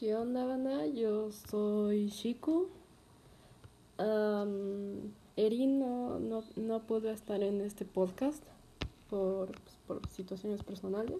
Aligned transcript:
¿Qué 0.00 0.16
onda, 0.16 0.46
banda? 0.46 0.86
Yo 0.86 1.30
soy 1.30 2.08
Shiku. 2.08 2.68
Um, 3.98 5.12
Erin 5.36 5.78
no, 5.78 6.18
no, 6.18 6.42
no 6.56 6.80
pudo 6.86 7.10
estar 7.10 7.42
en 7.42 7.60
este 7.60 7.84
podcast 7.84 8.42
por, 9.10 9.48
pues, 9.60 9.76
por 9.86 10.08
situaciones 10.08 10.62
personales, 10.62 11.18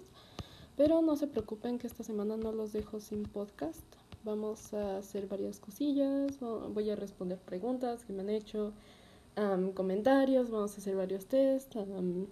pero 0.79 1.03
no 1.03 1.14
se 1.16 1.27
preocupen 1.27 1.79
que 1.79 1.88
esta 1.88 2.04
semana 2.04 2.38
no 2.38 2.53
los 2.53 2.72
dejo 2.72 3.01
sin 3.01 3.24
podcast. 3.24 3.85
Vamos 4.24 4.72
a 4.72 4.97
hacer 4.97 5.28
varias 5.28 5.60
cosillas, 5.60 6.40
voy 6.40 6.88
a 6.88 6.97
responder 6.97 7.37
preguntas 7.37 8.06
que 8.06 8.15
me 8.15 8.22
han 8.22 8.31
hecho, 8.31 8.72
um, 9.37 9.72
comentarios, 9.72 10.51
vamos 10.51 10.72
a 10.74 10.78
hacer 10.78 10.97
varios 10.97 11.26
tests, 11.26 11.76
um, 11.76 12.24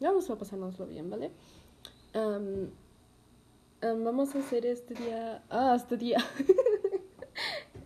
vamos 0.00 0.28
a 0.28 0.36
pasárnoslo 0.36 0.88
bien, 0.88 1.08
¿vale? 1.08 1.30
Um, 3.84 4.02
vamos 4.02 4.34
a 4.34 4.38
hacer 4.38 4.64
este 4.64 4.94
día. 4.94 5.42
Ah, 5.50 5.74
este 5.76 5.98
día. 5.98 6.16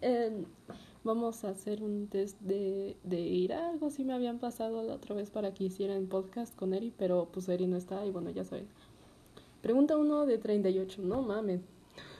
vamos 1.02 1.42
a 1.42 1.48
hacer 1.48 1.82
un 1.82 2.06
test 2.06 2.40
de, 2.40 2.96
de 3.02 3.18
ir 3.18 3.52
algo 3.52 3.88
así 3.88 4.04
me 4.04 4.12
habían 4.12 4.38
pasado 4.38 4.82
la 4.84 4.94
otra 4.94 5.16
vez 5.16 5.30
para 5.30 5.54
que 5.54 5.64
hicieran 5.64 6.06
podcast 6.06 6.54
con 6.54 6.72
Eri, 6.72 6.92
pero 6.96 7.28
pues 7.32 7.48
Eri 7.48 7.66
no 7.66 7.76
está 7.76 8.06
y 8.06 8.12
bueno, 8.12 8.30
ya 8.30 8.44
saben. 8.44 8.68
Pregunta 9.60 9.96
uno 9.96 10.24
de 10.24 10.38
38. 10.38 11.02
No 11.02 11.22
mames. 11.22 11.62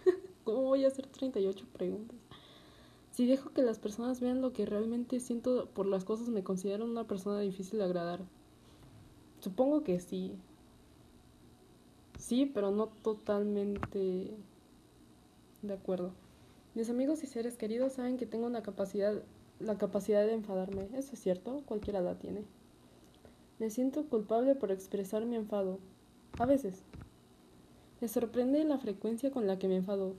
¿Cómo 0.45 0.62
voy 0.62 0.84
a 0.84 0.89
hacer 0.89 1.06
38 1.06 1.65
preguntas? 1.73 2.19
Si 3.12 3.27
dejo 3.27 3.51
que 3.51 3.62
las 3.62 3.79
personas 3.79 4.20
vean 4.20 4.41
lo 4.41 4.53
que 4.53 4.67
realmente 4.67 5.20
siento 5.20 5.67
por 5.67 5.87
las 5.87 6.05
cosas, 6.05 6.31
me 6.31 6.42
considero 6.42 6.84
una 6.84 7.06
persona 7.06 7.39
difícil 7.39 7.79
de 7.79 7.84
agradar. 7.84 8.23
Supongo 9.39 9.84
que 9.84 10.01
sí. 10.01 10.33
Sí, 12.19 12.47
pero 12.47 12.71
no 12.71 12.89
totalmente 12.89 14.37
de 15.63 15.73
acuerdo. 15.73 16.13
Mis 16.75 16.91
amigos 16.91 17.23
y 17.23 17.27
seres 17.27 17.57
queridos 17.57 17.95
saben 17.95 18.19
que 18.19 18.27
tengo 18.27 18.47
una 18.47 18.62
capacidad, 18.62 19.23
la 19.61 19.79
capacidad 19.79 20.27
de 20.27 20.34
enfadarme. 20.34 20.89
Eso 20.95 21.15
es 21.15 21.20
cierto, 21.20 21.62
cualquiera 21.65 22.01
la 22.01 22.17
tiene. 22.17 22.42
Me 23.59 23.70
siento 23.70 24.05
culpable 24.05 24.55
por 24.55 24.70
expresar 24.70 25.25
mi 25.25 25.37
enfado. 25.37 25.79
A 26.39 26.47
veces. 26.47 26.83
Me 28.01 28.09
sorprende 28.09 28.62
la 28.64 28.79
frecuencia 28.79 29.31
con 29.31 29.47
la 29.47 29.59
que 29.59 29.69
me 29.69 29.77
enfado. 29.77 30.14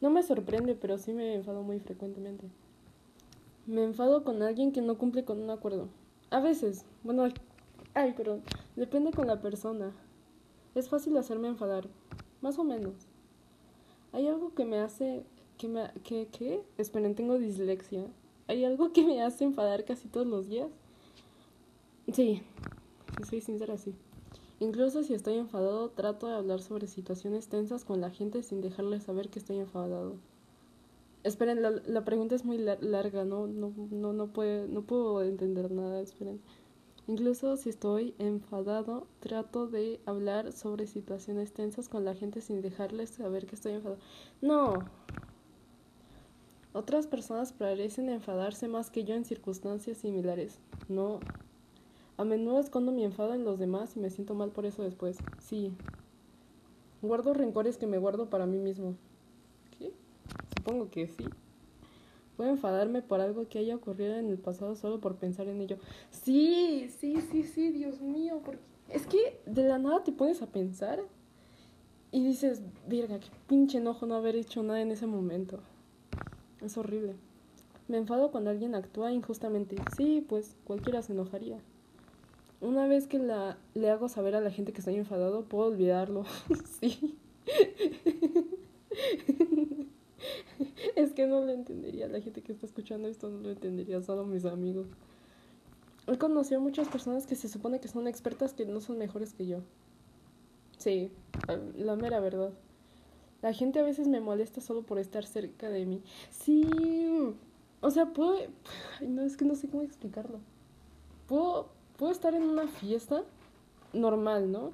No 0.00 0.10
me 0.10 0.22
sorprende, 0.22 0.74
pero 0.74 0.98
sí 0.98 1.12
me 1.12 1.34
enfado 1.34 1.62
muy 1.62 1.80
frecuentemente. 1.80 2.46
Me 3.66 3.82
enfado 3.82 4.22
con 4.22 4.42
alguien 4.42 4.72
que 4.72 4.82
no 4.82 4.96
cumple 4.96 5.24
con 5.24 5.40
un 5.42 5.50
acuerdo. 5.50 5.88
A 6.30 6.40
veces. 6.40 6.84
Bueno, 7.02 7.26
ay, 7.94 8.14
pero 8.16 8.40
depende 8.76 9.12
con 9.12 9.26
la 9.26 9.40
persona. 9.40 9.92
Es 10.76 10.90
fácil 10.90 11.16
hacerme 11.16 11.48
enfadar, 11.48 11.88
más 12.42 12.58
o 12.58 12.64
menos. 12.64 12.92
Hay 14.12 14.28
algo 14.28 14.52
que 14.54 14.66
me 14.66 14.78
hace 14.78 15.24
que 15.56 15.68
me 15.68 15.90
que 16.04 16.28
qué? 16.28 16.60
Esperen, 16.76 17.14
tengo 17.14 17.38
dislexia. 17.38 18.06
Hay 18.46 18.62
algo 18.62 18.92
que 18.92 19.02
me 19.02 19.22
hace 19.22 19.44
enfadar 19.44 19.86
casi 19.86 20.06
todos 20.06 20.26
los 20.26 20.50
días. 20.50 20.68
Sí, 22.12 22.42
si 23.16 23.24
soy 23.24 23.40
sincera, 23.40 23.78
sí. 23.78 23.94
Incluso 24.60 25.02
si 25.02 25.14
estoy 25.14 25.38
enfadado, 25.38 25.88
trato 25.88 26.26
de 26.26 26.34
hablar 26.34 26.60
sobre 26.60 26.88
situaciones 26.88 27.48
tensas 27.48 27.86
con 27.86 28.02
la 28.02 28.10
gente 28.10 28.42
sin 28.42 28.60
dejarles 28.60 29.04
saber 29.04 29.30
que 29.30 29.38
estoy 29.38 29.58
enfadado. 29.58 30.16
Esperen, 31.24 31.62
la, 31.62 31.70
la 31.70 32.04
pregunta 32.04 32.34
es 32.34 32.44
muy 32.44 32.58
larga, 32.58 33.24
no, 33.24 33.46
no, 33.46 33.72
no, 33.90 34.12
no, 34.12 34.26
puede, 34.26 34.68
no 34.68 34.82
puedo 34.82 35.22
entender 35.22 35.72
nada, 35.72 36.02
esperen. 36.02 36.38
Incluso 37.08 37.56
si 37.56 37.68
estoy 37.68 38.14
enfadado, 38.18 39.06
trato 39.20 39.68
de 39.68 40.00
hablar 40.06 40.52
sobre 40.52 40.88
situaciones 40.88 41.52
tensas 41.52 41.88
con 41.88 42.04
la 42.04 42.14
gente 42.14 42.40
sin 42.40 42.62
dejarles 42.62 43.10
saber 43.10 43.46
que 43.46 43.54
estoy 43.54 43.72
enfadado. 43.72 44.00
No. 44.40 44.74
Otras 46.72 47.06
personas 47.06 47.52
parecen 47.52 48.08
enfadarse 48.08 48.66
más 48.66 48.90
que 48.90 49.04
yo 49.04 49.14
en 49.14 49.24
circunstancias 49.24 49.98
similares. 49.98 50.58
No. 50.88 51.20
A 52.16 52.24
menudo 52.24 52.58
escondo 52.58 52.92
mi 52.92 53.04
enfado 53.04 53.34
en 53.34 53.44
los 53.44 53.58
demás 53.58 53.96
y 53.96 54.00
me 54.00 54.10
siento 54.10 54.34
mal 54.34 54.50
por 54.50 54.66
eso 54.66 54.82
después. 54.82 55.18
Sí. 55.38 55.72
Guardo 57.02 57.34
rencores 57.34 57.76
que 57.76 57.86
me 57.86 57.98
guardo 57.98 58.28
para 58.30 58.46
mí 58.46 58.58
mismo. 58.58 58.96
¿Qué? 59.78 59.92
Supongo 60.56 60.90
que 60.90 61.06
sí. 61.06 61.24
Puedo 62.36 62.50
enfadarme 62.50 63.02
por 63.02 63.20
algo 63.20 63.48
que 63.48 63.58
haya 63.58 63.74
ocurrido 63.74 64.16
en 64.16 64.28
el 64.28 64.38
pasado 64.38 64.76
solo 64.76 65.00
por 65.00 65.16
pensar 65.16 65.48
en 65.48 65.60
ello. 65.60 65.78
Sí, 66.10 66.90
sí, 66.98 67.16
sí, 67.30 67.44
sí, 67.44 67.70
Dios 67.70 68.00
mío, 68.00 68.40
porque 68.44 68.60
es 68.90 69.06
que 69.06 69.40
de 69.46 69.64
la 69.64 69.78
nada 69.78 70.04
te 70.04 70.12
pones 70.12 70.42
a 70.42 70.46
pensar 70.46 71.00
y 72.12 72.24
dices, 72.24 72.62
verga, 72.86 73.18
qué 73.18 73.28
pinche 73.48 73.78
enojo 73.78 74.06
no 74.06 74.16
haber 74.16 74.36
hecho 74.36 74.62
nada 74.62 74.80
en 74.80 74.90
ese 74.90 75.06
momento. 75.06 75.60
Es 76.62 76.76
horrible. 76.76 77.14
Me 77.88 77.98
enfado 77.98 78.30
cuando 78.30 78.50
alguien 78.50 78.74
actúa 78.74 79.12
injustamente. 79.12 79.76
Sí, 79.96 80.24
pues 80.28 80.56
cualquiera 80.64 81.02
se 81.02 81.12
enojaría. 81.12 81.58
Una 82.60 82.86
vez 82.86 83.06
que 83.06 83.18
la, 83.18 83.58
le 83.74 83.90
hago 83.90 84.08
saber 84.08 84.34
a 84.34 84.40
la 84.40 84.50
gente 84.50 84.72
que 84.72 84.78
estoy 84.78 84.96
enfadado, 84.96 85.44
puedo 85.44 85.68
olvidarlo. 85.68 86.24
sí. 86.80 87.16
es 90.96 91.12
que 91.12 91.26
no 91.26 91.44
lo 91.44 91.52
entendería. 91.52 92.08
La 92.08 92.20
gente 92.20 92.42
que 92.42 92.52
está 92.52 92.66
escuchando 92.66 93.08
esto 93.08 93.28
no 93.28 93.40
lo 93.40 93.50
entendería, 93.50 94.00
solo 94.02 94.24
mis 94.24 94.44
amigos. 94.44 94.86
He 96.06 96.18
conocido 96.18 96.60
muchas 96.60 96.88
personas 96.88 97.26
que 97.26 97.34
se 97.34 97.48
supone 97.48 97.80
que 97.80 97.88
son 97.88 98.06
expertas 98.06 98.54
que 98.54 98.64
no 98.64 98.80
son 98.80 98.98
mejores 98.98 99.32
que 99.32 99.46
yo. 99.46 99.58
Sí, 100.78 101.10
la 101.76 101.96
mera 101.96 102.20
verdad. 102.20 102.52
La 103.42 103.52
gente 103.52 103.80
a 103.80 103.82
veces 103.82 104.08
me 104.08 104.20
molesta 104.20 104.60
solo 104.60 104.82
por 104.82 104.98
estar 104.98 105.24
cerca 105.24 105.68
de 105.68 105.84
mí. 105.84 106.02
Sí, 106.30 106.68
o 107.80 107.90
sea, 107.90 108.06
puedo... 108.12 108.36
No, 109.00 109.22
es 109.22 109.36
que 109.36 109.44
no 109.44 109.54
sé 109.54 109.68
cómo 109.68 109.82
explicarlo. 109.82 110.40
Puedo, 111.26 111.68
puedo 111.96 112.12
estar 112.12 112.34
en 112.34 112.42
una 112.42 112.68
fiesta 112.68 113.24
normal, 113.92 114.52
¿no? 114.52 114.70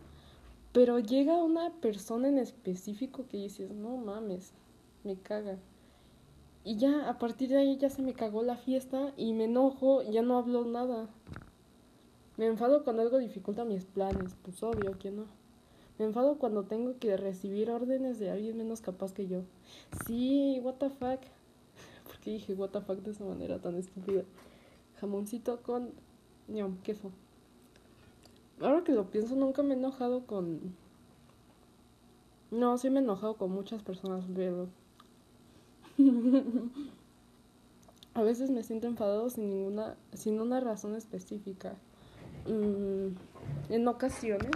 Pero 0.72 0.98
llega 0.98 1.42
una 1.42 1.70
persona 1.70 2.28
en 2.28 2.38
específico 2.38 3.26
que 3.28 3.36
dices, 3.38 3.70
no 3.70 3.96
mames, 3.96 4.52
me 5.04 5.16
caga. 5.16 5.58
Y 6.64 6.76
ya 6.76 7.08
a 7.08 7.18
partir 7.18 7.48
de 7.48 7.58
ahí 7.58 7.76
ya 7.76 7.90
se 7.90 8.02
me 8.02 8.14
cagó 8.14 8.42
la 8.42 8.56
fiesta 8.56 9.12
y 9.16 9.32
me 9.32 9.44
enojo, 9.44 10.02
ya 10.02 10.22
no 10.22 10.38
hablo 10.38 10.64
nada. 10.64 11.08
Me 12.36 12.46
enfado 12.46 12.84
cuando 12.84 13.02
algo 13.02 13.18
dificulta 13.18 13.64
mis 13.64 13.84
planes, 13.84 14.36
pues 14.42 14.62
obvio 14.62 14.98
que 14.98 15.10
no. 15.10 15.26
Me 15.98 16.04
enfado 16.04 16.38
cuando 16.38 16.62
tengo 16.64 16.98
que 16.98 17.16
recibir 17.16 17.70
órdenes 17.70 18.18
de 18.18 18.30
alguien 18.30 18.56
menos 18.56 18.80
capaz 18.80 19.12
que 19.12 19.26
yo. 19.26 19.42
Sí, 20.06 20.60
what 20.62 20.74
the 20.74 20.88
fuck. 20.90 21.20
¿Por 22.04 22.18
qué 22.20 22.30
dije 22.30 22.54
what 22.54 22.70
the 22.70 22.80
fuck 22.80 22.98
de 22.98 23.10
esa 23.10 23.24
manera 23.24 23.58
tan 23.58 23.76
estúpida? 23.76 24.22
Jamoncito 25.00 25.62
con 25.62 25.90
ñam, 26.48 26.78
queso. 26.82 27.10
Ahora 28.60 28.84
que 28.84 28.92
lo 28.92 29.10
pienso, 29.10 29.34
nunca 29.34 29.62
me 29.62 29.74
he 29.74 29.76
enojado 29.76 30.26
con... 30.26 30.74
No, 32.52 32.78
sí 32.78 32.88
me 32.88 33.00
he 33.00 33.02
enojado 33.02 33.36
con 33.36 33.50
muchas 33.50 33.82
personas, 33.82 34.24
pero 34.34 34.68
a 38.14 38.22
veces 38.22 38.50
me 38.50 38.62
siento 38.62 38.86
enfadado 38.86 39.30
sin 39.30 39.48
ninguna, 39.48 39.96
sin 40.12 40.40
una 40.40 40.60
razón 40.60 40.94
específica. 40.94 41.74
Mm, 42.46 43.72
en 43.72 43.88
ocasiones. 43.88 44.50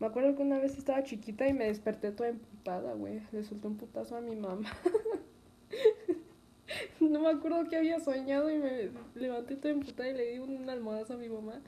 Me 0.00 0.06
acuerdo 0.06 0.36
que 0.36 0.42
una 0.42 0.58
vez 0.58 0.76
estaba 0.76 1.02
chiquita 1.02 1.48
y 1.48 1.52
me 1.52 1.66
desperté 1.66 2.10
toda 2.10 2.28
emputada, 2.28 2.94
güey. 2.94 3.22
Le 3.32 3.44
solté 3.44 3.68
un 3.68 3.76
putazo 3.76 4.16
a 4.16 4.20
mi 4.20 4.36
mamá. 4.36 4.70
no 7.00 7.20
me 7.20 7.28
acuerdo 7.28 7.68
que 7.68 7.76
había 7.76 8.00
soñado 8.00 8.50
y 8.50 8.58
me 8.58 8.90
levanté 9.14 9.56
toda 9.56 9.72
emputada 9.72 10.08
y 10.08 10.14
le 10.14 10.32
di 10.32 10.38
una 10.38 10.72
almohadazo 10.72 11.14
a 11.14 11.16
mi 11.16 11.28
mamá. 11.28 11.60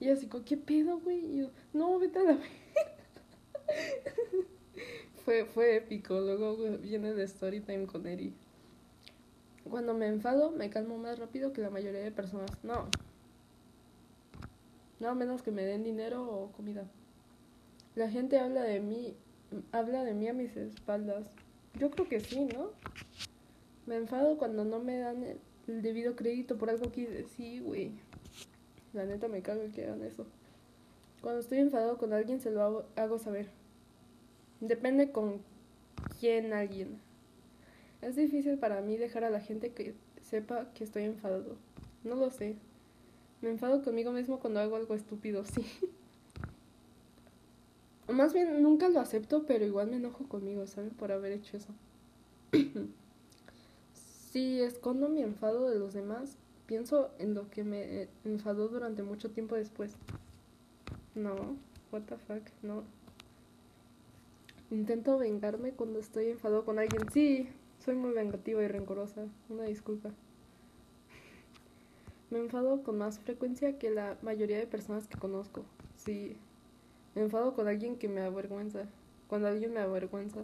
Y 0.00 0.08
así, 0.08 0.28
¿qué 0.44 0.56
pedo, 0.56 0.98
güey? 0.98 1.24
Y 1.24 1.36
yo, 1.38 1.50
no, 1.72 1.98
vete 1.98 2.18
a 2.18 2.22
la 2.22 2.38
fue, 5.24 5.44
fue 5.46 5.76
épico. 5.76 6.20
Luego 6.20 6.56
viene 6.78 7.14
de 7.14 7.24
story 7.24 7.60
time 7.60 7.86
con 7.86 8.06
Eri. 8.06 8.32
Cuando 9.68 9.94
me 9.94 10.06
enfado, 10.06 10.50
me 10.50 10.68
calmo 10.70 10.98
más 10.98 11.18
rápido 11.18 11.52
que 11.52 11.62
la 11.62 11.70
mayoría 11.70 12.00
de 12.00 12.10
personas. 12.10 12.50
No. 12.62 12.88
No 15.00 15.14
menos 15.14 15.42
que 15.42 15.50
me 15.50 15.64
den 15.64 15.82
dinero 15.82 16.22
o 16.22 16.52
comida. 16.52 16.84
La 17.94 18.10
gente 18.10 18.38
habla 18.38 18.62
de 18.62 18.80
mí, 18.80 19.14
habla 19.72 20.04
de 20.04 20.14
mí 20.14 20.28
a 20.28 20.34
mis 20.34 20.56
espaldas. 20.56 21.26
Yo 21.78 21.90
creo 21.90 22.08
que 22.08 22.20
sí, 22.20 22.44
¿no? 22.44 22.70
Me 23.86 23.96
enfado 23.96 24.38
cuando 24.38 24.64
no 24.64 24.80
me 24.80 24.98
dan 24.98 25.22
el, 25.22 25.82
debido 25.82 26.14
crédito 26.14 26.56
por 26.58 26.70
algo 26.70 26.92
que 26.92 27.24
sí, 27.36 27.60
güey. 27.60 27.92
La 28.92 29.04
neta 29.04 29.28
me 29.28 29.42
cago 29.42 29.62
que 29.74 29.84
hagan 29.84 30.04
eso. 30.04 30.26
Cuando 31.20 31.40
estoy 31.40 31.58
enfadado 31.58 31.96
con 31.96 32.12
alguien 32.12 32.40
se 32.40 32.50
lo 32.50 32.86
hago 32.96 33.18
saber. 33.18 33.48
Depende 34.60 35.10
con 35.10 35.40
quién 36.20 36.52
alguien. 36.52 36.98
Es 38.02 38.16
difícil 38.16 38.58
para 38.58 38.80
mí 38.82 38.96
dejar 38.96 39.24
a 39.24 39.30
la 39.30 39.40
gente 39.40 39.72
que 39.72 39.94
sepa 40.22 40.66
que 40.74 40.84
estoy 40.84 41.04
enfadado. 41.04 41.56
No 42.02 42.16
lo 42.16 42.30
sé. 42.30 42.56
Me 43.40 43.50
enfado 43.50 43.82
conmigo 43.82 44.12
mismo 44.12 44.40
cuando 44.40 44.60
hago 44.60 44.76
algo 44.76 44.94
estúpido, 44.94 45.44
sí. 45.44 45.64
Más 48.08 48.34
bien, 48.34 48.62
nunca 48.62 48.88
lo 48.88 49.00
acepto, 49.00 49.46
pero 49.46 49.64
igual 49.64 49.88
me 49.88 49.96
enojo 49.96 50.28
conmigo, 50.28 50.66
¿saben? 50.66 50.90
Por 50.90 51.12
haber 51.12 51.32
hecho 51.32 51.56
eso. 51.56 51.72
si 53.94 54.60
escondo 54.60 55.08
mi 55.08 55.22
enfado 55.22 55.70
de 55.70 55.78
los 55.78 55.94
demás, 55.94 56.36
pienso 56.66 57.10
en 57.18 57.34
lo 57.34 57.50
que 57.50 57.64
me 57.64 58.08
enfadó 58.24 58.68
durante 58.68 59.02
mucho 59.02 59.30
tiempo 59.30 59.54
después. 59.54 59.96
No, 61.14 61.56
what 61.92 62.02
the 62.02 62.16
fuck, 62.16 62.42
no. 62.62 62.84
Intento 64.74 65.18
vengarme 65.18 65.70
cuando 65.70 66.00
estoy 66.00 66.30
enfadado 66.30 66.64
con 66.64 66.80
alguien. 66.80 67.08
Sí, 67.12 67.48
soy 67.78 67.94
muy 67.94 68.10
vengativa 68.10 68.60
y 68.60 68.66
rencorosa. 68.66 69.24
Una 69.48 69.62
disculpa. 69.62 70.10
Me 72.28 72.40
enfado 72.40 72.82
con 72.82 72.98
más 72.98 73.20
frecuencia 73.20 73.78
que 73.78 73.90
la 73.90 74.18
mayoría 74.22 74.58
de 74.58 74.66
personas 74.66 75.06
que 75.06 75.16
conozco. 75.16 75.64
Sí, 75.96 76.36
me 77.14 77.22
enfado 77.22 77.54
con 77.54 77.68
alguien 77.68 77.96
que 77.96 78.08
me 78.08 78.22
avergüenza. 78.22 78.88
Cuando 79.28 79.46
alguien 79.46 79.72
me 79.74 79.78
avergüenza. 79.78 80.40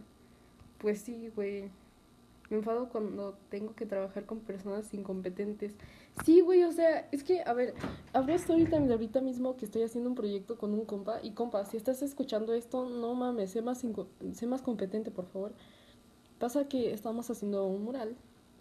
Pues 0.79 1.00
sí, 1.00 1.33
güey. 1.35 1.69
Me 2.50 2.56
enfado 2.56 2.88
cuando 2.88 3.38
tengo 3.49 3.76
que 3.76 3.87
trabajar 3.87 4.26
con 4.26 4.41
personas 4.41 4.93
incompetentes. 4.93 5.73
Sí, 6.25 6.41
güey, 6.41 6.64
o 6.64 6.73
sea, 6.73 7.08
es 7.12 7.23
que, 7.23 7.43
a 7.43 7.52
ver, 7.52 7.75
hablo 8.12 8.35
ahorita, 8.35 8.76
ahorita 8.76 9.20
mismo 9.20 9.56
que 9.56 9.67
estoy 9.67 9.82
haciendo 9.82 10.11
un 10.11 10.17
proyecto 10.17 10.58
con 10.58 10.75
un 10.75 10.85
compa. 10.85 11.20
Y 11.23 11.31
compa, 11.31 11.64
si 11.64 11.76
estás 11.76 12.02
escuchando 12.02 12.52
esto, 12.52 12.88
no 12.88 13.14
mames, 13.14 13.52
sé 13.52 13.62
más, 13.62 13.85
sé 14.32 14.47
más 14.49 14.62
competente, 14.62 15.12
por 15.12 15.26
favor. 15.26 15.52
Pasa 16.41 16.67
que 16.67 16.93
estamos 16.93 17.31
haciendo 17.31 17.67
un 17.67 17.85
mural. 17.85 18.17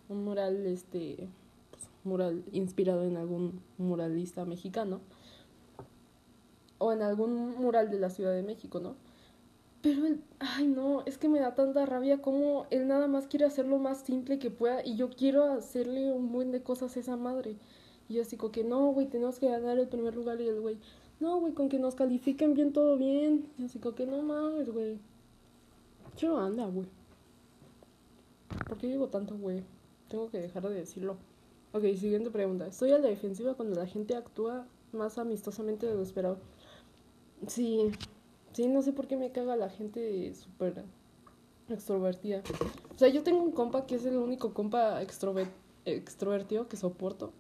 Un 0.08 0.24
mural, 0.24 0.68
este, 0.68 1.28
pues, 1.72 1.90
mural 2.04 2.44
inspirado 2.52 3.04
en 3.06 3.18
algún 3.18 3.60
muralista 3.80 4.46
mexicano 4.46 5.02
o 6.78 6.94
en 6.94 7.02
algún 7.02 7.56
mural 7.60 7.90
de 7.90 8.00
la 8.00 8.12
Ciudad 8.12 8.34
de 8.34 8.44
México, 8.44 8.80
¿no? 8.80 8.96
Pero 9.82 10.06
él, 10.06 10.22
ay 10.40 10.68
no, 10.68 11.04
es 11.06 11.18
que 11.18 11.30
me 11.30 11.40
da 11.40 11.56
tanta 11.56 11.86
rabia 11.86 12.22
como 12.22 12.68
él 12.70 12.88
nada 12.88 13.08
más 13.08 13.28
quiere 13.28 13.46
hacer 13.46 13.66
lo 13.66 13.78
más 13.80 14.02
simple 14.02 14.38
que 14.38 14.52
pueda 14.52 14.86
y 14.86 14.96
yo 14.96 15.10
quiero 15.10 15.46
hacerle 15.46 16.12
un 16.12 16.32
buen 16.32 16.52
de 16.52 16.62
cosas 16.62 16.98
a 16.98 17.00
esa 17.00 17.16
madre. 17.16 17.56
Y 18.10 18.16
yo 18.16 18.24
así 18.24 18.36
como 18.36 18.52
que 18.52 18.64
no, 18.64 18.92
güey, 18.92 19.08
tenemos 19.08 19.40
que 19.40 19.50
ganar 19.50 19.80
el 19.80 19.88
primer 19.88 20.16
lugar 20.16 20.42
y 20.42 20.48
el 20.48 20.60
güey, 20.60 20.78
no, 21.20 21.40
güey, 21.40 21.54
con 21.54 21.70
que 21.70 21.80
nos 21.80 21.96
califiquen 21.96 22.54
bien 22.54 22.74
todo 22.74 22.98
bien. 22.98 23.50
Y 23.58 23.66
así 23.66 23.80
como 23.80 23.96
que 23.96 24.06
no 24.06 24.22
mames, 24.22 24.70
güey. 24.70 25.00
Yo 26.18 26.38
anda, 26.38 26.66
güey. 26.66 26.88
¿Por 28.68 28.78
qué 28.78 28.88
digo 28.88 29.08
tanto, 29.08 29.38
güey? 29.38 29.64
Tengo 30.10 30.30
que 30.30 30.40
dejar 30.40 30.68
de 30.68 30.76
decirlo. 30.76 31.18
Ok, 31.72 31.84
siguiente 31.96 32.32
pregunta. 32.32 32.68
Estoy 32.68 32.92
a 32.92 32.98
la 32.98 33.08
defensiva 33.08 33.54
cuando 33.54 33.80
la 33.80 33.86
gente 33.86 34.16
actúa 34.16 34.66
más 34.92 35.18
amistosamente 35.18 35.86
de 35.86 35.94
lo 35.94 36.02
esperado. 36.02 36.40
Sí, 37.48 37.92
sí, 38.54 38.68
no 38.68 38.82
sé 38.82 38.94
por 38.94 39.08
qué 39.08 39.18
me 39.18 39.32
caga 39.32 39.56
la 39.56 39.70
gente 39.70 40.34
súper 40.34 40.84
extrovertida. 41.70 42.42
O 42.96 42.98
sea, 42.98 43.10
yo 43.10 43.24
tengo 43.24 43.42
un 43.42 43.52
compa 43.52 43.86
que 43.86 43.96
es 43.96 44.06
el 44.06 44.18
único 44.18 44.54
compa 44.54 45.02
extrovertido 45.02 46.68
que 46.68 46.78
soporto. 46.78 47.32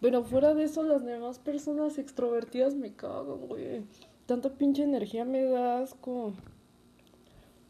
Pero 0.00 0.24
fuera 0.24 0.54
de 0.54 0.64
eso, 0.64 0.82
las 0.82 1.04
demás 1.04 1.38
personas 1.38 1.98
extrovertidas 1.98 2.74
me 2.74 2.94
cagan, 2.94 3.46
güey. 3.46 3.82
Tanta 4.26 4.50
pinche 4.50 4.82
energía 4.82 5.24
me 5.24 5.44
da 5.44 5.80
asco. 5.80 6.32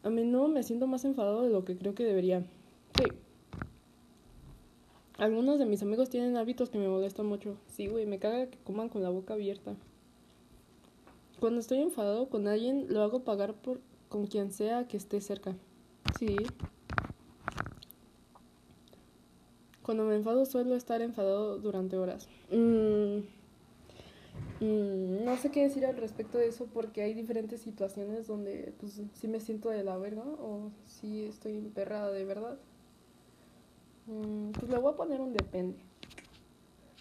A 0.03 0.09
menudo 0.09 0.47
me 0.47 0.63
siento 0.63 0.87
más 0.87 1.03
enfadado 1.05 1.43
de 1.43 1.49
lo 1.49 1.65
que 1.65 1.77
creo 1.77 1.93
que 1.93 2.05
debería. 2.05 2.43
Sí. 2.97 3.05
Algunos 5.17 5.59
de 5.59 5.65
mis 5.65 5.83
amigos 5.83 6.09
tienen 6.09 6.37
hábitos 6.37 6.69
que 6.69 6.79
me 6.79 6.87
molestan 6.87 7.25
mucho. 7.25 7.57
Sí, 7.67 7.87
güey, 7.87 8.05
me 8.05 8.17
caga 8.17 8.47
que 8.47 8.57
coman 8.59 8.89
con 8.89 9.03
la 9.03 9.09
boca 9.09 9.33
abierta. 9.33 9.75
Cuando 11.41 11.59
estoy 11.59 11.79
enfadado 11.79 12.29
con 12.29 12.47
alguien, 12.47 12.85
lo 12.89 13.01
hago 13.01 13.23
pagar 13.23 13.55
por 13.55 13.81
con 14.09 14.27
quien 14.27 14.51
sea 14.51 14.87
que 14.87 14.95
esté 14.95 15.19
cerca. 15.21 15.55
Sí. 16.19 16.35
Cuando 19.81 20.03
me 20.03 20.15
enfado 20.15 20.45
suelo 20.45 20.75
estar 20.75 21.01
enfadado 21.01 21.57
durante 21.57 21.97
horas. 21.97 22.29
Mm, 22.51 23.21
mm, 24.63 25.25
no 25.25 25.35
sé 25.37 25.49
qué 25.49 25.63
decir 25.63 25.83
al 25.87 25.97
respecto 25.97 26.37
de 26.37 26.47
eso 26.47 26.67
porque 26.71 27.01
hay 27.01 27.15
diferentes 27.15 27.59
situaciones 27.59 28.27
donde 28.27 28.75
pues 28.79 29.01
sí 29.15 29.27
me 29.27 29.39
siento 29.39 29.69
de 29.69 29.83
la 29.83 29.97
verga 29.97 30.23
o 30.23 30.69
sí 30.85 31.23
estoy 31.23 31.53
emperrada 31.53 32.11
de 32.11 32.23
verdad. 32.23 32.59
Mm, 34.05 34.51
pues 34.51 34.69
le 34.69 34.77
voy 34.77 34.93
a 34.93 34.95
poner 34.95 35.19
un 35.19 35.33
depende. 35.33 35.79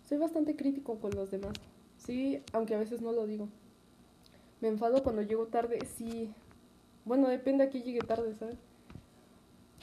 Soy 0.09 0.17
bastante 0.17 0.57
crítico 0.57 0.99
con 0.99 1.11
los 1.11 1.31
demás. 1.31 1.53
Sí, 1.99 2.43
aunque 2.55 2.75
a 2.75 2.79
veces 2.79 3.03
no 3.03 3.13
lo 3.13 3.27
digo. 3.27 3.51
Me 4.61 4.69
enfado 4.69 5.03
cuando 5.03 5.23
llego 5.23 5.47
tarde, 5.47 5.79
sí. 5.97 6.31
Bueno, 7.05 7.29
depende 7.29 7.65
a 7.65 7.71
qué 7.71 7.83
llegue 7.83 8.01
tarde, 8.01 8.35
¿sabes? 8.35 8.59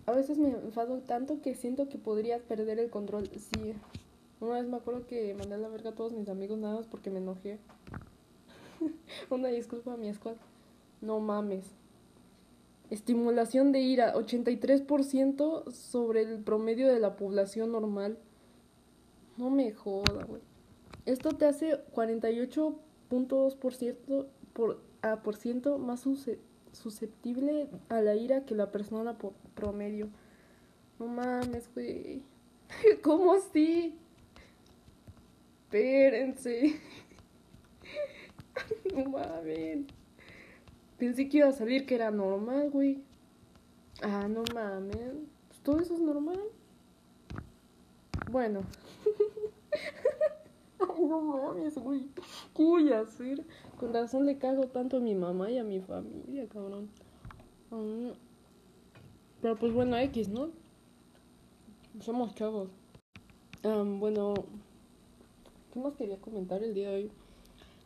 A 0.06 0.12
veces 0.12 0.38
me 0.38 0.50
enfado 0.50 1.00
tanto 1.00 1.42
que 1.42 1.56
siento 1.56 1.90
que 1.90 1.98
podría 1.98 2.40
perder 2.40 2.80
el 2.80 2.90
control, 2.90 3.30
sí. 3.30 3.74
Una 4.40 4.54
vez 4.54 4.66
me 4.68 4.78
acuerdo 4.78 5.06
que 5.08 5.34
mandé 5.34 5.56
a 5.56 5.58
la 5.58 5.68
verga 5.68 5.90
a 5.90 5.96
todos 5.96 6.14
mis 6.14 6.30
amigos 6.30 6.60
nada 6.60 6.76
más 6.76 6.86
porque 6.86 7.10
me 7.10 7.18
enojé. 7.18 7.58
Una 9.30 9.50
disculpa 9.50 9.94
a 9.94 9.98
mi 9.98 10.10
escuela. 10.10 10.38
No 11.02 11.20
mames. 11.20 11.66
Estimulación 12.90 13.74
de 13.74 13.82
ira, 13.82 14.14
83% 14.14 15.70
sobre 15.72 16.22
el 16.22 16.40
promedio 16.40 16.88
de 16.88 17.00
la 17.00 17.18
población 17.18 17.74
normal. 17.74 18.18
No 19.36 19.50
me 19.50 19.74
joda, 19.74 20.24
güey. 20.24 20.42
Esto 21.06 21.32
te 21.32 21.44
hace 21.46 21.84
48.2% 21.94 24.28
por, 24.58 24.82
a 25.04 25.18
por 25.18 25.36
ciento 25.36 25.78
más 25.78 26.04
susceptible 26.72 27.70
a 27.90 28.02
la 28.02 28.16
ira 28.16 28.44
que 28.44 28.56
la 28.56 28.72
persona 28.72 29.16
por 29.16 29.34
promedio. 29.54 30.10
No 30.98 31.06
mames, 31.06 31.70
güey. 31.76 32.24
¿Cómo 33.04 33.34
así? 33.34 33.96
Espérense. 35.66 36.82
no 38.96 39.06
mames. 39.12 39.86
Pensé 40.98 41.30
que 41.30 41.38
iba 41.38 41.50
a 41.50 41.54
salir 41.54 41.86
que 41.86 41.94
era 41.94 42.10
normal, 42.10 42.72
güey. 42.72 43.04
Ah, 44.02 44.28
no 44.28 44.44
mames. 44.56 45.14
Pues 45.50 45.60
todo 45.62 45.82
eso 45.82 45.94
es 45.94 46.00
normal. 46.00 46.42
Bueno. 48.32 48.62
Ay, 50.98 51.06
no 51.06 51.22
mames, 51.22 51.78
güey. 51.78 52.08
¿Qué 52.56 52.64
voy 52.64 52.92
a? 52.92 53.06
Con 53.80 53.94
razón 53.94 54.26
le 54.26 54.38
cago 54.38 54.66
tanto 54.68 54.98
a 54.98 55.00
mi 55.00 55.16
mamá 55.16 55.50
y 55.52 55.58
a 55.58 55.64
mi 55.64 55.80
familia, 55.80 56.48
cabrón. 56.48 56.90
Mm. 57.72 58.12
Pero 59.42 59.56
pues 59.56 59.74
bueno, 59.74 59.98
X, 59.98 60.30
¿no? 60.30 60.50
Somos 62.00 62.36
chavos. 62.36 62.70
bueno, 63.64 64.34
¿qué 65.74 65.80
más 65.80 65.96
quería 65.96 66.18
comentar 66.18 66.64
el 66.64 66.74
día 66.74 66.90
de 66.90 66.96
hoy? 66.96 67.12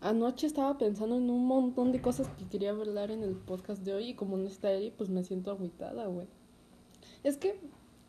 Anoche 0.01 0.47
estaba 0.47 0.77
pensando 0.77 1.15
en 1.15 1.29
un 1.29 1.45
montón 1.45 1.91
de 1.91 2.01
cosas 2.01 2.27
que 2.29 2.47
quería 2.47 2.71
hablar 2.71 3.11
en 3.11 3.21
el 3.23 3.35
podcast 3.35 3.83
de 3.83 3.93
hoy 3.93 4.09
y 4.09 4.13
como 4.15 4.35
no 4.35 4.47
está 4.47 4.71
Eri, 4.71 4.91
pues 4.91 5.09
me 5.09 5.23
siento 5.23 5.51
agüitada, 5.51 6.07
güey. 6.07 6.27
Es 7.23 7.37
que, 7.37 7.59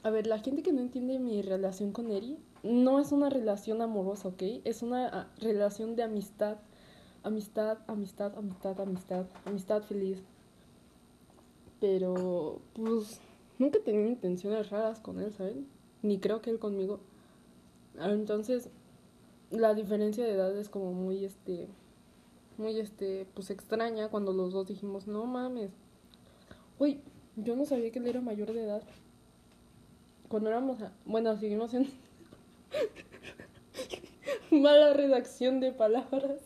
a 0.02 0.10
ver, 0.10 0.26
la 0.26 0.38
gente 0.38 0.62
que 0.62 0.72
no 0.72 0.80
entiende 0.80 1.18
mi 1.18 1.42
relación 1.42 1.92
con 1.92 2.10
Eri 2.10 2.38
no 2.62 3.00
es 3.00 3.12
una 3.12 3.30
relación 3.30 3.82
amorosa, 3.82 4.28
¿ok? 4.28 4.42
Es 4.64 4.82
una 4.82 5.08
ah, 5.08 5.28
relación 5.38 5.96
de 5.96 6.02
amistad 6.02 6.58
amistad, 7.22 7.78
amistad, 7.86 8.36
amistad, 8.36 8.80
amistad, 8.80 9.26
amistad 9.44 9.82
feliz. 9.82 10.22
Pero, 11.80 12.60
pues, 12.74 13.20
nunca 13.58 13.78
he 13.78 13.82
tenido 13.82 14.08
intenciones 14.08 14.70
raras 14.70 15.00
con 15.00 15.20
él, 15.20 15.32
¿saben? 15.32 15.66
Ni 16.02 16.18
creo 16.18 16.42
que 16.42 16.50
él 16.50 16.58
conmigo. 16.58 17.00
Entonces, 17.98 18.70
la 19.50 19.74
diferencia 19.74 20.24
de 20.24 20.32
edad 20.32 20.56
es 20.56 20.68
como 20.68 20.92
muy, 20.92 21.24
este, 21.24 21.68
muy, 22.56 22.78
este, 22.78 23.26
pues 23.34 23.50
extraña 23.50 24.08
cuando 24.08 24.32
los 24.32 24.52
dos 24.52 24.66
dijimos, 24.66 25.06
no 25.06 25.26
mames. 25.26 25.72
Uy, 26.78 27.00
yo 27.36 27.56
no 27.56 27.64
sabía 27.64 27.90
que 27.90 27.98
él 27.98 28.06
era 28.06 28.20
mayor 28.20 28.52
de 28.52 28.64
edad. 28.64 28.82
Cuando 30.32 30.48
éramos, 30.48 30.78
bueno, 31.04 31.36
seguimos 31.36 31.74
en 31.74 31.86
mala 34.62 34.94
redacción 34.94 35.60
de 35.60 35.72
palabras. 35.72 36.40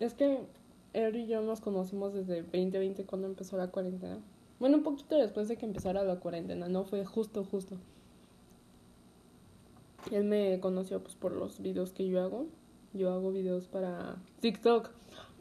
es 0.00 0.14
que 0.14 0.38
él 0.94 1.16
y 1.16 1.26
yo 1.26 1.42
nos 1.42 1.60
conocimos 1.60 2.14
desde 2.14 2.44
2020 2.44 3.04
cuando 3.04 3.26
empezó 3.26 3.58
la 3.58 3.66
cuarentena. 3.68 4.20
Bueno, 4.58 4.78
un 4.78 4.82
poquito 4.84 5.16
después 5.16 5.48
de 5.48 5.58
que 5.58 5.66
empezara 5.66 6.02
la 6.02 6.18
cuarentena, 6.18 6.70
no 6.70 6.84
fue 6.84 7.04
justo, 7.04 7.44
justo. 7.44 7.76
Él 10.12 10.24
me 10.24 10.60
conoció 10.60 11.02
pues 11.02 11.14
por 11.14 11.32
los 11.32 11.60
videos 11.60 11.92
que 11.92 12.08
yo 12.08 12.22
hago. 12.22 12.46
Yo 12.94 13.12
hago 13.12 13.32
videos 13.32 13.68
para 13.68 14.16
TikTok. 14.40 14.88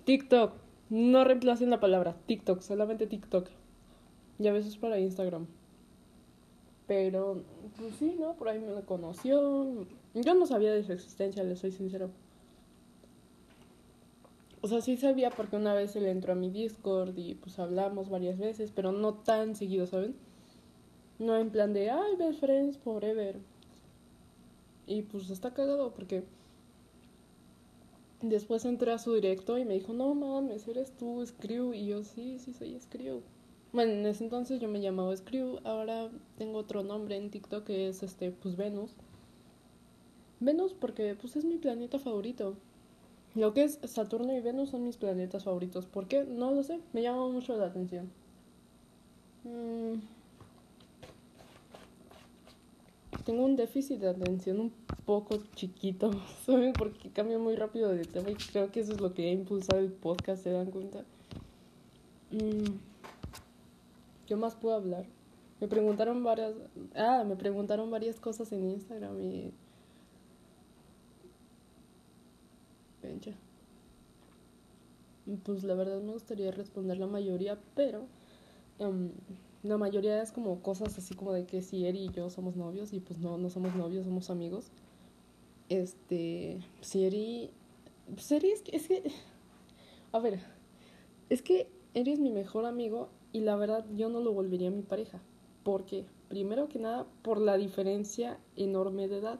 TikTok. 0.03 0.51
No 0.89 1.23
reemplacen 1.23 1.69
la 1.69 1.79
palabra 1.79 2.15
TikTok, 2.25 2.61
solamente 2.61 3.07
TikTok. 3.07 3.47
Y 4.39 4.47
a 4.47 4.53
veces 4.53 4.77
para 4.77 4.99
Instagram. 4.99 5.47
Pero, 6.87 7.43
pues 7.77 7.95
sí, 7.95 8.15
¿no? 8.19 8.33
Por 8.33 8.49
ahí 8.49 8.59
me 8.59 8.81
conoció. 8.81 9.85
Yo 10.13 10.35
no 10.35 10.45
sabía 10.45 10.73
de 10.73 10.83
su 10.83 10.91
existencia, 10.91 11.43
le 11.43 11.55
soy 11.55 11.71
sincero. 11.71 12.09
O 14.61 14.67
sea, 14.67 14.79
sí 14.81 14.95
sabía 14.95 15.29
porque 15.29 15.57
una 15.57 15.73
vez 15.73 15.95
él 15.95 16.05
entró 16.05 16.33
a 16.33 16.35
mi 16.35 16.49
Discord 16.49 17.17
y 17.17 17.35
pues 17.35 17.59
hablamos 17.59 18.09
varias 18.09 18.37
veces, 18.37 18.71
pero 18.73 18.91
no 18.93 19.13
tan 19.13 19.55
seguido, 19.55 19.87
¿saben? 19.87 20.15
No 21.19 21.37
en 21.37 21.49
plan 21.49 21.73
de, 21.73 21.91
ay, 21.91 22.15
best 22.17 22.39
friends 22.39 22.77
forever. 22.77 23.39
Y 24.87 25.01
pues 25.01 25.29
está 25.29 25.53
cagado 25.53 25.91
porque 25.93 26.23
después 28.23 28.65
entré 28.65 28.91
a 28.91 28.97
su 28.97 29.13
directo 29.13 29.57
y 29.57 29.65
me 29.65 29.75
dijo, 29.75 29.93
no 29.93 30.13
mames, 30.15 30.67
eres 30.67 30.91
tú, 30.97 31.25
Screw. 31.25 31.73
Y 31.73 31.87
yo, 31.87 32.03
sí, 32.03 32.39
sí, 32.39 32.53
soy 32.53 32.79
Screw. 32.79 33.21
Bueno, 33.71 33.91
en 33.93 34.05
ese 34.05 34.23
entonces 34.23 34.59
yo 34.59 34.67
me 34.69 34.81
llamaba 34.81 35.15
Screw, 35.15 35.59
ahora 35.63 36.09
tengo 36.37 36.59
otro 36.59 36.83
nombre 36.83 37.17
en 37.17 37.29
TikTok 37.31 37.65
que 37.65 37.89
es 37.89 38.03
este, 38.03 38.31
pues 38.31 38.55
Venus. 38.55 38.91
Venus 40.39 40.73
porque 40.73 41.15
pues 41.15 41.35
es 41.35 41.45
mi 41.45 41.57
planeta 41.57 41.99
favorito. 41.99 42.55
Lo 43.35 43.53
que 43.53 43.63
es 43.63 43.79
Saturno 43.85 44.35
y 44.35 44.41
Venus 44.41 44.69
son 44.69 44.83
mis 44.83 44.97
planetas 44.97 45.43
favoritos. 45.43 45.85
¿Por 45.87 46.07
qué? 46.07 46.23
No 46.23 46.51
lo 46.51 46.63
sé, 46.63 46.79
me 46.93 47.01
llama 47.01 47.27
mucho 47.29 47.57
la 47.57 47.65
atención. 47.65 48.11
Mm. 49.43 50.22
Tengo 53.25 53.45
un 53.45 53.55
déficit 53.55 53.99
de 53.99 54.09
atención 54.09 54.59
un 54.59 54.73
poco 55.05 55.37
chiquito, 55.55 56.11
¿saben? 56.45 56.73
Porque 56.73 57.09
cambio 57.09 57.39
muy 57.39 57.55
rápido 57.55 57.89
de 57.89 58.03
tema 58.03 58.31
y 58.31 58.35
creo 58.35 58.71
que 58.71 58.81
eso 58.81 58.91
es 58.93 59.01
lo 59.01 59.13
que 59.13 59.29
ha 59.29 59.31
impulsado 59.31 59.79
el 59.79 59.91
podcast, 59.91 60.43
¿se 60.43 60.51
dan 60.51 60.71
cuenta? 60.71 61.05
Mm. 62.31 62.75
¿Qué 64.27 64.35
más 64.35 64.55
puedo 64.55 64.75
hablar? 64.75 65.05
Me 65.59 65.67
preguntaron 65.67 66.23
varias. 66.23 66.53
Ah, 66.95 67.23
me 67.25 67.35
preguntaron 67.35 67.89
varias 67.89 68.19
cosas 68.19 68.51
en 68.51 68.69
Instagram 68.69 69.19
y. 69.21 69.53
Venga. 73.01 73.31
Pues 75.43 75.63
la 75.63 75.73
verdad 75.75 76.01
me 76.01 76.11
gustaría 76.11 76.51
responder 76.51 76.97
la 76.97 77.07
mayoría, 77.07 77.57
pero. 77.75 78.07
Um, 78.79 79.11
la 79.63 79.77
mayoría 79.77 80.21
es 80.21 80.31
como 80.31 80.61
cosas 80.61 80.97
así 80.97 81.15
como 81.15 81.31
de 81.31 81.45
que 81.45 81.61
si 81.61 81.85
Eri 81.85 82.05
y 82.05 82.09
yo 82.11 82.29
somos 82.29 82.55
novios 82.57 82.91
y 82.93 82.99
pues 82.99 83.19
no, 83.19 83.37
no 83.37 83.49
somos 83.49 83.75
novios, 83.75 84.05
somos 84.05 84.29
amigos. 84.29 84.71
Este. 85.69 86.59
Si 86.81 87.05
Eri. 87.05 87.49
Pues 88.13 88.31
Eri 88.31 88.51
es 88.51 88.61
que. 88.61 88.75
Es 88.75 88.87
que 88.87 89.03
a 90.11 90.19
ver. 90.19 90.41
Es 91.29 91.41
que 91.41 91.69
Eri 91.93 92.11
es 92.11 92.19
mi 92.19 92.31
mejor 92.31 92.65
amigo 92.65 93.09
y 93.31 93.41
la 93.41 93.55
verdad 93.55 93.85
yo 93.95 94.09
no 94.09 94.19
lo 94.19 94.33
volvería 94.33 94.67
a 94.67 94.71
mi 94.71 94.81
pareja. 94.83 95.21
porque 95.63 96.05
Primero 96.27 96.67
que 96.67 96.79
nada, 96.79 97.05
por 97.21 97.39
la 97.39 97.57
diferencia 97.57 98.39
enorme 98.55 99.07
de 99.07 99.19
edad. 99.19 99.39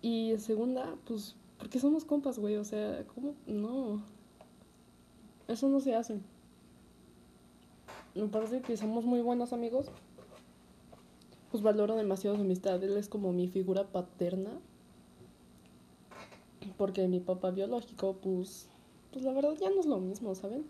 Y 0.00 0.34
segunda, 0.38 0.96
pues, 1.04 1.36
porque 1.58 1.78
somos 1.78 2.04
compas, 2.06 2.38
güey. 2.38 2.56
O 2.56 2.64
sea, 2.64 3.04
¿cómo? 3.14 3.34
No. 3.46 4.02
Eso 5.46 5.68
no 5.68 5.80
se 5.80 5.94
hace. 5.94 6.20
Me 8.18 8.26
parece 8.26 8.60
que 8.62 8.76
somos 8.76 9.04
muy 9.04 9.20
buenos 9.20 9.52
amigos. 9.52 9.86
Pues 11.52 11.62
valoro 11.62 11.94
demasiado 11.94 12.34
su 12.34 12.42
amistad. 12.42 12.82
Él 12.82 12.96
es 12.96 13.08
como 13.08 13.32
mi 13.32 13.46
figura 13.46 13.84
paterna. 13.84 14.50
Porque 16.76 17.06
mi 17.06 17.20
papá 17.20 17.52
biológico, 17.52 18.16
pues, 18.16 18.68
pues 19.12 19.24
la 19.24 19.32
verdad 19.32 19.54
ya 19.60 19.70
no 19.70 19.80
es 19.80 19.86
lo 19.86 19.98
mismo, 19.98 20.34
¿saben? 20.34 20.64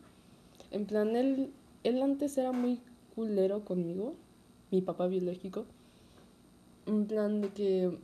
En 0.71 0.85
plan, 0.85 1.17
él, 1.17 1.53
él 1.85 2.03
antes 2.03 2.37
era 2.37 2.53
muy 2.53 2.81
culero 3.15 3.65
conmigo, 3.65 4.15
mi 4.71 4.81
papá 4.81 5.07
biológico. 5.07 5.65
En 6.87 7.07
plan 7.07 7.41
de 7.41 7.49
que 7.51 7.99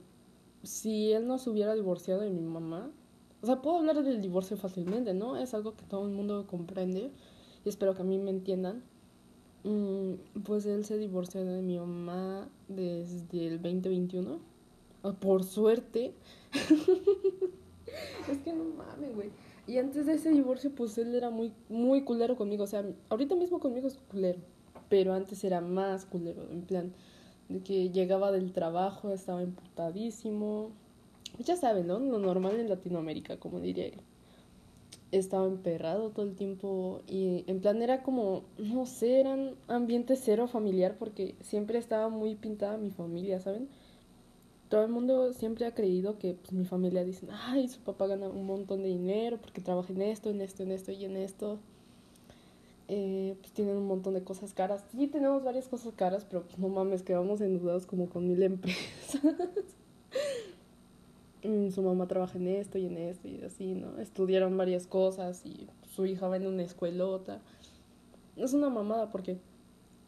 si 0.62 1.12
él 1.12 1.26
no 1.26 1.38
se 1.38 1.50
hubiera 1.50 1.74
divorciado 1.74 2.22
de 2.22 2.30
mi 2.30 2.42
mamá, 2.42 2.90
o 3.42 3.46
sea, 3.46 3.62
puedo 3.62 3.78
hablar 3.78 4.02
del 4.02 4.20
divorcio 4.20 4.56
fácilmente, 4.56 5.14
¿no? 5.14 5.36
Es 5.36 5.54
algo 5.54 5.74
que 5.74 5.84
todo 5.84 6.06
el 6.06 6.14
mundo 6.14 6.46
comprende 6.46 7.10
y 7.64 7.68
espero 7.68 7.94
que 7.94 8.02
a 8.02 8.06
mí 8.06 8.18
me 8.18 8.30
entiendan. 8.30 8.82
Mm, 9.64 10.42
pues 10.44 10.66
él 10.66 10.84
se 10.84 10.98
divorció 10.98 11.42
de 11.44 11.62
mi 11.62 11.78
mamá 11.78 12.48
desde 12.68 13.46
el 13.46 13.62
2021. 13.62 14.38
Ah, 15.02 15.12
por 15.12 15.44
suerte. 15.44 16.12
es 18.30 18.38
que 18.38 18.52
no 18.52 18.64
mames, 18.64 19.14
güey. 19.14 19.30
Y 19.66 19.78
antes 19.78 20.04
de 20.06 20.14
ese 20.14 20.30
divorcio, 20.30 20.70
pues 20.74 20.98
él 20.98 21.14
era 21.14 21.30
muy, 21.30 21.52
muy 21.70 22.02
culero 22.02 22.36
conmigo. 22.36 22.64
O 22.64 22.66
sea, 22.66 22.84
ahorita 23.08 23.34
mismo 23.34 23.58
conmigo 23.58 23.88
es 23.88 23.98
culero. 24.10 24.40
Pero 24.90 25.14
antes 25.14 25.42
era 25.44 25.62
más 25.62 26.04
culero. 26.04 26.46
En 26.50 26.62
plan, 26.62 26.92
de 27.48 27.60
que 27.60 27.90
llegaba 27.90 28.32
del 28.32 28.52
trabajo, 28.52 29.10
estaba 29.12 29.42
emputadísimo. 29.42 30.70
Ya 31.38 31.56
saben, 31.56 31.86
¿no? 31.86 31.98
Lo 31.98 32.18
normal 32.18 32.60
en 32.60 32.68
Latinoamérica, 32.68 33.38
como 33.38 33.60
diría 33.60 33.86
él. 33.86 34.00
Estaba 35.12 35.46
emperrado 35.46 36.10
todo 36.10 36.26
el 36.26 36.34
tiempo. 36.34 37.02
Y 37.06 37.44
en 37.46 37.60
plan 37.60 37.82
era 37.82 38.02
como, 38.02 38.44
no 38.58 38.86
sé, 38.86 39.20
era 39.20 39.34
un 39.34 39.56
ambiente 39.68 40.16
cero 40.16 40.48
familiar 40.48 40.96
porque 40.98 41.34
siempre 41.40 41.78
estaba 41.78 42.08
muy 42.08 42.34
pintada 42.34 42.76
mi 42.76 42.90
familia, 42.90 43.40
¿saben? 43.40 43.68
todo 44.74 44.82
el 44.82 44.90
mundo 44.90 45.32
siempre 45.32 45.66
ha 45.66 45.74
creído 45.74 46.18
que 46.18 46.34
pues, 46.34 46.52
mi 46.52 46.64
familia 46.64 47.04
dice, 47.04 47.28
ay, 47.30 47.68
su 47.68 47.78
papá 47.80 48.08
gana 48.08 48.28
un 48.28 48.44
montón 48.44 48.82
de 48.82 48.88
dinero 48.88 49.38
porque 49.40 49.60
trabaja 49.60 49.92
en 49.92 50.02
esto, 50.02 50.30
en 50.30 50.40
esto, 50.40 50.64
en 50.64 50.72
esto 50.72 50.90
y 50.90 51.04
en 51.04 51.16
esto. 51.16 51.60
Eh, 52.88 53.36
pues 53.40 53.52
tienen 53.52 53.76
un 53.76 53.86
montón 53.86 54.14
de 54.14 54.24
cosas 54.24 54.52
caras. 54.52 54.84
Sí, 54.90 55.06
tenemos 55.06 55.44
varias 55.44 55.68
cosas 55.68 55.94
caras, 55.94 56.26
pero 56.28 56.42
pues 56.42 56.58
no 56.58 56.68
mames, 56.68 57.04
quedamos 57.04 57.40
endeudados 57.40 57.86
como 57.86 58.08
con 58.08 58.26
mil 58.26 58.42
empresas. 58.42 59.20
Mm, 61.44 61.70
su 61.70 61.82
mamá 61.82 62.08
trabaja 62.08 62.38
en 62.38 62.48
esto 62.48 62.78
y 62.78 62.86
en 62.86 62.96
esto 62.96 63.28
y 63.28 63.42
así, 63.42 63.74
¿no? 63.74 63.98
Estudiaron 63.98 64.56
varias 64.56 64.86
cosas 64.86 65.44
y 65.44 65.68
su 65.94 66.06
hija 66.06 66.26
va 66.26 66.36
en 66.36 66.46
una 66.46 66.62
escuelota. 66.62 67.42
Es 68.36 68.54
una 68.54 68.70
mamada 68.70 69.10
porque 69.10 69.38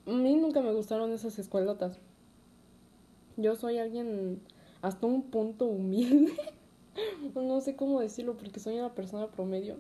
a 0.07 0.11
mí 0.11 0.35
nunca 0.37 0.63
me 0.63 0.73
gustaron 0.73 1.13
esas 1.13 1.39
escuelotas. 1.39 1.99
Yo 3.37 3.55
soy 3.55 3.77
alguien 3.77 4.41
hasta 4.81 5.07
un 5.07 5.25
punto 5.25 5.67
humilde. 5.67 6.33
no 7.35 7.61
sé 7.61 7.77
cómo 7.77 8.01
decirlo 8.01 8.39
porque 8.39 8.59
soy 8.59 8.79
una 8.79 8.95
persona 8.95 9.27
promedio. 9.27 9.77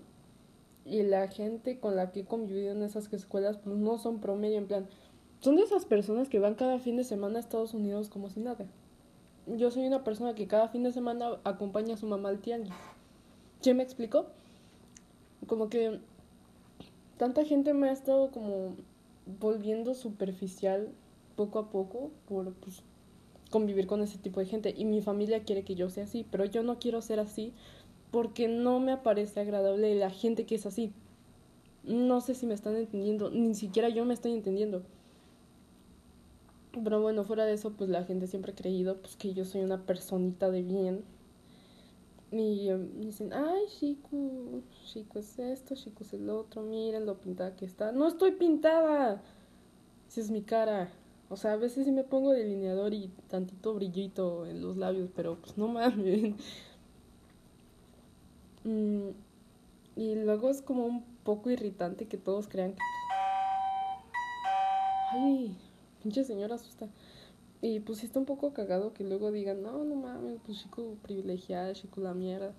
Y 0.84 1.02
la 1.04 1.26
gente 1.28 1.80
con 1.80 1.96
la 1.96 2.12
que 2.12 2.20
he 2.20 2.24
convivido 2.26 2.72
en 2.72 2.82
esas 2.82 3.10
escuelas 3.14 3.56
pues 3.56 3.76
no 3.76 3.98
son 3.98 4.20
promedio, 4.20 4.58
en 4.58 4.66
plan, 4.66 4.88
son 5.40 5.56
de 5.56 5.62
esas 5.62 5.86
personas 5.86 6.28
que 6.28 6.38
van 6.38 6.54
cada 6.54 6.78
fin 6.78 6.98
de 6.98 7.04
semana 7.04 7.38
a 7.38 7.40
Estados 7.40 7.72
Unidos 7.72 8.10
como 8.10 8.28
si 8.28 8.40
nada. 8.40 8.66
Yo 9.46 9.70
soy 9.70 9.86
una 9.86 10.02
persona 10.02 10.34
que 10.34 10.48
cada 10.48 10.68
fin 10.68 10.82
de 10.82 10.92
semana 10.92 11.38
acompaña 11.44 11.94
a 11.94 11.98
su 11.98 12.06
mamá 12.06 12.30
al 12.30 12.40
tianguis. 12.40 12.74
¿Sí 13.60 13.72
me 13.74 13.84
explico? 13.84 14.26
Como 15.46 15.68
que 15.68 16.00
tanta 17.16 17.44
gente 17.44 17.72
me 17.72 17.88
ha 17.88 17.92
estado 17.92 18.30
como 18.30 18.74
volviendo 19.40 19.94
superficial 19.94 20.90
poco 21.36 21.58
a 21.58 21.70
poco 21.70 22.10
por 22.28 22.52
pues, 22.54 22.82
convivir 23.50 23.86
con 23.86 24.02
ese 24.02 24.18
tipo 24.18 24.40
de 24.40 24.46
gente 24.46 24.74
y 24.76 24.84
mi 24.84 25.00
familia 25.00 25.44
quiere 25.44 25.64
que 25.64 25.74
yo 25.74 25.90
sea 25.90 26.04
así, 26.04 26.26
pero 26.30 26.44
yo 26.44 26.62
no 26.62 26.78
quiero 26.78 27.00
ser 27.00 27.20
así 27.20 27.52
porque 28.10 28.48
no 28.48 28.80
me 28.80 28.96
parece 28.96 29.40
agradable 29.40 29.94
la 29.94 30.10
gente 30.10 30.44
que 30.46 30.56
es 30.56 30.66
así. 30.66 30.92
No 31.84 32.20
sé 32.20 32.34
si 32.34 32.46
me 32.46 32.54
están 32.54 32.76
entendiendo, 32.76 33.30
ni 33.30 33.54
siquiera 33.54 33.88
yo 33.88 34.04
me 34.04 34.14
estoy 34.14 34.32
entendiendo. 34.32 34.82
Pero 36.82 37.00
bueno, 37.00 37.24
fuera 37.24 37.44
de 37.44 37.54
eso, 37.54 37.72
pues 37.72 37.88
la 37.88 38.04
gente 38.04 38.26
siempre 38.26 38.52
ha 38.52 38.54
creído 38.54 38.98
pues, 38.98 39.16
que 39.16 39.32
yo 39.32 39.44
soy 39.44 39.62
una 39.62 39.86
personita 39.86 40.50
de 40.50 40.62
bien. 40.62 41.04
Y 42.32 42.70
um, 42.70 43.00
dicen, 43.00 43.32
ay, 43.32 43.62
Chico, 43.78 44.62
Chico 44.84 45.18
es 45.18 45.38
esto, 45.38 45.74
Chico 45.74 46.02
es 46.02 46.12
el 46.12 46.28
otro, 46.28 46.62
miren 46.62 47.06
lo 47.06 47.18
pintada 47.18 47.54
que 47.56 47.64
está. 47.64 47.92
No 47.92 48.06
estoy 48.08 48.32
pintada. 48.32 49.22
Si 50.08 50.20
es 50.20 50.30
mi 50.30 50.42
cara. 50.42 50.90
O 51.28 51.36
sea, 51.36 51.52
a 51.54 51.56
veces 51.56 51.84
sí 51.86 51.92
me 51.92 52.04
pongo 52.04 52.32
delineador 52.32 52.94
y 52.94 53.10
tantito 53.28 53.74
brillito 53.74 54.46
en 54.46 54.62
los 54.62 54.76
labios, 54.76 55.10
pero 55.14 55.36
pues 55.36 55.56
no 55.58 55.68
mames. 55.68 56.34
Mm, 58.64 59.10
y 59.94 60.16
luego 60.16 60.50
es 60.50 60.60
como 60.60 60.86
un 60.86 61.04
poco 61.22 61.50
irritante 61.50 62.08
que 62.08 62.16
todos 62.16 62.48
crean 62.48 62.72
que... 62.72 62.80
Ay, 65.12 65.56
pinche 66.06 66.22
señora 66.22 66.54
asusta. 66.54 66.88
Y 67.60 67.80
pues 67.80 68.04
está 68.04 68.20
un 68.20 68.26
poco 68.26 68.52
cagado 68.52 68.92
que 68.92 69.02
luego 69.02 69.32
digan, 69.32 69.62
no, 69.62 69.84
no 69.84 69.96
mames, 69.96 70.38
pues 70.46 70.62
chico 70.62 70.96
privilegiado, 71.02 71.72
chico 71.74 72.00
la 72.00 72.14
mierda. 72.14 72.52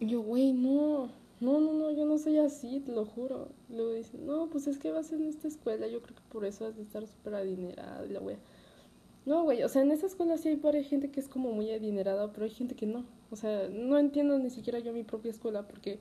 Y 0.00 0.06
yo, 0.08 0.20
güey, 0.20 0.52
no 0.52 1.08
no, 1.40 1.60
no, 1.60 1.72
no, 1.72 1.90
yo 1.90 2.04
no 2.04 2.18
soy 2.18 2.38
así, 2.38 2.78
te 2.78 2.92
lo 2.92 3.04
juro. 3.04 3.48
Luego 3.68 3.94
dicen, 3.94 4.26
no, 4.26 4.48
pues 4.48 4.68
es 4.68 4.78
que 4.78 4.92
vas 4.92 5.10
en 5.12 5.24
esta 5.24 5.48
escuela, 5.48 5.88
yo 5.88 6.00
creo 6.00 6.14
que 6.14 6.22
por 6.30 6.44
eso 6.44 6.66
has 6.66 6.76
de 6.76 6.82
estar 6.82 7.04
súper 7.06 7.34
adinerada 7.34 8.06
y 8.06 8.10
la 8.10 8.20
wea. 8.20 8.38
No, 9.26 9.42
güey, 9.42 9.62
o 9.64 9.68
sea, 9.68 9.82
en 9.82 9.90
esa 9.90 10.06
escuela 10.06 10.36
sí 10.36 10.48
hay 10.48 10.84
gente 10.84 11.10
que 11.10 11.18
es 11.18 11.28
como 11.28 11.50
muy 11.50 11.70
adinerada, 11.72 12.32
pero 12.32 12.44
hay 12.44 12.50
gente 12.50 12.76
que 12.76 12.86
no. 12.86 13.04
O 13.30 13.36
sea, 13.36 13.68
no 13.68 13.98
entiendo 13.98 14.38
ni 14.38 14.50
siquiera 14.50 14.78
yo 14.78 14.92
mi 14.92 15.02
propia 15.02 15.32
escuela 15.32 15.66
porque 15.66 15.98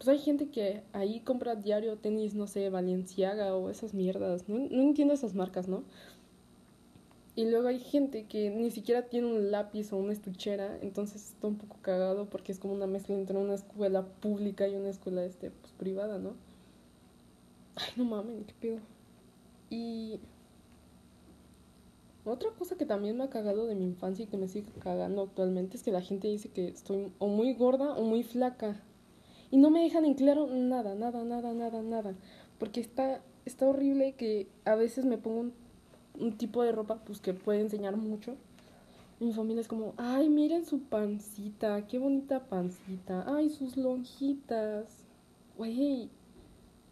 pues 0.00 0.08
hay 0.08 0.18
gente 0.18 0.48
que 0.48 0.82
ahí 0.94 1.20
compra 1.20 1.56
diario 1.56 1.98
tenis, 1.98 2.34
no 2.34 2.46
sé, 2.46 2.70
Valenciaga 2.70 3.54
o 3.54 3.68
esas 3.68 3.92
mierdas. 3.92 4.48
No, 4.48 4.58
no 4.58 4.80
entiendo 4.80 5.12
esas 5.12 5.34
marcas, 5.34 5.68
¿no? 5.68 5.84
Y 7.36 7.44
luego 7.50 7.68
hay 7.68 7.80
gente 7.80 8.24
que 8.24 8.48
ni 8.48 8.70
siquiera 8.70 9.10
tiene 9.10 9.26
un 9.26 9.50
lápiz 9.50 9.92
o 9.92 9.98
una 9.98 10.14
estuchera, 10.14 10.78
entonces 10.80 11.28
está 11.32 11.48
un 11.48 11.56
poco 11.56 11.76
cagado 11.82 12.30
porque 12.30 12.50
es 12.50 12.58
como 12.58 12.72
una 12.72 12.86
mezcla 12.86 13.14
entre 13.14 13.36
una 13.36 13.52
escuela 13.52 14.06
pública 14.06 14.66
y 14.66 14.74
una 14.74 14.88
escuela 14.88 15.22
este, 15.22 15.50
pues, 15.50 15.74
privada, 15.74 16.18
¿no? 16.18 16.32
Ay, 17.76 17.92
no 17.96 18.06
mames, 18.06 18.46
qué 18.46 18.54
pedo. 18.58 18.78
Y 19.68 20.18
otra 22.24 22.48
cosa 22.58 22.78
que 22.78 22.86
también 22.86 23.18
me 23.18 23.24
ha 23.24 23.28
cagado 23.28 23.66
de 23.66 23.74
mi 23.74 23.84
infancia 23.84 24.24
y 24.24 24.28
que 24.28 24.38
me 24.38 24.48
sigue 24.48 24.70
cagando 24.80 25.20
actualmente 25.20 25.76
es 25.76 25.82
que 25.82 25.92
la 25.92 26.00
gente 26.00 26.26
dice 26.28 26.48
que 26.48 26.68
estoy 26.68 27.12
o 27.18 27.28
muy 27.28 27.52
gorda 27.52 27.92
o 27.96 28.02
muy 28.02 28.22
flaca. 28.22 28.80
Y 29.50 29.56
no 29.56 29.70
me 29.70 29.82
dejan 29.82 30.04
en 30.04 30.14
claro 30.14 30.46
nada, 30.46 30.94
nada, 30.94 31.24
nada, 31.24 31.52
nada, 31.52 31.82
nada. 31.82 32.14
Porque 32.58 32.80
está, 32.80 33.20
está 33.44 33.66
horrible 33.66 34.12
que 34.12 34.48
a 34.64 34.76
veces 34.76 35.04
me 35.04 35.18
pongo 35.18 35.50
un, 36.18 36.32
tipo 36.36 36.62
de 36.62 36.72
ropa 36.72 37.02
pues 37.04 37.20
que 37.20 37.34
puede 37.34 37.60
enseñar 37.60 37.96
mucho. 37.96 38.36
Mi 39.18 39.32
familia 39.32 39.60
es 39.60 39.68
como, 39.68 39.94
ay, 39.96 40.28
miren 40.28 40.64
su 40.64 40.80
pancita, 40.80 41.86
qué 41.86 41.98
bonita 41.98 42.46
pancita. 42.46 43.24
Ay, 43.26 43.50
sus 43.50 43.76
lonjitas. 43.76 44.86
Güey, 45.58 46.08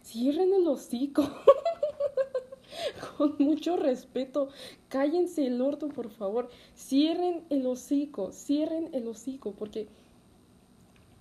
cierren 0.03 0.53
el 0.53 0.67
hocico. 0.67 1.23
Con 3.17 3.37
mucho 3.39 3.77
respeto, 3.77 4.49
cállense 4.89 5.47
el 5.47 5.61
orto, 5.61 5.89
por 5.89 6.11
favor. 6.11 6.51
Cierren 6.77 7.45
el 7.51 7.67
hocico, 7.67 8.33
cierren 8.33 8.91
el 8.93 9.07
hocico, 9.09 9.53
porque, 9.53 9.89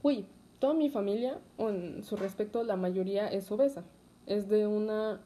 uy, 0.01 0.25
toda 0.59 0.73
mi 0.73 0.89
familia, 0.89 1.39
en 1.57 2.03
su 2.03 2.15
respecto, 2.15 2.63
la 2.63 2.75
mayoría 2.75 3.27
es 3.27 3.51
obesa. 3.51 3.83
Es 4.25 4.49
de 4.49 4.67
una. 4.67 5.21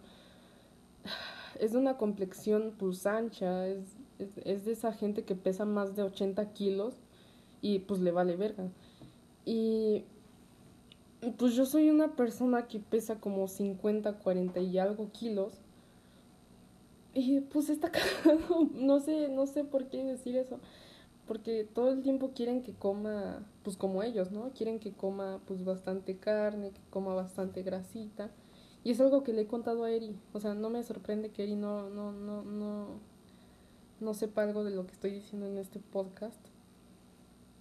Es 1.59 1.73
de 1.73 1.77
una 1.77 1.97
complexión 1.97 2.73
pues 2.77 3.05
ancha, 3.05 3.67
es, 3.67 3.95
es, 4.17 4.65
de 4.65 4.71
esa 4.71 4.93
gente 4.93 5.23
que 5.23 5.35
pesa 5.35 5.65
más 5.65 5.95
de 5.95 6.01
80 6.03 6.53
kilos 6.53 6.95
y 7.61 7.79
pues 7.79 7.99
le 7.99 8.11
vale 8.11 8.35
verga. 8.35 8.69
Y 9.45 10.05
pues 11.37 11.53
yo 11.53 11.65
soy 11.65 11.89
una 11.89 12.15
persona 12.15 12.67
que 12.67 12.79
pesa 12.79 13.19
como 13.19 13.47
50, 13.47 14.13
40 14.13 14.59
y 14.59 14.77
algo 14.79 15.11
kilos. 15.11 15.53
Y 17.13 17.41
pues 17.41 17.69
está 17.69 17.91
cagado, 18.23 18.69
no 18.73 18.99
sé, 18.99 19.27
no 19.29 19.45
sé 19.45 19.63
por 19.63 19.87
qué 19.87 20.03
decir 20.03 20.37
eso, 20.37 20.59
porque 21.27 21.67
todo 21.73 21.91
el 21.91 22.01
tiempo 22.01 22.31
quieren 22.33 22.63
que 22.63 22.73
coma, 22.73 23.45
pues 23.63 23.77
como 23.77 24.03
ellos, 24.03 24.31
¿no? 24.31 24.51
Quieren 24.51 24.79
que 24.79 24.91
coma 24.91 25.39
pues 25.45 25.63
bastante 25.63 26.17
carne, 26.17 26.71
que 26.71 26.81
coma 26.89 27.13
bastante 27.13 27.63
grasita. 27.63 28.31
Y 28.83 28.91
es 28.91 28.99
algo 28.99 29.23
que 29.23 29.33
le 29.33 29.43
he 29.43 29.47
contado 29.47 29.83
a 29.83 29.91
Eri, 29.91 30.15
o 30.33 30.39
sea, 30.39 30.55
no 30.55 30.69
me 30.69 30.83
sorprende 30.83 31.29
que 31.29 31.43
Eri 31.43 31.55
no, 31.55 31.89
no, 31.89 32.11
no, 32.11 32.43
no, 32.43 32.87
no 33.99 34.13
sepa 34.15 34.41
algo 34.41 34.63
de 34.63 34.71
lo 34.71 34.87
que 34.87 34.93
estoy 34.93 35.11
diciendo 35.11 35.45
en 35.45 35.57
este 35.57 35.79
podcast. 35.79 36.39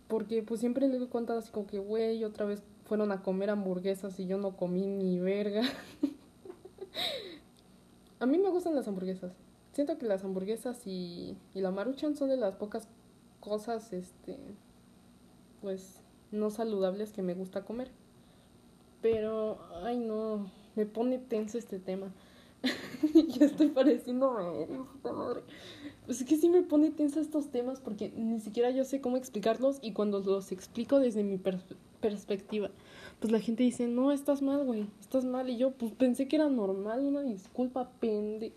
Porque 0.08 0.42
pues 0.42 0.60
siempre 0.60 0.88
le 0.88 0.96
he 0.96 1.08
contado 1.08 1.38
así 1.38 1.52
como 1.52 1.66
que, 1.66 1.78
güey, 1.78 2.24
otra 2.24 2.46
vez 2.46 2.62
fueron 2.84 3.12
a 3.12 3.22
comer 3.22 3.50
hamburguesas 3.50 4.18
y 4.18 4.26
yo 4.26 4.38
no 4.38 4.56
comí 4.56 4.86
ni 4.86 5.20
verga. 5.20 5.62
A 8.18 8.26
mí 8.26 8.38
me 8.38 8.50
gustan 8.50 8.74
las 8.74 8.88
hamburguesas. 8.88 9.32
Siento 9.72 9.98
que 9.98 10.06
las 10.06 10.24
hamburguesas 10.24 10.86
y, 10.86 11.36
y 11.54 11.60
la 11.60 11.70
maruchan 11.70 12.16
son 12.16 12.28
de 12.28 12.36
las 12.36 12.56
pocas 12.56 12.88
cosas, 13.38 13.92
este, 13.92 14.36
pues, 15.60 16.00
no 16.30 16.50
saludables 16.50 17.12
que 17.12 17.22
me 17.22 17.34
gusta 17.34 17.64
comer. 17.64 17.90
Pero, 19.02 19.58
ay 19.84 19.98
no, 19.98 20.50
me 20.76 20.86
pone 20.86 21.18
tenso 21.18 21.58
este 21.58 21.78
tema. 21.78 22.12
ya 23.28 23.46
estoy 23.46 23.68
pareciendo 23.68 24.32
madre. 25.02 25.42
Pues 26.04 26.20
es 26.20 26.26
que 26.26 26.36
sí 26.36 26.48
me 26.48 26.62
pone 26.62 26.90
tenso 26.90 27.20
estos 27.20 27.50
temas 27.50 27.80
porque 27.80 28.10
ni 28.10 28.40
siquiera 28.40 28.70
yo 28.70 28.84
sé 28.84 29.00
cómo 29.00 29.16
explicarlos 29.16 29.78
y 29.80 29.92
cuando 29.92 30.20
los 30.20 30.52
explico 30.52 30.98
desde 30.98 31.22
mi 31.24 31.38
per 31.38 31.60
perspectiva 32.00 32.70
pues 33.20 33.30
la 33.30 33.38
gente 33.38 33.62
dice, 33.62 33.86
no, 33.86 34.12
estás 34.12 34.40
mal, 34.40 34.64
güey, 34.64 34.86
estás 34.98 35.24
mal. 35.24 35.48
Y 35.50 35.58
yo, 35.58 35.72
pues 35.72 35.92
pensé 35.92 36.26
que 36.26 36.36
era 36.36 36.48
normal, 36.48 37.00
una 37.00 37.22
disculpa, 37.22 37.90
pende. 38.00 38.52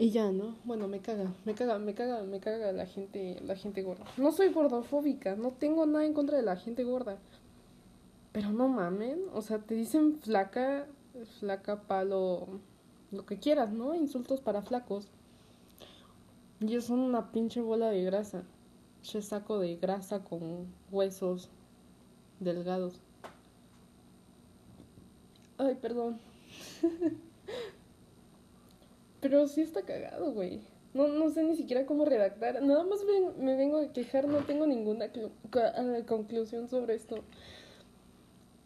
Y 0.00 0.12
ya, 0.12 0.32
¿no? 0.32 0.56
Bueno, 0.64 0.88
me 0.88 1.00
caga, 1.00 1.30
me 1.44 1.52
caga, 1.54 1.78
me 1.78 1.92
caga, 1.92 2.22
me 2.22 2.40
caga 2.40 2.72
la 2.72 2.86
gente, 2.86 3.38
la 3.44 3.54
gente 3.54 3.82
gorda. 3.82 4.06
No 4.16 4.32
soy 4.32 4.48
gordofóbica, 4.50 5.36
no 5.36 5.50
tengo 5.50 5.84
nada 5.84 6.06
en 6.06 6.14
contra 6.14 6.38
de 6.38 6.42
la 6.42 6.56
gente 6.56 6.84
gorda. 6.84 7.18
Pero 8.32 8.50
no 8.50 8.66
mamen, 8.66 9.20
o 9.34 9.42
sea, 9.42 9.58
te 9.58 9.74
dicen 9.74 10.18
flaca, 10.22 10.86
flaca, 11.38 11.82
palo, 11.82 12.48
lo 13.10 13.26
que 13.26 13.38
quieras, 13.38 13.72
¿no? 13.72 13.94
Insultos 13.94 14.40
para 14.40 14.62
flacos. 14.62 15.10
Y 16.60 16.80
son 16.80 17.00
una 17.00 17.30
pinche 17.30 17.60
bola 17.60 17.90
de 17.90 18.02
grasa. 18.02 18.44
Yo 19.02 19.20
saco 19.20 19.58
de 19.58 19.76
grasa 19.76 20.24
con 20.24 20.72
huesos 20.90 21.50
delgados. 22.38 23.02
Ay, 25.58 25.74
perdón. 25.74 26.18
Pero 29.20 29.46
sí 29.48 29.60
está 29.60 29.82
cagado, 29.82 30.32
güey. 30.32 30.60
No, 30.94 31.08
no 31.08 31.30
sé 31.30 31.44
ni 31.44 31.56
siquiera 31.56 31.86
cómo 31.86 32.04
redactar. 32.04 32.62
Nada 32.62 32.84
más 32.84 33.00
me, 33.38 33.56
vengo 33.56 33.78
a 33.78 33.92
quejar, 33.92 34.26
no 34.26 34.38
tengo 34.38 34.66
ninguna 34.66 35.10
ah, 35.54 35.98
conclusión 36.06 36.68
sobre 36.68 36.94
esto. 36.94 37.22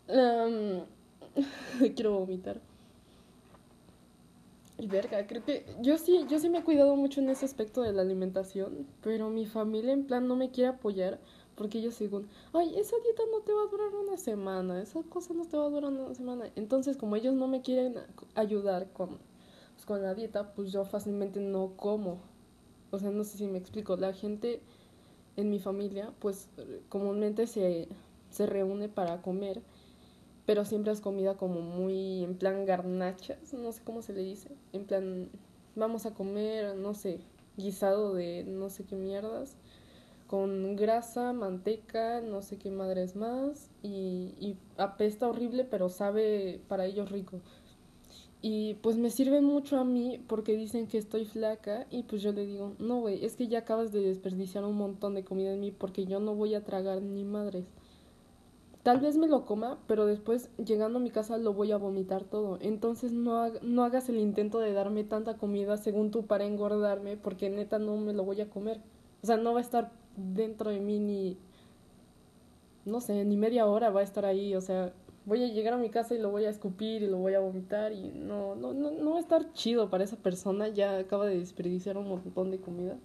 quiero 1.94 2.18
vomitar. 2.18 2.60
Y 4.78 4.86
verga, 4.86 5.26
creo 5.26 5.44
que 5.44 5.64
yo 5.80 5.98
sí, 5.98 6.24
yo 6.28 6.38
sí 6.38 6.48
me 6.48 6.58
he 6.58 6.64
cuidado 6.64 6.96
mucho 6.96 7.20
en 7.20 7.30
ese 7.30 7.44
aspecto 7.44 7.82
de 7.82 7.92
la 7.92 8.02
alimentación, 8.02 8.86
pero 9.02 9.30
mi 9.30 9.46
familia 9.46 9.92
en 9.92 10.04
plan 10.04 10.26
no 10.26 10.34
me 10.34 10.50
quiere 10.50 10.70
apoyar 10.70 11.20
porque 11.54 11.78
ellos 11.78 11.94
según, 11.94 12.28
ay, 12.52 12.74
esa 12.76 12.96
dieta 13.02 13.22
no 13.30 13.40
te 13.40 13.52
va 13.52 13.62
a 13.62 13.66
durar 13.70 13.94
una 13.94 14.16
semana, 14.16 14.82
esa 14.82 15.00
cosa 15.04 15.32
no 15.34 15.44
te 15.44 15.56
va 15.56 15.66
a 15.66 15.70
durar 15.70 15.92
una 15.92 16.14
semana. 16.14 16.50
Entonces, 16.56 16.96
como 16.96 17.16
ellos 17.16 17.34
no 17.34 17.46
me 17.46 17.62
quieren 17.62 17.94
ayudar 18.34 18.90
con, 18.92 19.18
pues, 19.84 20.00
con 20.00 20.02
la 20.02 20.14
dieta, 20.14 20.54
pues 20.54 20.72
yo 20.72 20.84
fácilmente 20.84 21.40
no 21.40 21.72
como. 21.76 22.18
O 22.90 22.98
sea, 22.98 23.10
no 23.10 23.24
sé 23.24 23.38
si 23.38 23.46
me 23.46 23.58
explico. 23.58 23.96
La 23.96 24.12
gente 24.12 24.60
en 25.36 25.50
mi 25.50 25.58
familia, 25.58 26.12
pues 26.20 26.48
comúnmente 26.88 27.46
se, 27.46 27.88
se 28.30 28.46
reúne 28.46 28.88
para 28.88 29.20
comer, 29.22 29.62
pero 30.46 30.64
siempre 30.64 30.92
es 30.92 31.00
comida 31.00 31.36
como 31.36 31.60
muy 31.60 32.24
en 32.24 32.36
plan 32.36 32.66
garnachas, 32.66 33.54
no 33.54 33.72
sé 33.72 33.82
cómo 33.84 34.02
se 34.02 34.14
le 34.14 34.22
dice. 34.22 34.50
En 34.72 34.84
plan, 34.86 35.28
vamos 35.76 36.06
a 36.06 36.14
comer, 36.14 36.76
no 36.76 36.94
sé, 36.94 37.20
guisado 37.56 38.14
de 38.14 38.44
no 38.44 38.70
sé 38.70 38.84
qué 38.84 38.96
mierdas 38.96 39.56
con 40.28 40.76
grasa, 40.76 41.32
manteca, 41.32 42.20
no 42.22 42.42
sé 42.42 42.56
qué 42.58 42.70
madres 42.70 43.14
más, 43.16 43.70
y, 43.82 44.34
y 44.40 44.56
apesta 44.78 45.28
horrible, 45.28 45.64
pero 45.64 45.88
sabe 45.90 46.60
para 46.68 46.86
ellos 46.86 47.10
rico. 47.12 47.40
Y 48.46 48.74
pues 48.82 48.98
me 48.98 49.08
sirve 49.08 49.40
mucho 49.40 49.78
a 49.78 49.86
mí 49.86 50.22
porque 50.28 50.54
dicen 50.54 50.86
que 50.86 50.98
estoy 50.98 51.24
flaca 51.24 51.86
y 51.90 52.02
pues 52.02 52.20
yo 52.20 52.30
le 52.32 52.44
digo, 52.44 52.74
no, 52.78 53.00
güey, 53.00 53.24
es 53.24 53.36
que 53.36 53.48
ya 53.48 53.60
acabas 53.60 53.90
de 53.90 54.02
desperdiciar 54.02 54.66
un 54.66 54.76
montón 54.76 55.14
de 55.14 55.24
comida 55.24 55.54
en 55.54 55.60
mí 55.60 55.70
porque 55.70 56.04
yo 56.04 56.20
no 56.20 56.34
voy 56.34 56.54
a 56.54 56.62
tragar 56.62 57.00
ni 57.00 57.24
madres. 57.24 57.64
Tal 58.82 59.00
vez 59.00 59.16
me 59.16 59.28
lo 59.28 59.46
coma, 59.46 59.78
pero 59.86 60.04
después 60.04 60.50
llegando 60.62 60.98
a 60.98 61.00
mi 61.00 61.08
casa 61.08 61.38
lo 61.38 61.54
voy 61.54 61.72
a 61.72 61.78
vomitar 61.78 62.24
todo. 62.24 62.58
Entonces 62.60 63.12
no, 63.12 63.48
no 63.62 63.82
hagas 63.82 64.10
el 64.10 64.18
intento 64.18 64.58
de 64.58 64.74
darme 64.74 65.04
tanta 65.04 65.38
comida 65.38 65.78
según 65.78 66.10
tú 66.10 66.26
para 66.26 66.44
engordarme 66.44 67.16
porque 67.16 67.48
neta 67.48 67.78
no 67.78 67.96
me 67.96 68.12
lo 68.12 68.24
voy 68.24 68.42
a 68.42 68.50
comer. 68.50 68.78
O 69.22 69.26
sea, 69.26 69.38
no 69.38 69.54
va 69.54 69.60
a 69.60 69.62
estar 69.62 69.90
dentro 70.18 70.70
de 70.70 70.80
mí 70.80 70.98
ni, 70.98 71.38
no 72.84 73.00
sé, 73.00 73.24
ni 73.24 73.38
media 73.38 73.64
hora 73.64 73.88
va 73.88 74.00
a 74.00 74.04
estar 74.04 74.26
ahí, 74.26 74.54
o 74.54 74.60
sea, 74.60 74.92
voy 75.26 75.42
a 75.42 75.48
llegar 75.48 75.74
a 75.74 75.78
mi 75.78 75.90
casa 75.90 76.14
y 76.14 76.18
lo 76.18 76.30
voy 76.30 76.44
a 76.44 76.50
escupir 76.50 77.02
y 77.02 77.06
lo 77.06 77.18
voy 77.18 77.34
a 77.34 77.40
vomitar 77.40 77.92
y 77.92 78.10
no, 78.12 78.54
no, 78.54 78.72
no, 78.72 78.90
no 78.90 79.10
va 79.12 79.16
a 79.18 79.20
estar 79.20 79.52
chido 79.52 79.90
para 79.90 80.04
esa 80.04 80.16
persona, 80.16 80.68
ya 80.68 80.98
acaba 80.98 81.26
de 81.26 81.38
desperdiciar 81.38 81.96
un 81.96 82.08
montón 82.08 82.50
de 82.50 82.58
comida. 82.58 82.96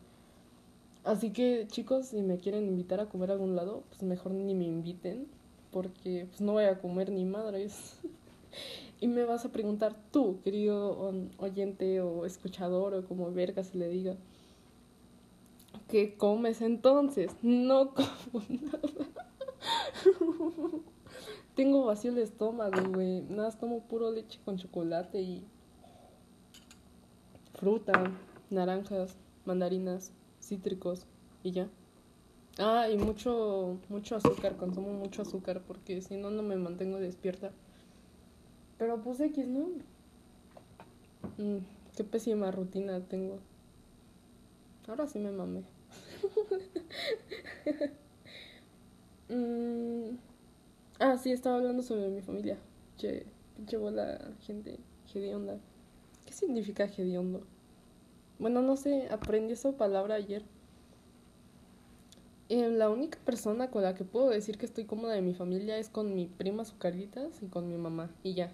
Así 1.03 1.31
que 1.31 1.65
chicos, 1.67 2.07
si 2.07 2.21
me 2.21 2.37
quieren 2.37 2.67
invitar 2.67 2.99
a 2.99 3.07
comer 3.07 3.31
a 3.31 3.33
algún 3.33 3.55
lado, 3.55 3.83
pues 3.89 4.03
mejor 4.03 4.33
ni 4.33 4.53
me 4.53 4.65
inviten, 4.65 5.27
porque 5.71 6.25
pues 6.29 6.41
no 6.41 6.53
voy 6.53 6.65
a 6.65 6.79
comer 6.79 7.11
ni 7.11 7.25
madres. 7.25 7.99
y 8.99 9.07
me 9.07 9.23
vas 9.23 9.45
a 9.45 9.51
preguntar 9.51 9.95
tú, 10.11 10.39
querido 10.43 11.13
oyente 11.37 12.01
o 12.01 12.25
escuchador 12.25 12.93
o 12.93 13.05
como 13.05 13.31
verga 13.31 13.63
se 13.63 13.77
le 13.77 13.87
diga, 13.87 14.17
¿Qué 15.89 16.15
comes 16.15 16.61
entonces? 16.61 17.31
No 17.41 17.95
como 17.95 18.43
nada. 18.49 18.79
Tengo 21.59 21.83
vacío 21.83 22.11
el 22.11 22.19
estómago, 22.19 22.81
güey. 22.93 23.19
Nada, 23.23 23.51
tomo 23.51 23.81
puro 23.81 24.09
leche 24.11 24.39
con 24.45 24.55
chocolate 24.55 25.21
y 25.21 25.43
fruta, 27.55 27.91
naranjas, 28.49 29.17
mandarinas, 29.43 30.13
cítricos 30.39 31.05
y 31.43 31.51
ya. 31.51 31.67
Ah, 32.59 32.87
y 32.89 32.95
mucho, 32.95 33.77
mucho 33.89 34.15
azúcar, 34.15 34.55
consumo 34.55 34.93
mucho 34.93 35.23
azúcar 35.23 35.61
porque 35.67 36.01
si 36.01 36.15
no, 36.15 36.29
no 36.29 36.43
me 36.43 36.55
mantengo 36.55 36.97
despierta. 36.97 37.51
Pero 38.77 39.01
pues 39.01 39.19
X, 39.19 39.45
¿no? 39.45 39.67
Mm, 41.37 41.57
qué 41.93 42.05
pésima 42.05 42.51
rutina 42.51 43.01
tengo. 43.01 43.39
Ahora 44.87 45.07
sí 45.09 45.19
me 45.19 45.31
mamé. 45.33 45.63
Mm, 49.31 50.17
ah, 50.99 51.17
sí, 51.17 51.31
estaba 51.31 51.57
hablando 51.57 51.81
sobre 51.81 52.09
mi 52.09 52.21
familia. 52.21 52.57
Che, 52.97 53.25
pinche 53.55 53.77
bola, 53.77 54.19
gente 54.41 54.79
hedionda. 55.13 55.57
¿Qué 56.25 56.33
significa 56.33 56.85
hediondo? 56.85 57.45
Bueno, 58.37 58.61
no 58.61 58.77
sé, 58.77 59.07
aprendí 59.11 59.53
esa 59.53 59.71
palabra 59.71 60.15
ayer. 60.15 60.43
Eh, 62.49 62.69
la 62.69 62.89
única 62.89 63.19
persona 63.25 63.69
con 63.69 63.83
la 63.83 63.93
que 63.93 64.03
puedo 64.03 64.29
decir 64.29 64.57
que 64.57 64.65
estoy 64.65 64.85
cómoda 64.85 65.13
de 65.13 65.21
mi 65.21 65.33
familia 65.33 65.77
es 65.77 65.89
con 65.89 66.15
mi 66.15 66.25
prima 66.25 66.65
Zucaritas 66.65 67.43
y 67.43 67.47
con 67.47 67.67
mi 67.67 67.77
mamá. 67.77 68.09
Y 68.23 68.33
ya. 68.33 68.51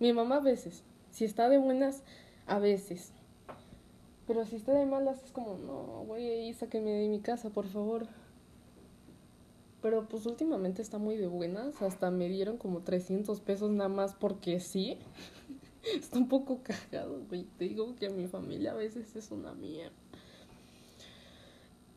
Mi 0.00 0.12
mamá 0.12 0.36
a 0.36 0.40
veces. 0.40 0.84
Si 1.10 1.24
está 1.24 1.48
de 1.48 1.58
buenas, 1.58 2.02
a 2.46 2.58
veces. 2.58 3.12
Pero 4.26 4.44
si 4.44 4.56
está 4.56 4.72
de 4.72 4.84
malas 4.84 5.22
es 5.22 5.32
como, 5.32 5.56
no, 5.56 6.04
güey, 6.06 6.52
sáqueme 6.52 6.90
de 6.90 7.08
mi 7.08 7.20
casa, 7.20 7.48
por 7.48 7.66
favor. 7.66 8.06
Pero 9.80 10.08
pues 10.08 10.26
últimamente 10.26 10.82
está 10.82 10.98
muy 10.98 11.16
de 11.16 11.28
buenas. 11.28 11.80
Hasta 11.82 12.10
me 12.10 12.28
dieron 12.28 12.56
como 12.56 12.80
300 12.80 13.40
pesos 13.40 13.70
nada 13.70 13.88
más 13.88 14.14
porque 14.14 14.60
sí. 14.60 14.98
está 15.98 16.18
un 16.18 16.28
poco 16.28 16.60
cagado, 16.62 17.22
güey. 17.28 17.44
Te 17.58 17.64
digo 17.64 17.94
que 17.96 18.10
mi 18.10 18.26
familia 18.26 18.72
a 18.72 18.74
veces 18.74 19.14
es 19.16 19.30
una 19.30 19.54
mierda. 19.54 19.92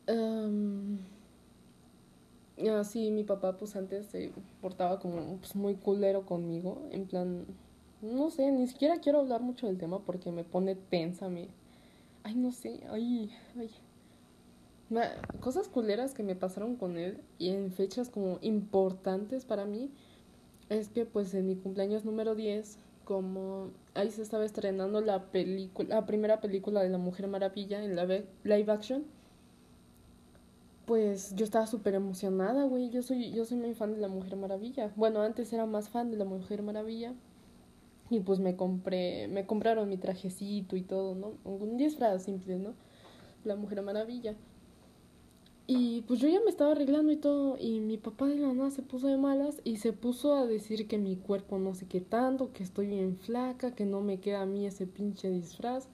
Um, 0.08 0.98
sí, 2.84 3.10
mi 3.10 3.24
papá 3.24 3.56
pues 3.56 3.76
antes 3.76 4.06
se 4.06 4.32
portaba 4.60 4.98
como 4.98 5.36
pues, 5.38 5.54
muy 5.56 5.74
culero 5.74 6.26
conmigo. 6.26 6.88
En 6.90 7.06
plan, 7.06 7.46
no 8.00 8.30
sé, 8.30 8.50
ni 8.52 8.66
siquiera 8.66 9.00
quiero 9.00 9.20
hablar 9.20 9.42
mucho 9.42 9.66
del 9.66 9.78
tema 9.78 10.00
porque 10.00 10.30
me 10.32 10.44
pone 10.44 10.74
tensa, 10.74 11.28
me 11.28 11.48
Ay, 12.24 12.36
no 12.36 12.52
sé, 12.52 12.80
ay, 12.90 13.32
ay. 13.58 13.70
Cosas 15.40 15.68
culeras 15.68 16.14
que 16.14 16.22
me 16.22 16.34
pasaron 16.34 16.76
con 16.76 16.96
él 16.96 17.20
y 17.38 17.50
en 17.50 17.72
fechas 17.72 18.10
como 18.10 18.38
importantes 18.42 19.44
para 19.44 19.64
mí 19.64 19.90
es 20.68 20.88
que 20.88 21.06
pues 21.06 21.32
en 21.34 21.46
mi 21.46 21.56
cumpleaños 21.56 22.04
número 22.04 22.34
10, 22.34 22.78
como 23.04 23.70
ahí 23.94 24.10
se 24.10 24.22
estaba 24.22 24.44
estrenando 24.44 25.00
la 25.00 25.30
película, 25.30 25.96
la 25.96 26.06
primera 26.06 26.40
película 26.40 26.82
de 26.82 26.88
la 26.88 26.98
Mujer 26.98 27.28
Maravilla 27.28 27.84
en 27.84 27.96
la 27.96 28.04
live 28.04 28.72
action, 28.72 29.04
pues 30.86 31.34
yo 31.36 31.44
estaba 31.44 31.66
súper 31.66 31.94
emocionada, 31.94 32.64
güey. 32.64 32.90
Yo 32.90 33.02
soy, 33.02 33.32
yo 33.32 33.44
soy 33.44 33.56
muy 33.56 33.74
fan 33.74 33.94
de 33.94 34.00
la 34.00 34.08
Mujer 34.08 34.36
Maravilla. 34.36 34.92
Bueno, 34.96 35.22
antes 35.22 35.52
era 35.52 35.66
más 35.66 35.88
fan 35.88 36.10
de 36.10 36.16
la 36.16 36.24
Mujer 36.24 36.62
Maravilla. 36.62 37.14
Y 38.10 38.20
pues 38.20 38.40
me 38.40 38.56
compré, 38.56 39.28
me 39.28 39.46
compraron 39.46 39.88
mi 39.88 39.96
trajecito 39.96 40.76
y 40.76 40.82
todo, 40.82 41.14
¿no? 41.14 41.32
Un 41.44 41.76
disfraz 41.78 42.24
simple, 42.24 42.58
¿no? 42.58 42.74
La 43.44 43.56
Mujer 43.56 43.82
Maravilla. 43.82 44.34
Y 45.74 46.02
pues 46.02 46.20
yo 46.20 46.28
ya 46.28 46.38
me 46.40 46.50
estaba 46.50 46.72
arreglando 46.72 47.12
y 47.12 47.16
todo, 47.16 47.56
y 47.58 47.80
mi 47.80 47.96
papá 47.96 48.26
de 48.26 48.36
la 48.36 48.52
nada 48.52 48.70
se 48.70 48.82
puso 48.82 49.06
de 49.06 49.16
malas 49.16 49.62
y 49.64 49.78
se 49.78 49.94
puso 49.94 50.34
a 50.34 50.44
decir 50.44 50.86
que 50.86 50.98
mi 50.98 51.16
cuerpo 51.16 51.58
no 51.58 51.74
sé 51.74 51.86
qué 51.86 52.02
tanto, 52.02 52.52
que 52.52 52.62
estoy 52.62 52.88
bien 52.88 53.16
flaca, 53.16 53.74
que 53.74 53.86
no 53.86 54.02
me 54.02 54.20
queda 54.20 54.42
a 54.42 54.46
mí 54.46 54.66
ese 54.66 54.86
pinche 54.86 55.30
disfraz. 55.30 55.88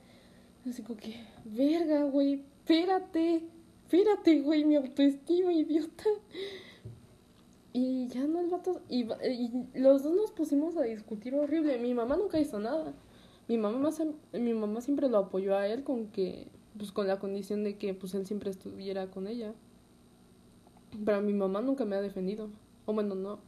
Así 0.68 0.82
como 0.82 0.98
que, 0.98 1.14
verga, 1.44 2.02
güey, 2.02 2.42
espérate, 2.58 3.44
espérate, 3.84 4.40
güey, 4.40 4.64
mi 4.64 4.74
autoestima, 4.74 5.52
idiota. 5.52 6.06
Y 7.72 8.08
ya 8.08 8.26
no 8.26 8.40
el 8.40 8.48
vato. 8.48 8.80
Y, 8.88 9.06
los 9.74 10.02
dos 10.02 10.16
nos 10.16 10.32
pusimos 10.32 10.76
a 10.76 10.82
discutir 10.82 11.36
horrible. 11.36 11.78
Mi 11.78 11.94
mamá 11.94 12.16
nunca 12.16 12.40
hizo 12.40 12.58
nada. 12.58 12.94
Mi 13.46 13.58
mamá, 13.58 13.90
mi 14.32 14.54
mamá 14.54 14.80
siempre 14.80 15.08
lo 15.08 15.18
apoyó 15.18 15.56
a 15.56 15.68
él 15.68 15.84
con 15.84 16.08
que. 16.08 16.48
Pues 16.76 16.90
con 16.90 17.06
la 17.06 17.20
condición 17.20 17.62
de 17.62 17.76
que 17.76 17.94
pues 17.94 18.14
él 18.14 18.26
siempre 18.26 18.50
estuviera 18.50 19.06
con 19.08 19.28
ella. 19.28 19.54
Pero 21.04 21.20
mi 21.20 21.32
mamá 21.32 21.60
nunca 21.60 21.84
me 21.84 21.96
ha 21.96 22.00
defendido. 22.00 22.48
O 22.86 22.92
bueno, 22.92 23.14
no. 23.14 23.38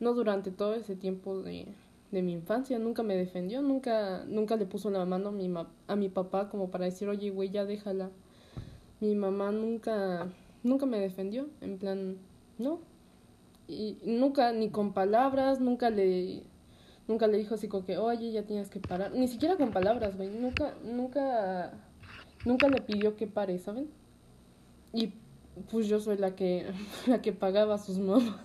No 0.00 0.14
durante 0.14 0.50
todo 0.50 0.74
ese 0.74 0.96
tiempo 0.96 1.42
de, 1.42 1.66
de 2.10 2.22
mi 2.22 2.32
infancia. 2.32 2.78
Nunca 2.78 3.02
me 3.02 3.16
defendió. 3.16 3.62
Nunca, 3.62 4.24
nunca 4.26 4.56
le 4.56 4.66
puso 4.66 4.90
la 4.90 5.04
mano 5.04 5.28
a 5.28 5.32
mi, 5.32 5.52
a 5.86 5.96
mi 5.96 6.08
papá 6.08 6.48
como 6.48 6.70
para 6.70 6.86
decir, 6.86 7.08
oye, 7.08 7.30
güey, 7.30 7.50
ya 7.50 7.64
déjala. 7.64 8.10
Mi 9.00 9.14
mamá 9.14 9.50
nunca, 9.50 10.28
nunca 10.62 10.86
me 10.86 10.98
defendió. 11.00 11.48
En 11.60 11.78
plan, 11.78 12.16
no, 12.58 12.80
y 13.70 13.98
nunca, 14.04 14.52
ni 14.52 14.70
con 14.70 14.92
palabras, 14.92 15.60
nunca 15.60 15.90
le, 15.90 16.42
nunca 17.06 17.28
le 17.28 17.38
dijo 17.38 17.54
así 17.54 17.68
como 17.68 17.86
que, 17.86 17.98
oye, 17.98 18.32
ya 18.32 18.42
tienes 18.42 18.68
que 18.68 18.80
parar. 18.80 19.12
Ni 19.12 19.28
siquiera 19.28 19.56
con 19.56 19.70
palabras, 19.70 20.16
güey. 20.16 20.28
Nunca, 20.28 20.74
nunca, 20.82 21.72
nunca 22.44 22.68
le 22.68 22.80
pidió 22.80 23.16
que 23.16 23.28
pare, 23.28 23.58
¿saben? 23.60 23.88
Y 24.92 25.12
pues 25.70 25.86
yo 25.88 26.00
soy 26.00 26.16
la 26.16 26.34
que, 26.34 26.66
la 27.06 27.22
que 27.22 27.32
pagaba 27.32 27.74
a 27.74 27.78
sus 27.78 27.98
mamás. 27.98 28.24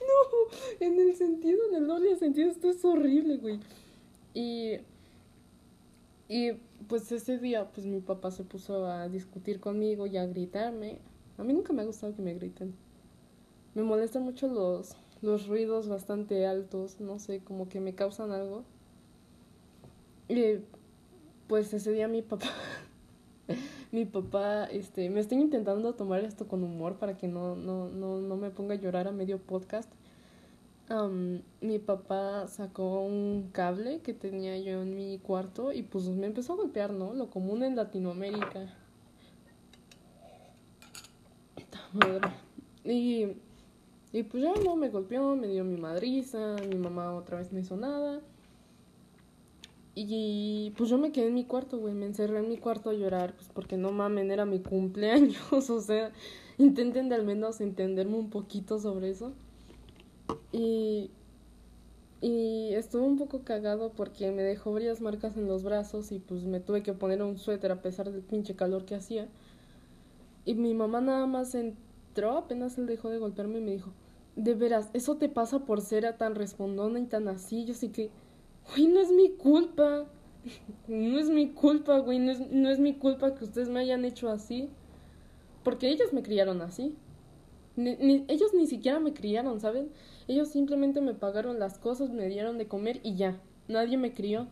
no, 0.00 0.26
en 0.80 1.00
el 1.00 1.16
sentido, 1.16 1.58
en 1.70 1.76
el 1.76 1.86
doble 1.86 2.16
sentido, 2.16 2.50
esto 2.50 2.70
es 2.70 2.84
horrible, 2.84 3.36
güey. 3.38 3.60
Y, 4.34 4.78
y 6.28 6.52
pues 6.88 7.10
ese 7.12 7.38
día, 7.38 7.70
pues 7.72 7.86
mi 7.86 8.00
papá 8.00 8.30
se 8.30 8.44
puso 8.44 8.86
a 8.86 9.08
discutir 9.08 9.60
conmigo 9.60 10.06
y 10.06 10.16
a 10.16 10.26
gritarme 10.26 11.00
a 11.38 11.44
mí 11.44 11.52
nunca 11.52 11.72
me 11.72 11.82
ha 11.82 11.84
gustado 11.84 12.14
que 12.14 12.22
me 12.22 12.34
griten. 12.34 12.74
Me 13.74 13.82
molestan 13.82 14.22
mucho 14.22 14.48
los, 14.48 14.96
los 15.20 15.46
ruidos 15.46 15.88
bastante 15.88 16.46
altos, 16.46 17.00
no 17.00 17.18
sé, 17.18 17.40
como 17.40 17.68
que 17.68 17.80
me 17.80 17.94
causan 17.94 18.32
algo. 18.32 18.64
Y 20.28 20.60
pues 21.46 21.72
ese 21.74 21.92
día 21.92 22.08
mi 22.08 22.22
papá, 22.22 22.46
mi 23.96 24.04
papá, 24.04 24.66
este, 24.66 25.08
me 25.08 25.20
estoy 25.20 25.38
intentando 25.38 25.94
tomar 25.94 26.22
esto 26.22 26.46
con 26.46 26.62
humor 26.62 26.98
para 26.98 27.16
que 27.16 27.28
no, 27.28 27.56
no, 27.56 27.88
no, 27.88 28.20
no 28.20 28.36
me 28.36 28.50
ponga 28.50 28.74
a 28.74 28.76
llorar 28.76 29.08
a 29.08 29.10
medio 29.10 29.38
podcast. 29.38 29.90
mi 31.62 31.78
papá 31.78 32.46
sacó 32.46 33.00
un 33.00 33.48
cable 33.52 34.00
que 34.02 34.12
tenía 34.12 34.58
yo 34.58 34.82
en 34.82 34.94
mi 34.94 35.18
cuarto 35.18 35.72
y 35.72 35.82
pues 35.82 36.10
me 36.10 36.26
empezó 36.26 36.52
a 36.52 36.56
golpear, 36.56 36.92
¿no? 36.92 37.14
Lo 37.14 37.30
común 37.30 37.62
en 37.62 37.74
Latinoamérica. 37.74 38.66
Y, 42.84 43.28
y 44.12 44.22
pues 44.24 44.42
ya 44.42 44.52
no 44.62 44.76
me 44.76 44.90
golpeó, 44.90 45.36
me 45.36 45.46
dio 45.46 45.64
mi 45.64 45.78
madriza, 45.78 46.56
mi 46.68 46.76
mamá 46.76 47.14
otra 47.14 47.38
vez 47.38 47.50
no 47.50 47.60
hizo 47.60 47.78
nada. 47.78 48.20
Y 49.98 50.74
pues 50.76 50.90
yo 50.90 50.98
me 50.98 51.10
quedé 51.10 51.28
en 51.28 51.34
mi 51.34 51.44
cuarto, 51.44 51.78
güey, 51.78 51.94
me 51.94 52.04
encerré 52.04 52.40
en 52.40 52.50
mi 52.50 52.58
cuarto 52.58 52.90
a 52.90 52.92
llorar, 52.92 53.34
pues 53.34 53.48
porque 53.48 53.78
no 53.78 53.92
mamen, 53.92 54.30
era 54.30 54.44
mi 54.44 54.60
cumpleaños, 54.60 55.70
o 55.70 55.80
sea, 55.80 56.12
intenten 56.58 57.08
de 57.08 57.14
al 57.14 57.24
menos 57.24 57.62
entenderme 57.62 58.18
un 58.18 58.28
poquito 58.28 58.78
sobre 58.78 59.08
eso. 59.08 59.32
Y, 60.52 61.10
y 62.20 62.74
estuvo 62.74 63.06
un 63.06 63.16
poco 63.16 63.40
cagado 63.42 63.90
porque 63.92 64.30
me 64.32 64.42
dejó 64.42 64.70
varias 64.74 65.00
marcas 65.00 65.38
en 65.38 65.48
los 65.48 65.62
brazos 65.62 66.12
y 66.12 66.18
pues 66.18 66.44
me 66.44 66.60
tuve 66.60 66.82
que 66.82 66.92
poner 66.92 67.22
un 67.22 67.38
suéter 67.38 67.72
a 67.72 67.80
pesar 67.80 68.12
del 68.12 68.20
pinche 68.20 68.54
calor 68.54 68.84
que 68.84 68.96
hacía. 68.96 69.28
Y 70.44 70.56
mi 70.56 70.74
mamá 70.74 71.00
nada 71.00 71.24
más 71.24 71.54
entró, 71.54 72.36
apenas 72.36 72.76
él 72.76 72.84
dejó 72.84 73.08
de 73.08 73.16
golpearme 73.18 73.60
y 73.60 73.62
me 73.62 73.72
dijo, 73.72 73.92
de 74.36 74.52
veras, 74.52 74.90
eso 74.92 75.16
te 75.16 75.30
pasa 75.30 75.60
por 75.60 75.80
ser 75.80 76.18
tan 76.18 76.34
respondona 76.34 77.00
y 77.00 77.06
tan 77.06 77.28
así. 77.28 77.64
Yo 77.64 77.72
sé 77.72 77.90
que, 77.90 78.10
güey, 78.70 78.86
no 78.86 79.00
es 79.00 79.10
mi 79.10 79.30
culpa. 79.30 80.06
No 80.86 81.18
es 81.18 81.28
mi 81.28 81.50
culpa, 81.50 81.98
güey, 81.98 82.20
no 82.20 82.30
es, 82.30 82.50
no 82.52 82.70
es 82.70 82.78
mi 82.78 82.94
culpa 82.94 83.34
que 83.34 83.44
ustedes 83.44 83.68
me 83.68 83.80
hayan 83.80 84.04
hecho 84.04 84.30
así. 84.30 84.70
Porque 85.64 85.88
ellos 85.88 86.12
me 86.12 86.22
criaron 86.22 86.62
así. 86.62 86.94
ellos 87.76 88.54
ni 88.54 88.66
siquiera 88.66 89.00
me 89.00 89.12
criaron, 89.12 89.60
¿saben? 89.60 89.90
Ellos 90.28 90.48
simplemente 90.48 91.00
me 91.00 91.14
pagaron 91.14 91.58
las 91.58 91.78
cosas, 91.78 92.10
me 92.10 92.28
dieron 92.28 92.58
de 92.58 92.68
comer 92.68 93.00
y 93.02 93.16
ya. 93.16 93.40
Nadie 93.68 93.96
me 93.96 94.14
crió 94.14 94.46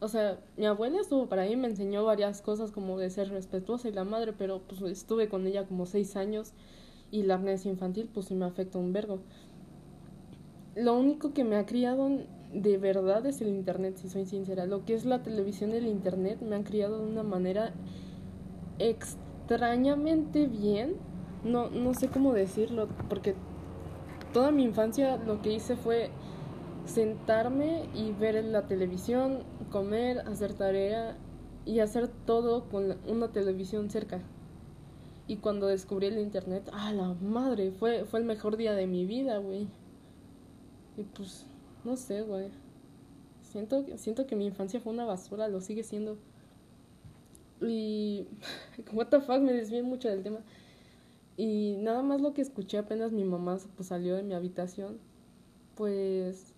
o 0.00 0.08
sea, 0.08 0.38
mi 0.56 0.66
abuela 0.66 1.00
estuvo 1.00 1.26
para 1.28 1.44
mí, 1.44 1.56
me 1.56 1.68
enseñó 1.68 2.04
varias 2.04 2.40
cosas 2.40 2.70
como 2.70 2.98
de 2.98 3.10
ser 3.10 3.30
respetuosa 3.30 3.88
y 3.88 3.92
la 3.92 4.04
madre, 4.04 4.32
pero 4.32 4.60
pues 4.60 4.80
estuve 4.82 5.28
con 5.28 5.46
ella 5.46 5.66
como 5.66 5.86
seis 5.86 6.14
años 6.16 6.52
y 7.10 7.22
la 7.24 7.34
amnesia 7.34 7.70
infantil 7.70 8.08
pues 8.12 8.26
sí 8.26 8.34
me 8.34 8.44
afecta 8.44 8.78
un 8.78 8.92
vergo. 8.92 9.20
Lo 10.76 10.96
único 10.96 11.32
que 11.32 11.42
me 11.42 11.56
ha 11.56 11.66
criado 11.66 12.08
de 12.52 12.78
verdad 12.78 13.24
es 13.26 13.40
el 13.40 13.48
internet, 13.48 13.96
si 13.96 14.08
soy 14.08 14.26
sincera. 14.26 14.66
Lo 14.66 14.84
que 14.84 14.94
es 14.94 15.04
la 15.04 15.22
televisión 15.22 15.70
y 15.70 15.76
el 15.76 15.86
internet 15.86 16.40
me 16.40 16.56
han 16.56 16.62
criado 16.62 16.98
de 16.98 17.10
una 17.10 17.22
manera 17.22 17.72
extrañamente 18.78 20.46
bien. 20.46 20.96
No, 21.44 21.70
no 21.70 21.94
sé 21.94 22.08
cómo 22.08 22.32
decirlo, 22.32 22.88
porque 23.08 23.34
toda 24.32 24.50
mi 24.50 24.64
infancia 24.64 25.16
lo 25.16 25.40
que 25.40 25.52
hice 25.52 25.76
fue 25.76 26.10
sentarme 26.84 27.88
y 27.94 28.12
ver 28.12 28.42
la 28.44 28.66
televisión, 28.66 29.44
comer, 29.70 30.20
hacer 30.20 30.54
tarea 30.54 31.16
y 31.64 31.80
hacer 31.80 32.08
todo 32.08 32.68
con 32.68 32.96
una 33.06 33.28
televisión 33.28 33.90
cerca. 33.90 34.22
Y 35.26 35.36
cuando 35.36 35.66
descubrí 35.66 36.06
el 36.06 36.18
internet, 36.18 36.70
¡ah, 36.72 36.92
la 36.92 37.12
madre! 37.20 37.70
Fue, 37.70 38.06
fue 38.06 38.20
el 38.20 38.24
mejor 38.24 38.56
día 38.56 38.72
de 38.72 38.86
mi 38.86 39.04
vida, 39.04 39.36
güey. 39.36 39.68
Y 40.96 41.02
pues, 41.02 41.46
no 41.84 41.96
sé, 41.96 42.22
güey. 42.22 42.48
Siento, 43.42 43.84
siento 43.96 44.26
que 44.26 44.36
mi 44.36 44.46
infancia 44.46 44.80
fue 44.80 44.92
una 44.92 45.04
basura, 45.04 45.48
lo 45.48 45.60
sigue 45.60 45.82
siendo. 45.82 46.18
Y, 47.60 48.26
what 48.92 49.06
the 49.08 49.20
fuck, 49.20 49.40
me 49.40 49.52
desvié 49.52 49.82
mucho 49.82 50.08
del 50.08 50.22
tema. 50.22 50.40
Y 51.36 51.76
nada 51.78 52.02
más 52.02 52.20
lo 52.20 52.34
que 52.34 52.42
escuché 52.42 52.78
apenas 52.78 53.12
mi 53.12 53.24
mamá 53.24 53.58
pues, 53.76 53.88
salió 53.88 54.16
de 54.16 54.24
mi 54.24 54.34
habitación, 54.34 54.98
pues 55.76 56.52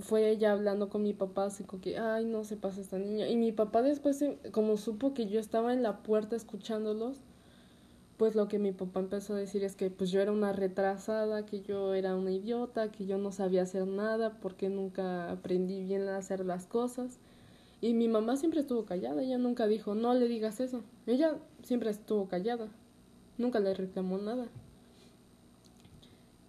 fue 0.00 0.30
ella 0.30 0.52
hablando 0.52 0.88
con 0.88 1.02
mi 1.02 1.12
papá, 1.12 1.46
así 1.46 1.64
como 1.64 1.82
que, 1.82 1.98
ay, 1.98 2.24
no 2.24 2.44
se 2.44 2.56
pasa 2.56 2.80
esta 2.80 2.98
niña. 2.98 3.28
Y 3.28 3.36
mi 3.36 3.52
papá 3.52 3.82
después, 3.82 4.24
como 4.52 4.76
supo 4.76 5.12
que 5.12 5.26
yo 5.26 5.40
estaba 5.40 5.74
en 5.74 5.82
la 5.82 6.02
puerta 6.02 6.36
escuchándolos, 6.36 7.18
pues 8.18 8.34
lo 8.34 8.48
que 8.48 8.58
mi 8.58 8.72
papá 8.72 9.00
empezó 9.00 9.34
a 9.34 9.36
decir 9.36 9.62
es 9.64 9.76
que 9.76 9.90
pues 9.90 10.10
yo 10.10 10.20
era 10.20 10.32
una 10.32 10.52
retrasada, 10.52 11.46
que 11.46 11.62
yo 11.62 11.94
era 11.94 12.16
una 12.16 12.32
idiota, 12.32 12.90
que 12.90 13.06
yo 13.06 13.16
no 13.16 13.30
sabía 13.30 13.62
hacer 13.62 13.86
nada 13.86 14.40
porque 14.40 14.68
nunca 14.68 15.30
aprendí 15.30 15.84
bien 15.84 16.08
a 16.08 16.16
hacer 16.18 16.44
las 16.44 16.66
cosas. 16.66 17.18
Y 17.80 17.94
mi 17.94 18.08
mamá 18.08 18.36
siempre 18.36 18.60
estuvo 18.60 18.84
callada, 18.84 19.22
ella 19.22 19.38
nunca 19.38 19.68
dijo, 19.68 19.94
no 19.94 20.14
le 20.14 20.26
digas 20.26 20.58
eso. 20.58 20.82
Ella 21.06 21.36
siempre 21.62 21.90
estuvo 21.90 22.26
callada, 22.28 22.66
nunca 23.38 23.60
le 23.60 23.72
reclamó 23.72 24.18
nada. 24.18 24.46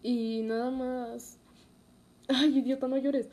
Y 0.02 0.42
nada 0.44 0.72
más... 0.72 1.38
Ay, 2.30 2.60
idiota, 2.60 2.88
no 2.88 2.98
llores. 2.98 3.28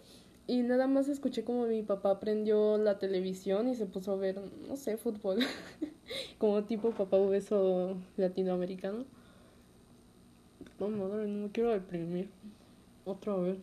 Y 0.49 0.63
nada 0.63 0.87
más 0.87 1.09
escuché 1.09 1.43
como 1.43 1.67
mi 1.67 1.83
papá 1.83 2.21
prendió 2.21 2.79
la 2.79 2.99
televisión 2.99 3.69
y 3.69 3.75
se 3.75 3.87
puso 3.87 4.13
a 4.13 4.17
ver, 4.17 4.41
no 4.69 4.77
sé, 4.77 4.97
fútbol. 4.97 5.41
como 6.39 6.63
tipo 6.65 6.91
papá 6.93 7.17
obeso 7.17 7.97
latinoamericano. 8.17 9.05
No, 10.79 10.89
madre, 10.89 11.27
no 11.27 11.45
me 11.45 11.51
quiero 11.51 11.71
deprimir. 11.71 12.31
Otra 13.05 13.35
vez. 13.37 13.59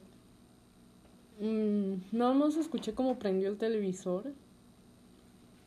Mm, 1.40 1.96
nada 2.12 2.34
más 2.34 2.58
escuché 2.58 2.94
como 2.94 3.18
prendió 3.18 3.50
el 3.50 3.58
televisor. 3.58 4.34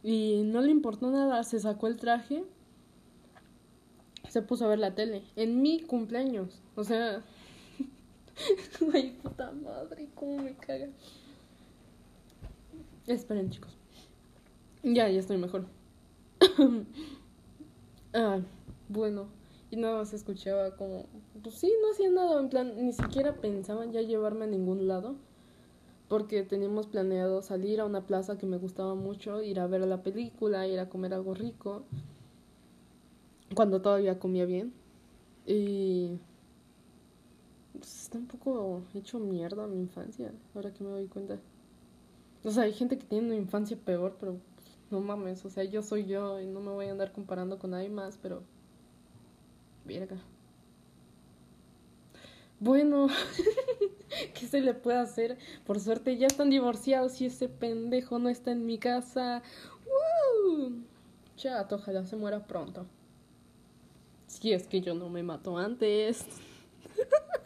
Y 0.03 0.43
no 0.45 0.61
le 0.61 0.71
importó 0.71 1.11
nada. 1.11 1.43
Se 1.45 1.59
sacó 1.61 1.87
el 1.87 1.97
traje. 1.97 2.45
Se 4.29 4.43
puso 4.43 4.67
a 4.67 4.69
ver 4.69 4.81
la 4.81 4.95
tele. 4.95 5.23
En 5.35 5.63
mi 5.63 5.81
cumpleaños. 5.81 6.61
O 6.75 6.85
sea, 6.85 7.25
Ay, 8.93 9.19
puta 9.23 9.51
madre, 9.53 10.09
cómo 10.15 10.43
me 10.43 10.55
caga. 10.55 10.89
Esperen, 13.07 13.51
chicos. 13.51 13.77
Ya, 14.83 15.09
ya 15.09 15.21
estoy 15.21 15.39
mejor. 15.39 15.67
ah, 18.15 18.41
bueno. 18.89 19.29
Y 19.71 19.77
nada 19.77 19.99
más 19.99 20.13
escuchaba 20.13 20.77
como, 20.77 21.07
pues 21.43 21.57
sí, 21.57 21.73
no 21.83 21.91
hacía 21.91 22.11
nada, 22.11 22.41
en 22.41 22.49
plan, 22.49 22.87
ni 22.87 22.93
siquiera 22.93 23.35
pensaban 23.35 23.93
ya 23.93 24.01
llevarme 24.01 24.45
a 24.45 24.49
ningún 24.49 24.87
lado, 24.87 25.17
porque 26.09 26.45
teníamos 26.45 26.87
planeado 26.87 27.43
salir 27.43 27.81
a 27.81 27.85
una 27.85 28.07
plaza 28.07 28.39
que 28.39 28.47
me 28.47 28.59
gustaba 28.59 28.95
mucho, 28.95 29.43
ir 29.43 29.59
a 29.59 29.67
ver 29.67 29.81
la 29.81 30.05
película, 30.05 30.69
ir 30.69 30.79
a 30.79 30.89
comer 30.89 31.15
algo 31.15 31.35
rico, 31.35 31.83
cuando 33.57 33.83
todavía 33.83 34.21
comía 34.21 34.45
bien. 34.45 34.73
Y 35.47 36.21
está 38.07 38.19
un 38.19 38.29
poco 38.29 38.85
hecho 38.95 39.19
mierda 39.19 39.67
mi 39.67 39.81
infancia, 39.81 40.33
ahora 40.55 40.73
que 40.73 40.85
me 40.85 40.91
doy 40.91 41.09
cuenta. 41.09 41.41
O 42.45 42.51
sea, 42.53 42.63
hay 42.63 42.73
gente 42.73 42.97
que 42.99 43.05
tiene 43.05 43.27
una 43.27 43.35
infancia 43.35 43.77
peor, 43.77 44.17
pero 44.21 44.39
pues, 44.55 44.69
no 44.93 45.01
mames, 45.01 45.45
o 45.45 45.51
sea, 45.51 45.65
yo 45.65 45.83
soy 45.83 46.07
yo 46.07 46.41
y 46.41 46.47
no 46.47 46.61
me 46.61 46.71
voy 46.71 46.87
a 46.87 46.93
andar 46.93 47.11
comparando 47.11 47.59
con 47.59 47.73
nadie 47.73 47.89
más, 47.89 48.17
pero... 48.23 48.45
Verga. 49.85 50.17
Bueno, 52.61 53.09
¿qué 54.35 54.47
se 54.47 54.61
le 54.61 54.75
puede 54.75 54.99
hacer? 54.99 55.37
Por 55.67 55.81
suerte 55.81 56.17
ya 56.17 56.29
están 56.29 56.49
divorciados 56.49 57.21
y 57.21 57.27
ese 57.27 57.49
pendejo 57.49 58.21
no 58.21 58.29
está 58.29 58.53
en 58.53 58.67
mi 58.67 58.79
casa. 58.79 59.43
¡Woo! 59.85 60.85
Chato, 61.37 61.75
ojalá 61.75 62.05
se 62.05 62.15
muera 62.15 62.47
pronto. 62.47 62.87
Si 64.29 64.53
es 64.53 64.69
que 64.69 64.81
yo 64.81 64.95
no 64.95 65.09
me 65.11 65.25
mato 65.25 65.59
antes. 65.59 66.25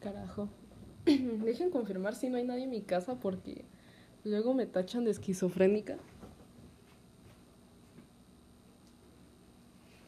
Carajo. 0.00 0.48
Dejen 1.04 1.70
confirmar 1.70 2.14
si 2.14 2.28
no 2.28 2.36
hay 2.36 2.44
nadie 2.44 2.64
en 2.64 2.70
mi 2.70 2.82
casa 2.82 3.16
porque 3.16 3.64
luego 4.24 4.54
me 4.54 4.66
tachan 4.66 5.04
de 5.04 5.10
esquizofrénica. 5.10 5.98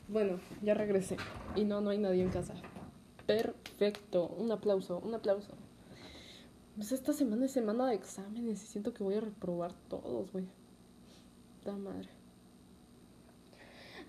Bueno, 0.08 0.40
ya 0.62 0.74
regresé. 0.74 1.16
Y 1.56 1.64
no, 1.64 1.80
no 1.80 1.90
hay 1.90 1.98
nadie 1.98 2.22
en 2.22 2.30
casa. 2.30 2.54
Perfecto. 3.26 4.28
Un 4.28 4.52
aplauso, 4.52 4.98
un 4.98 5.14
aplauso. 5.14 5.52
Pues 6.76 6.92
esta 6.92 7.12
semana 7.12 7.46
es 7.46 7.52
semana 7.52 7.86
de 7.86 7.94
exámenes 7.94 8.62
y 8.62 8.66
siento 8.66 8.92
que 8.92 9.04
voy 9.04 9.14
a 9.14 9.20
reprobar 9.20 9.72
todos, 9.88 10.30
güey. 10.32 10.46
Da 11.64 11.72
madre. 11.72 12.08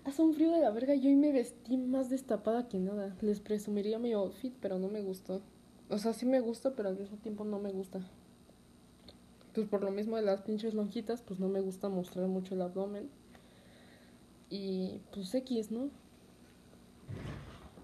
Hace 0.04 0.20
un 0.20 0.34
frío 0.34 0.52
de 0.52 0.60
la 0.60 0.70
verga 0.70 0.94
y 0.94 1.06
hoy 1.06 1.16
me 1.16 1.32
vestí 1.32 1.78
más 1.78 2.10
destapada 2.10 2.68
que 2.68 2.78
nada. 2.78 3.16
Les 3.22 3.40
presumiría 3.40 3.98
mi 3.98 4.12
outfit, 4.12 4.54
pero 4.60 4.78
no 4.78 4.88
me 4.88 5.00
gustó. 5.00 5.40
O 5.88 5.96
sea, 5.96 6.12
sí 6.12 6.26
me 6.26 6.40
gusta, 6.40 6.74
pero 6.74 6.90
al 6.90 6.98
mismo 6.98 7.16
tiempo 7.16 7.44
no 7.44 7.58
me 7.58 7.72
gusta. 7.72 8.00
Pues 9.54 9.66
por 9.66 9.82
lo 9.82 9.90
mismo 9.90 10.16
de 10.16 10.22
las 10.22 10.42
pinches 10.42 10.74
lonjitas, 10.74 11.22
pues 11.22 11.40
no 11.40 11.48
me 11.48 11.62
gusta 11.62 11.88
mostrar 11.88 12.26
mucho 12.28 12.54
el 12.54 12.60
abdomen. 12.60 13.08
Y 14.50 15.00
pues 15.10 15.34
X, 15.34 15.70
¿no? 15.70 15.88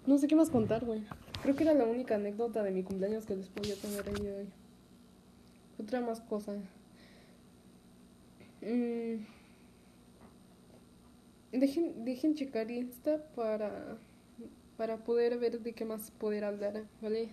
No 0.07 0.19
sé 0.19 0.29
qué 0.29 0.37
más 0.37 0.51
contar, 0.51 0.85
güey. 0.85 1.03
Creo 1.43 1.57
que 1.57 1.63
era 1.63 1.73
la 1.73 1.87
única 1.87 2.17
anécdota 2.17 2.63
de 2.63 2.71
mi 2.71 2.83
cumpleaños 2.83 3.25
que 3.25 3.37
les 3.37 3.49
podía 3.49 3.77
tener 3.77 4.07
el 4.07 4.15
día 4.17 4.33
de 4.33 4.41
hoy. 4.41 4.49
Otra 5.79 6.03
más 6.03 6.21
cosa. 6.21 6.53
Mmm 8.61 9.40
Dejen, 11.61 12.05
dejen 12.07 12.35
checar 12.35 12.71
Insta 12.71 13.23
para, 13.35 13.99
para 14.79 15.05
poder 15.05 15.39
ver 15.39 15.61
de 15.61 15.75
qué 15.75 15.85
más 15.85 16.11
poder 16.11 16.45
hablar, 16.45 16.85
¿vale? 17.03 17.29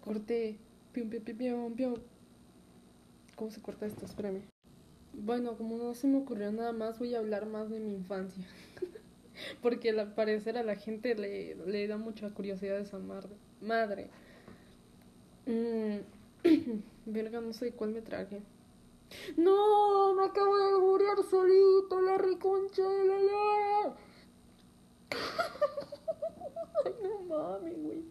Corte. 0.00 0.56
Pium, 0.92 1.10
pium, 1.10 1.24
pium, 1.24 1.74
pium. 1.74 1.94
¿Cómo 3.34 3.50
se 3.50 3.60
corta 3.60 3.86
esto? 3.86 4.04
Espérame. 4.04 4.42
Bueno, 5.12 5.56
como 5.56 5.76
no 5.78 5.94
se 5.94 6.06
me 6.06 6.18
ocurrió 6.18 6.52
nada 6.52 6.72
más, 6.72 6.98
voy 7.00 7.14
a 7.14 7.18
hablar 7.18 7.46
más 7.46 7.70
de 7.70 7.80
mi 7.80 7.92
infancia. 7.92 8.44
Porque 9.62 9.90
al 9.90 10.14
parecer 10.14 10.56
a 10.58 10.62
la 10.62 10.76
gente 10.76 11.16
le, 11.16 11.56
le 11.66 11.88
da 11.88 11.96
mucha 11.98 12.30
curiosidad 12.30 12.78
esa 12.78 12.98
madre. 13.00 13.30
madre. 13.60 14.10
Mm. 15.46 15.98
Verga, 17.06 17.40
no 17.40 17.52
sé 17.52 17.72
cuál 17.72 17.90
me 17.90 18.02
traje. 18.02 18.42
No, 19.36 20.14
me 20.14 20.24
acabo 20.24 20.56
de 20.56 20.78
morir 20.78 21.24
solito, 21.30 22.00
la 22.00 22.18
reconcha 22.18 22.82
de 22.82 23.04
la 23.04 23.18
la. 23.18 23.96
Ay, 26.84 26.92
no 27.02 27.20
mames, 27.22 27.82
güey. 27.82 28.04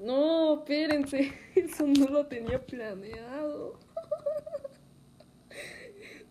No, 0.00 0.54
espérense, 0.58 1.32
eso 1.54 1.86
no 1.86 2.06
lo 2.08 2.26
tenía 2.26 2.64
planeado. 2.64 3.78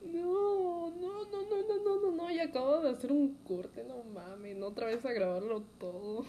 No, 0.03 0.89
no, 0.89 1.23
no, 1.25 1.41
no, 1.49 1.61
no, 1.61 1.83
no, 1.83 2.01
no, 2.01 2.11
no, 2.11 2.31
y 2.31 2.39
acabo 2.39 2.81
de 2.81 2.89
hacer 2.89 3.13
un 3.13 3.35
corte, 3.45 3.83
no 3.85 4.03
mames, 4.03 4.61
otra 4.61 4.87
vez 4.87 5.05
a 5.05 5.13
grabarlo 5.13 5.61
todo. 5.79 6.25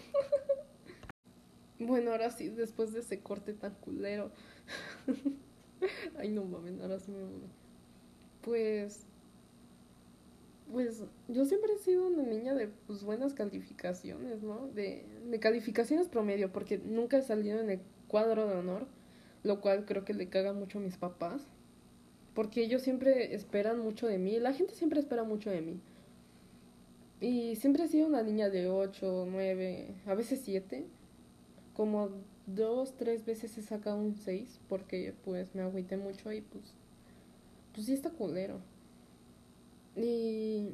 Bueno, 1.81 2.13
ahora 2.13 2.31
sí, 2.31 2.49
después 2.49 2.93
de 2.93 3.01
ese 3.01 3.21
corte 3.21 3.55
tan 3.55 3.75
culero. 3.75 4.31
Ay, 6.19 6.31
no 6.31 6.45
mames, 6.45 6.81
ahora 6.81 6.99
sí 6.99 7.11
me 7.11 7.23
Pues. 8.43 9.07
Pues 10.71 11.03
yo 11.29 11.45
siempre 11.45 11.75
he 11.75 11.79
sido 11.79 12.07
una 12.07 12.23
niña 12.23 12.55
de 12.55 12.69
pues, 12.87 13.05
buenas 13.05 13.35
calificaciones, 13.35 14.43
¿no? 14.43 14.69
De, 14.69 15.05
de 15.29 15.39
calificaciones 15.39 16.09
promedio, 16.09 16.51
porque 16.51 16.79
nunca 16.79 17.19
he 17.19 17.23
salido 17.23 17.61
en 17.61 17.69
el 17.69 17.81
cuadro 18.09 18.49
de 18.49 18.55
honor, 18.55 18.87
lo 19.43 19.61
cual 19.61 19.85
creo 19.85 20.07
que 20.07 20.15
le 20.15 20.29
caga 20.29 20.55
mucho 20.55 20.79
a 20.79 20.83
mis 20.83 20.97
papás, 20.97 21.43
porque 22.35 22.63
ellos 22.63 22.81
siempre 22.81 23.35
esperan 23.35 23.81
mucho 23.81 24.07
de 24.07 24.19
mí, 24.19 24.39
la 24.41 24.55
gente 24.55 24.75
siempre 24.75 25.01
espera 25.01 25.25
mucho 25.25 25.51
de 25.51 25.61
mí. 25.61 25.81
Y 27.21 27.57
siempre 27.57 27.85
he 27.85 27.89
sido 27.89 28.07
una 28.07 28.23
niña 28.23 28.49
de 28.49 28.69
8, 28.69 29.27
9, 29.31 29.95
a 30.07 30.15
veces 30.15 30.41
7, 30.43 30.87
como 31.75 32.11
dos, 32.47 32.95
tres 32.97 33.25
veces 33.25 33.57
he 33.59 33.63
sacado 33.63 33.97
un 33.97 34.17
6 34.17 34.61
porque 34.69 35.15
pues 35.25 35.55
me 35.55 35.63
agüité 35.63 35.97
mucho 35.97 36.33
y 36.33 36.41
pues, 36.41 36.75
pues 37.75 37.87
sí 37.87 37.93
está 37.93 38.11
culero. 38.11 38.61
Y 39.97 40.71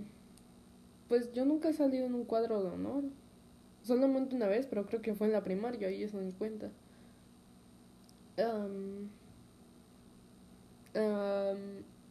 pues 1.09 1.33
yo 1.33 1.45
nunca 1.45 1.69
he 1.71 1.73
salido 1.73 2.07
en 2.07 2.15
un 2.15 2.25
cuadro 2.25 2.63
de 2.63 2.71
honor. 2.71 3.05
Solamente 3.83 4.37
una 4.37 4.47
vez, 4.49 4.67
pero 4.67 4.87
creo 4.87 5.01
que 5.03 5.15
fue 5.15 5.29
en 5.29 5.33
la 5.33 5.43
primaria 5.45 5.91
y 5.91 6.03
eso 6.03 6.19
me 6.19 6.33
cuenta. 6.33 6.71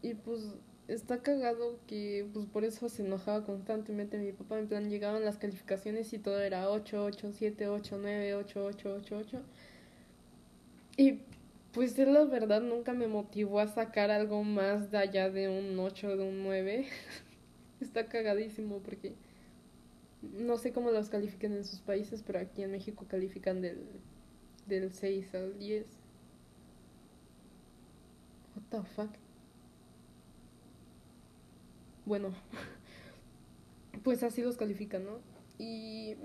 y 0.02 0.14
pues 0.16 0.42
está 0.88 1.22
cagado 1.22 1.80
que 1.88 2.28
pues 2.34 2.46
por 2.46 2.64
eso 2.64 2.90
se 2.90 3.04
enojaba 3.06 3.46
constantemente 3.46 4.18
mi 4.18 4.32
papá. 4.32 4.60
En 4.60 4.68
plan, 4.68 4.90
llegaban 4.90 5.26
las 5.26 5.38
calificaciones 5.38 6.14
y 6.14 6.20
todo 6.20 6.40
era 6.42 6.70
8, 6.70 7.04
8, 7.06 7.32
7, 7.34 7.68
8, 7.68 7.98
9, 8.02 8.36
8, 8.36 8.66
8, 8.66 8.96
8, 9.02 9.18
8. 9.18 9.42
Y 10.98 11.22
Pues 11.74 11.98
él 12.00 12.14
la 12.14 12.26
verdad 12.26 12.62
nunca 12.62 12.94
me 12.94 13.08
motivó 13.08 13.60
a 13.60 13.68
sacar 13.68 14.10
algo 14.12 14.44
más 14.44 14.92
de 14.92 14.98
allá 14.98 15.30
de 15.30 15.50
un 15.50 15.78
8 15.80 16.08
o 16.10 16.18
de 16.18 16.24
un 16.24 16.44
9. 16.44 16.88
Está 17.82 18.08
cagadísimo 18.08 18.80
porque 18.80 19.14
no 20.22 20.58
sé 20.58 20.74
cómo 20.74 20.92
los 20.92 21.10
califican 21.10 21.54
en 21.54 21.66
sus 21.66 21.80
países, 21.80 22.24
pero 22.26 22.40
aquí 22.40 22.64
en 22.64 22.72
México 22.72 23.06
califican 23.08 23.62
del, 23.62 23.80
del 24.68 24.92
6 24.92 25.36
al 25.36 25.60
10. 25.60 25.86
What 28.56 28.64
the 28.72 28.90
fuck? 28.96 29.27
Bueno, 32.08 32.30
pues 34.04 34.24
así 34.24 34.42
los 34.42 34.56
califican, 34.56 35.04
¿no? 35.04 35.20
Y 35.60 36.16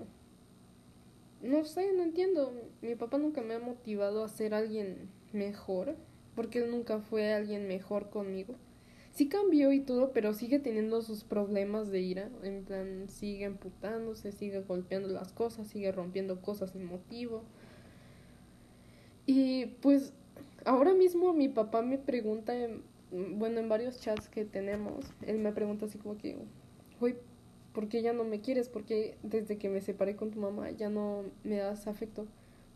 no 1.41 1.65
sé, 1.65 1.91
no 1.91 2.03
entiendo. 2.03 2.53
Mi 2.81 2.95
papá 2.95 3.17
nunca 3.17 3.41
me 3.41 3.55
ha 3.55 3.59
motivado 3.59 4.23
a 4.23 4.29
ser 4.29 4.53
alguien 4.53 5.09
mejor, 5.33 5.97
porque 6.35 6.59
él 6.59 6.71
nunca 6.71 6.99
fue 6.99 7.33
alguien 7.33 7.67
mejor 7.67 8.09
conmigo. 8.09 8.55
Sí 9.11 9.27
cambió 9.27 9.73
y 9.73 9.81
todo, 9.81 10.13
pero 10.13 10.33
sigue 10.33 10.57
teniendo 10.57 11.01
sus 11.01 11.25
problemas 11.25 11.91
de 11.91 11.99
ira. 11.99 12.29
En 12.43 12.63
plan, 12.63 13.09
sigue 13.09 13.43
emputándose, 13.43 14.31
sigue 14.31 14.61
golpeando 14.61 15.09
las 15.09 15.33
cosas, 15.33 15.67
sigue 15.67 15.91
rompiendo 15.91 16.41
cosas 16.41 16.71
sin 16.71 16.85
motivo. 16.85 17.43
Y 19.25 19.65
pues 19.81 20.13
ahora 20.63 20.93
mismo 20.93 21.33
mi 21.33 21.49
papá 21.49 21.81
me 21.81 21.97
pregunta, 21.97 22.53
bueno, 23.13 23.59
en 23.59 23.69
varios 23.69 23.99
chats 23.99 24.27
que 24.27 24.43
tenemos, 24.43 25.05
él 25.21 25.37
me 25.37 25.51
pregunta 25.51 25.85
así 25.85 25.97
como 25.97 26.17
que, 26.17 26.37
güey, 26.99 27.15
¿por 27.73 27.87
qué 27.87 28.01
ya 28.01 28.13
no 28.13 28.23
me 28.23 28.41
quieres? 28.41 28.69
¿Por 28.69 28.85
qué 28.85 29.17
desde 29.21 29.57
que 29.57 29.69
me 29.69 29.81
separé 29.81 30.15
con 30.15 30.31
tu 30.31 30.39
mamá 30.39 30.71
ya 30.71 30.89
no 30.89 31.23
me 31.43 31.57
das 31.57 31.87
afecto? 31.87 32.27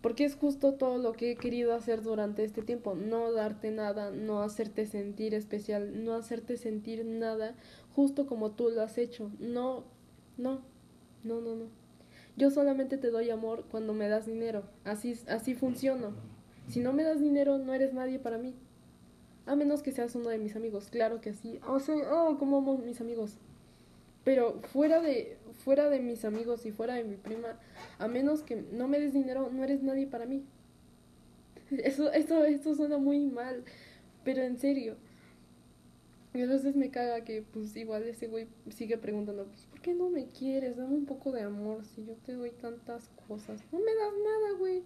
Porque 0.01 0.25
es 0.25 0.35
justo 0.35 0.75
todo 0.75 0.99
lo 0.99 1.13
que 1.13 1.31
he 1.31 1.35
querido 1.35 1.73
hacer 1.73 2.03
durante 2.03 2.43
este 2.43 2.61
tiempo, 2.61 2.93
no 2.93 3.31
darte 3.31 3.71
nada, 3.71 4.11
no 4.11 4.41
hacerte 4.41 4.85
sentir 4.85 5.33
especial, 5.33 6.05
no 6.05 6.13
hacerte 6.13 6.57
sentir 6.57 7.03
nada, 7.03 7.55
justo 7.95 8.27
como 8.27 8.51
tú 8.51 8.69
lo 8.69 8.83
has 8.83 8.97
hecho. 8.99 9.31
No, 9.39 9.85
no, 10.37 10.61
no, 11.23 11.41
no, 11.41 11.55
no. 11.55 11.65
Yo 12.35 12.51
solamente 12.51 12.99
te 12.99 13.09
doy 13.09 13.31
amor 13.31 13.65
cuando 13.71 13.93
me 13.93 14.07
das 14.07 14.27
dinero, 14.27 14.63
así, 14.83 15.15
así 15.27 15.55
funciona. 15.55 16.11
Si 16.67 16.79
no 16.79 16.93
me 16.93 17.03
das 17.03 17.19
dinero, 17.19 17.57
no 17.57 17.73
eres 17.73 17.93
nadie 17.93 18.19
para 18.19 18.37
mí. 18.37 18.53
A 19.47 19.55
menos 19.55 19.81
que 19.81 19.91
seas 19.91 20.13
uno 20.15 20.29
de 20.29 20.37
mis 20.37 20.55
amigos, 20.55 20.89
claro 20.89 21.21
que 21.21 21.33
sí. 21.33 21.59
O 21.67 21.79
sea, 21.79 21.95
oh, 22.13 22.37
como 22.37 22.77
mis 22.77 23.01
amigos. 23.01 23.37
Pero 24.23 24.59
fuera 24.73 25.01
de, 25.01 25.37
fuera 25.63 25.89
de 25.89 25.99
mis 25.99 26.25
amigos 26.25 26.65
y 26.65 26.71
fuera 26.71 26.95
de 26.95 27.05
mi 27.05 27.15
prima, 27.15 27.57
a 27.97 28.07
menos 28.07 28.43
que 28.43 28.57
no 28.73 28.87
me 28.87 28.99
des 28.99 29.13
dinero, 29.13 29.49
no 29.51 29.63
eres 29.63 29.81
nadie 29.83 30.05
para 30.05 30.25
mí. 30.25 30.43
Eso, 31.71 32.11
esto, 32.11 32.43
esto 32.43 32.75
suena 32.75 32.97
muy 32.97 33.25
mal, 33.27 33.63
pero 34.23 34.41
en 34.41 34.57
serio. 34.57 34.95
Veces 36.33 36.75
me 36.75 36.91
caga 36.91 37.23
que 37.23 37.41
pues 37.41 37.75
igual 37.75 38.03
ese 38.03 38.27
güey 38.27 38.47
sigue 38.69 38.97
preguntando, 38.97 39.45
pues 39.45 39.65
¿por 39.65 39.81
qué 39.81 39.93
no 39.95 40.09
me 40.09 40.27
quieres? 40.27 40.77
Dame 40.77 40.93
un 40.93 41.05
poco 41.05 41.31
de 41.31 41.41
amor 41.41 41.83
si 41.83 42.05
yo 42.05 42.13
te 42.13 42.33
doy 42.33 42.51
tantas 42.51 43.09
cosas. 43.27 43.63
No 43.71 43.79
me 43.79 43.95
das 43.95 44.13
nada, 44.23 44.57
güey. 44.59 44.83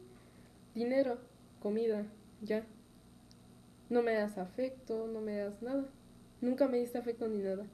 Dinero, 0.73 1.17
comida, 1.61 2.05
ya. 2.41 2.65
No 3.91 4.01
me 4.01 4.13
das 4.13 4.37
afecto, 4.37 5.05
no 5.05 5.19
me 5.19 5.35
das 5.35 5.61
nada. 5.61 5.83
Nunca 6.39 6.69
me 6.69 6.77
diste 6.77 6.97
afecto 6.97 7.27
ni 7.27 7.39
nada. 7.39 7.65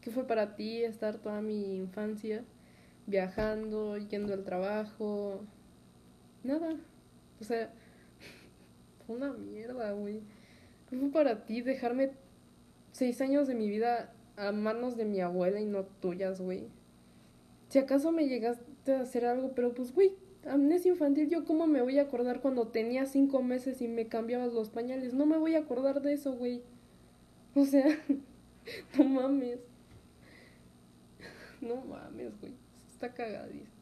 ¿Qué 0.00 0.10
fue 0.10 0.26
para 0.26 0.56
ti 0.56 0.82
estar 0.82 1.18
toda 1.18 1.42
mi 1.42 1.76
infancia 1.76 2.44
viajando, 3.06 3.98
yendo 3.98 4.32
al 4.32 4.42
trabajo? 4.42 5.44
Nada. 6.42 6.76
O 7.42 7.44
sea, 7.44 7.70
fue 9.06 9.16
una 9.16 9.34
mierda, 9.34 9.92
güey. 9.92 10.22
¿Qué 10.88 10.96
fue 10.96 11.10
para 11.10 11.44
ti 11.44 11.60
dejarme 11.60 12.12
seis 12.92 13.20
años 13.20 13.46
de 13.46 13.54
mi 13.54 13.68
vida 13.68 14.14
a 14.38 14.52
manos 14.52 14.96
de 14.96 15.04
mi 15.04 15.20
abuela 15.20 15.60
y 15.60 15.66
no 15.66 15.84
tuyas, 15.84 16.40
güey? 16.40 16.70
Si 17.68 17.78
acaso 17.78 18.12
me 18.12 18.28
llegaste 18.28 18.94
a 18.94 19.00
hacer 19.00 19.26
algo, 19.26 19.52
pero 19.54 19.74
pues, 19.74 19.92
güey, 19.92 20.14
amnesia 20.48 20.92
infantil, 20.92 21.28
¿yo 21.28 21.44
cómo 21.44 21.66
me 21.66 21.82
voy 21.82 21.98
a 21.98 22.02
acordar 22.02 22.40
cuando 22.40 22.68
tenía 22.68 23.06
cinco 23.06 23.42
meses 23.42 23.80
y 23.82 23.88
me 23.88 24.06
cambiabas 24.06 24.52
los 24.52 24.70
pañales? 24.70 25.14
No 25.14 25.26
me 25.26 25.38
voy 25.38 25.54
a 25.54 25.60
acordar 25.60 26.02
de 26.02 26.14
eso, 26.14 26.32
güey. 26.34 26.62
O 27.54 27.64
sea, 27.64 27.86
no 28.98 29.04
mames. 29.04 29.60
No 31.60 31.76
mames, 31.76 32.38
güey. 32.40 32.52
Está 32.90 33.14
cagadísimo. 33.14 33.76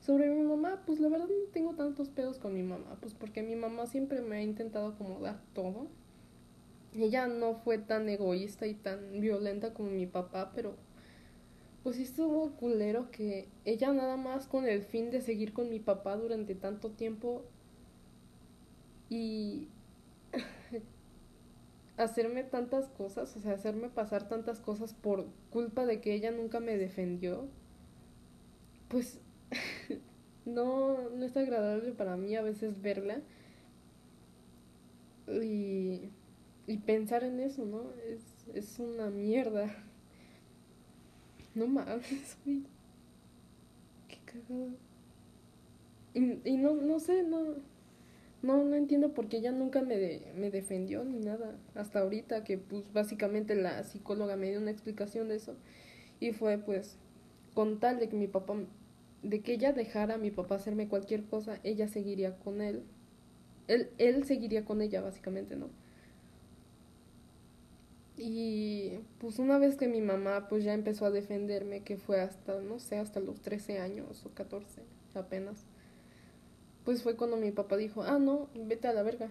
Sobre 0.00 0.30
mi 0.30 0.42
mamá, 0.42 0.82
pues 0.86 1.00
la 1.00 1.08
verdad 1.08 1.26
no 1.26 1.50
tengo 1.52 1.74
tantos 1.74 2.08
pedos 2.10 2.38
con 2.38 2.54
mi 2.54 2.62
mamá, 2.62 2.96
pues 3.00 3.12
porque 3.12 3.42
mi 3.42 3.56
mamá 3.56 3.86
siempre 3.86 4.20
me 4.20 4.36
ha 4.36 4.42
intentado 4.42 4.86
acomodar 4.86 5.40
todo. 5.52 5.88
Ella 6.94 7.26
no 7.26 7.54
fue 7.56 7.78
tan 7.78 8.08
egoísta 8.08 8.68
y 8.68 8.74
tan 8.74 9.20
violenta 9.20 9.74
como 9.74 9.90
mi 9.90 10.06
papá, 10.06 10.52
pero 10.54 10.76
pues 11.86 11.98
sí 11.98 12.02
estuvo 12.02 12.50
culero 12.56 13.12
que 13.12 13.48
ella 13.64 13.92
nada 13.92 14.16
más 14.16 14.48
con 14.48 14.66
el 14.66 14.82
fin 14.82 15.12
de 15.12 15.20
seguir 15.20 15.52
con 15.52 15.70
mi 15.70 15.78
papá 15.78 16.16
durante 16.16 16.56
tanto 16.56 16.90
tiempo 16.90 17.44
y 19.08 19.68
hacerme 21.96 22.44
tantas 22.44 22.88
cosas, 22.88 23.34
o 23.36 23.40
sea, 23.40 23.52
hacerme 23.54 23.88
pasar 23.88 24.28
tantas 24.28 24.60
cosas 24.60 24.94
por 24.94 25.26
culpa 25.50 25.86
de 25.86 26.00
que 26.00 26.14
ella 26.14 26.30
nunca 26.30 26.60
me 26.60 26.76
defendió, 26.76 27.48
pues 28.88 29.18
no, 30.44 31.10
no 31.10 31.24
es 31.24 31.36
agradable 31.36 31.92
para 31.92 32.16
mí 32.16 32.36
a 32.36 32.42
veces 32.42 32.80
verla 32.82 33.20
y, 35.26 36.10
y 36.66 36.78
pensar 36.78 37.24
en 37.24 37.40
eso, 37.40 37.64
¿no? 37.64 37.92
Es, 38.08 38.46
es 38.54 38.78
una 38.78 39.10
mierda. 39.10 39.70
No 41.56 41.66
mames, 41.66 42.36
güey. 42.44 42.62
Qué 44.08 44.18
cagado. 44.24 44.70
Y, 46.14 46.20
y 46.48 46.56
no, 46.56 46.74
no 46.74 46.98
sé, 47.00 47.22
no 47.22 47.54
no, 48.42 48.64
no 48.64 48.76
entiendo 48.76 49.14
por 49.14 49.28
qué 49.28 49.38
ella 49.38 49.52
nunca 49.52 49.82
me, 49.82 50.22
me 50.36 50.50
defendió 50.50 51.04
ni 51.04 51.18
nada. 51.20 51.56
Hasta 51.74 52.00
ahorita 52.00 52.44
que 52.44 52.58
pues 52.58 52.84
básicamente 52.92 53.56
la 53.56 53.84
psicóloga 53.84 54.36
me 54.36 54.50
dio 54.50 54.60
una 54.60 54.70
explicación 54.72 55.28
de 55.28 55.36
eso. 55.36 55.56
Y 56.20 56.32
fue 56.32 56.58
pues 56.58 56.98
con 57.54 57.80
tal 57.80 58.00
de 58.00 58.08
que 58.08 58.16
mi 58.16 58.28
papá, 58.28 58.54
de 59.22 59.40
que 59.42 59.54
ella 59.54 59.72
dejara 59.72 60.14
a 60.16 60.18
mi 60.18 60.30
papá 60.32 60.56
hacerme 60.56 60.88
cualquier 60.88 61.24
cosa, 61.24 61.60
ella 61.64 61.88
seguiría 61.88 62.38
con 62.38 62.62
él. 62.62 62.82
Él, 63.68 63.90
él 63.98 64.24
seguiría 64.24 64.64
con 64.64 64.82
ella 64.82 65.02
básicamente, 65.02 65.56
¿no? 65.56 65.68
Y 68.16 69.00
pues 69.18 69.38
una 69.38 69.58
vez 69.58 69.76
que 69.76 69.88
mi 69.88 70.00
mamá 70.00 70.48
pues 70.48 70.64
ya 70.64 70.72
empezó 70.74 71.04
a 71.04 71.10
defenderme, 71.10 71.82
que 71.82 71.96
fue 71.96 72.20
hasta, 72.20 72.60
no 72.60 72.78
sé, 72.78 72.98
hasta 72.98 73.20
los 73.20 73.40
13 73.40 73.78
años 73.78 74.24
o 74.24 74.30
14 74.30 74.82
apenas 75.14 75.66
pues 76.86 77.02
fue 77.02 77.16
cuando 77.16 77.36
mi 77.36 77.50
papá 77.50 77.76
dijo, 77.76 78.04
ah, 78.04 78.20
no, 78.20 78.48
vete 78.54 78.86
a 78.86 78.92
la 78.92 79.02
verga. 79.02 79.28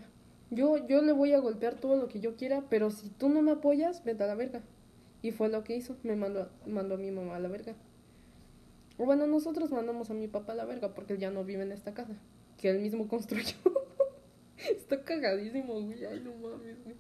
Yo, 0.52 0.86
yo 0.88 1.02
le 1.02 1.14
voy 1.14 1.32
a 1.32 1.40
golpear 1.40 1.76
todo 1.76 1.96
lo 1.96 2.10
que 2.10 2.20
yo 2.20 2.36
quiera, 2.36 2.66
pero 2.70 2.92
si 2.92 3.10
tú 3.10 3.30
no 3.30 3.42
me 3.42 3.52
apoyas, 3.52 4.04
vete 4.04 4.26
a 4.26 4.28
la 4.28 4.36
verga. 4.36 4.62
Y 5.22 5.32
fue 5.32 5.48
lo 5.48 5.64
que 5.64 5.74
hizo, 5.74 5.96
me 6.04 6.18
mandó, 6.18 6.50
mandó 6.68 6.96
a 6.96 6.98
mi 6.98 7.12
mamá 7.12 7.38
a 7.38 7.40
la 7.40 7.48
verga. 7.48 7.74
O 8.98 9.06
bueno, 9.06 9.26
nosotros 9.26 9.72
mandamos 9.72 10.10
a 10.10 10.14
mi 10.14 10.28
papá 10.28 10.52
a 10.52 10.56
la 10.56 10.66
verga 10.66 10.94
porque 10.94 11.14
él 11.14 11.20
ya 11.20 11.32
no 11.32 11.46
vive 11.46 11.64
en 11.64 11.72
esta 11.72 11.94
casa, 11.94 12.14
que 12.58 12.72
él 12.72 12.82
mismo 12.82 13.08
construyó. 13.08 13.56
Está 14.58 15.02
cagadísimo, 15.02 15.82
güey. 15.82 16.04
Ay, 16.04 16.20
no 16.20 16.34
mames, 16.34 16.84
güey. 16.84 16.96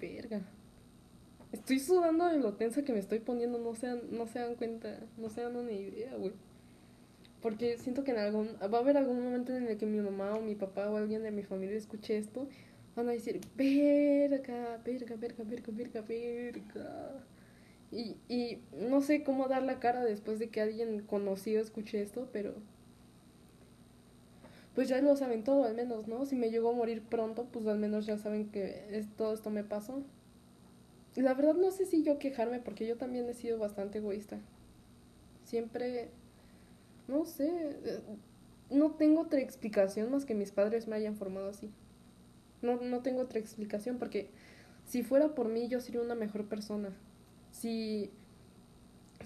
Verga. 0.00 0.40
Estoy 1.52 1.80
sudando 1.80 2.26
de 2.26 2.38
lo 2.38 2.54
tensa 2.54 2.82
que 2.84 2.92
me 2.92 3.00
estoy 3.00 3.18
poniendo, 3.18 3.58
no 3.58 3.74
se 3.74 4.00
no 4.10 4.26
se 4.26 4.38
dan 4.38 4.54
cuenta, 4.54 5.00
no 5.18 5.30
se 5.30 5.42
dan 5.42 5.56
una 5.56 5.72
idea, 5.72 6.14
güey. 6.16 6.32
Porque 7.42 7.78
siento 7.78 8.04
que 8.04 8.12
en 8.12 8.18
algún, 8.18 8.48
va 8.62 8.78
a 8.78 8.80
haber 8.80 8.96
algún 8.96 9.22
momento 9.22 9.54
en 9.56 9.66
el 9.66 9.76
que 9.78 9.86
mi 9.86 10.00
mamá 10.00 10.34
o 10.34 10.42
mi 10.42 10.54
papá 10.54 10.90
o 10.90 10.96
alguien 10.96 11.22
de 11.22 11.30
mi 11.30 11.42
familia 11.42 11.76
escuche 11.76 12.18
esto, 12.18 12.48
van 12.94 13.08
a 13.08 13.12
decir, 13.12 13.40
verga, 13.56 14.78
verga, 14.84 15.16
verga, 15.16 15.44
verga, 15.44 15.72
verga, 15.72 16.00
verga. 16.02 17.24
Y, 17.90 18.16
y 18.28 18.62
no 18.88 19.00
sé 19.00 19.24
cómo 19.24 19.48
dar 19.48 19.62
la 19.62 19.80
cara 19.80 20.04
después 20.04 20.38
de 20.38 20.50
que 20.50 20.60
alguien 20.60 21.02
conocido 21.02 21.60
escuche 21.60 22.02
esto, 22.02 22.28
pero 22.32 22.54
pues 24.74 24.88
ya 24.88 25.00
lo 25.00 25.16
saben 25.16 25.44
todo 25.44 25.64
al 25.64 25.74
menos, 25.74 26.06
¿no? 26.08 26.24
Si 26.26 26.36
me 26.36 26.50
llego 26.50 26.70
a 26.70 26.74
morir 26.74 27.02
pronto, 27.02 27.46
pues 27.52 27.66
al 27.66 27.78
menos 27.78 28.06
ya 28.06 28.18
saben 28.18 28.50
que 28.50 28.86
es, 28.90 29.08
todo 29.16 29.34
esto 29.34 29.50
me 29.50 29.64
pasó. 29.64 30.02
La 31.16 31.34
verdad 31.34 31.54
no 31.54 31.70
sé 31.72 31.86
si 31.86 32.02
yo 32.02 32.18
quejarme 32.18 32.60
porque 32.60 32.86
yo 32.86 32.96
también 32.96 33.28
he 33.28 33.34
sido 33.34 33.58
bastante 33.58 33.98
egoísta. 33.98 34.38
Siempre 35.44 36.10
no 37.10 37.24
sé, 37.24 37.48
eh, 37.84 38.00
no 38.70 38.92
tengo 38.92 39.22
otra 39.22 39.40
explicación 39.40 40.10
más 40.10 40.24
que 40.24 40.34
mis 40.34 40.52
padres 40.52 40.86
me 40.86 40.96
hayan 40.96 41.16
formado 41.16 41.48
así. 41.48 41.70
No, 42.62 42.80
no 42.80 43.00
tengo 43.00 43.22
otra 43.22 43.40
explicación 43.40 43.98
porque 43.98 44.28
si 44.86 45.02
fuera 45.02 45.34
por 45.34 45.48
mí 45.48 45.68
yo 45.68 45.80
sería 45.80 46.00
una 46.00 46.14
mejor 46.14 46.46
persona. 46.46 46.90
Si, 47.50 48.10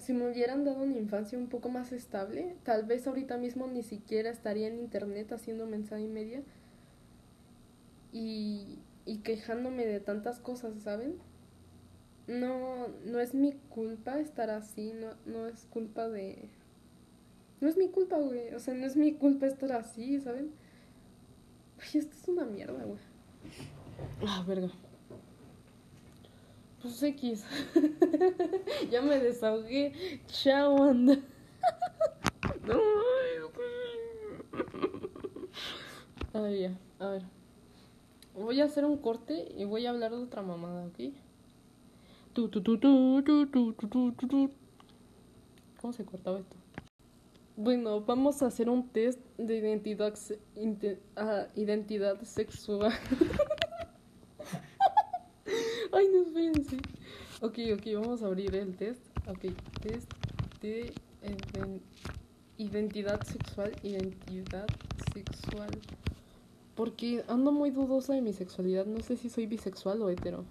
si 0.05 0.13
me 0.13 0.29
hubieran 0.29 0.63
dado 0.63 0.83
una 0.83 0.97
infancia 0.97 1.35
un 1.35 1.47
poco 1.47 1.69
más 1.69 1.91
estable, 1.91 2.55
tal 2.63 2.85
vez 2.85 3.07
ahorita 3.07 3.37
mismo 3.37 3.65
ni 3.65 3.81
siquiera 3.81 4.29
estaría 4.29 4.67
en 4.67 4.77
internet 4.77 5.31
haciendo 5.31 5.65
mensaje 5.65 6.03
y 6.03 6.07
media 6.07 6.43
y, 8.11 8.77
quejándome 9.23 9.87
de 9.87 9.99
tantas 9.99 10.39
cosas, 10.39 10.75
¿saben? 10.83 11.17
No, 12.27 12.87
no 13.03 13.19
es 13.19 13.33
mi 13.33 13.53
culpa 13.69 14.19
estar 14.19 14.51
así, 14.51 14.93
no, 14.93 15.07
no 15.25 15.47
es 15.47 15.65
culpa 15.65 16.07
de... 16.07 16.49
No 17.59 17.67
es 17.67 17.75
mi 17.75 17.89
culpa, 17.89 18.17
güey. 18.17 18.53
O 18.53 18.59
sea, 18.59 18.75
no 18.75 18.85
es 18.85 18.95
mi 18.95 19.13
culpa 19.13 19.47
estar 19.47 19.71
así, 19.71 20.19
¿saben? 20.19 20.51
Ay, 21.79 21.99
esto 21.99 22.15
es 22.15 22.27
una 22.27 22.45
mierda, 22.45 22.83
güey. 22.83 22.99
Ah, 24.27 24.43
verga. 24.47 24.71
Pues 26.85 27.01
X. 27.01 27.43
ya 28.91 29.01
me 29.01 29.19
desahogué. 29.19 30.21
Chao, 30.27 30.83
anda. 30.83 31.13
Ay, 36.33 36.59
ya. 36.59 36.77
A 36.99 37.09
ver. 37.09 37.23
Voy 38.35 38.61
a 38.61 38.65
hacer 38.65 38.85
un 38.85 38.97
corte 38.97 39.51
y 39.57 39.65
voy 39.65 39.87
a 39.87 39.89
hablar 39.89 40.11
de 40.11 40.17
otra 40.17 40.43
mamada, 40.43 40.85
¿ok? 40.85 40.99
Tu, 42.33 42.49
tu, 42.49 42.61
tu, 42.61 42.77
tu, 42.77 43.23
tu, 43.23 43.47
tu, 43.47 43.73
tu, 43.73 44.11
tu, 44.11 44.27
tu. 44.27 44.51
¿Cómo 45.81 45.91
se 45.91 46.05
cortaba 46.05 46.37
esto? 46.37 46.55
Bueno, 47.57 48.01
vamos 48.01 48.43
a 48.43 48.45
hacer 48.45 48.69
un 48.69 48.87
test 48.89 49.19
de 49.39 49.57
identidad, 49.57 50.13
ah, 51.15 51.47
identidad 51.55 52.21
sexual. 52.21 52.93
Ay, 55.95 56.09
no, 56.11 56.23
espérense. 56.23 56.77
Ok, 57.41 57.57
ok, 57.73 57.85
vamos 58.01 58.21
a 58.21 58.25
abrir 58.27 58.53
el 58.55 58.75
test. 58.75 59.01
Ok, 59.27 59.45
test 59.81 60.11
de 60.61 60.93
iden- 61.23 61.81
identidad 62.57 63.21
sexual. 63.23 63.71
Identidad 63.81 64.67
sexual. 65.13 65.69
Porque 66.75 67.23
ando 67.29 67.53
muy 67.53 67.71
dudosa 67.71 68.13
de 68.13 68.21
mi 68.21 68.33
sexualidad. 68.33 68.85
No 68.85 68.99
sé 69.01 69.15
si 69.15 69.29
soy 69.29 69.45
bisexual 69.45 70.01
o 70.01 70.09
hetero. 70.09 70.43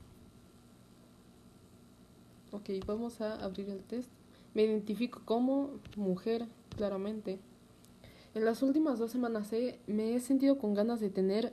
Ok, 2.53 2.71
vamos 2.87 3.21
a 3.21 3.35
abrir 3.45 3.69
el 3.69 3.81
test. 3.83 4.09
Me 4.55 4.63
identifico 4.63 5.21
como 5.27 5.73
mujer, 5.97 6.47
claramente. 6.77 7.39
En 8.35 8.47
las 8.47 8.63
últimas 8.63 8.99
dos 8.99 9.11
semanas 9.11 9.53
he- 9.53 9.79
me 9.87 10.15
he 10.15 10.21
sentido 10.21 10.57
con 10.57 10.73
ganas 10.75 11.01
de 11.01 11.11
tener 11.11 11.53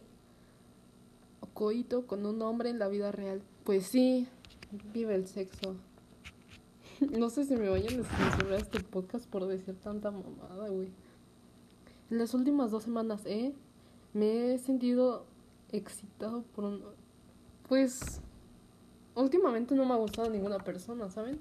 coito 1.53 2.07
con 2.07 2.25
un 2.25 2.41
hombre 2.41 2.69
en 2.69 2.79
la 2.79 2.87
vida 2.87 3.11
real. 3.11 3.41
Pues 3.63 3.85
sí, 3.85 4.27
vive 4.91 5.13
el 5.13 5.27
sexo. 5.27 5.75
No 7.17 7.29
sé 7.29 7.45
si 7.45 7.55
me 7.55 7.69
vayan 7.69 7.99
a 7.99 8.03
censurar 8.03 8.59
este 8.59 8.79
podcast 8.79 9.27
por 9.27 9.45
decir 9.45 9.75
tanta 9.75 10.09
mamada, 10.09 10.67
güey. 10.69 10.89
En 12.09 12.17
las 12.17 12.33
últimas 12.33 12.71
dos 12.71 12.83
semanas 12.83 13.23
he, 13.25 13.53
me 14.13 14.53
he 14.53 14.57
sentido 14.57 15.25
excitado 15.71 16.41
por 16.41 16.65
un... 16.65 16.83
Pues 17.69 18.21
últimamente 19.13 19.75
no 19.75 19.85
me 19.85 19.93
ha 19.93 19.97
gustado 19.97 20.29
ninguna 20.29 20.57
persona, 20.57 21.11
¿saben? 21.11 21.39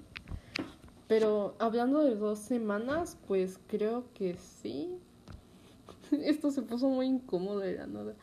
Pero 1.07 1.55
hablando 1.57 2.01
de 2.01 2.15
dos 2.15 2.37
semanas, 2.37 3.17
pues 3.27 3.59
creo 3.67 4.05
que 4.13 4.35
sí. 4.35 4.95
Esto 6.11 6.51
se 6.51 6.61
puso 6.61 6.87
muy 6.87 7.07
incómodo 7.07 7.59
de 7.59 7.77
la 7.77 7.87
nada. 7.87 8.13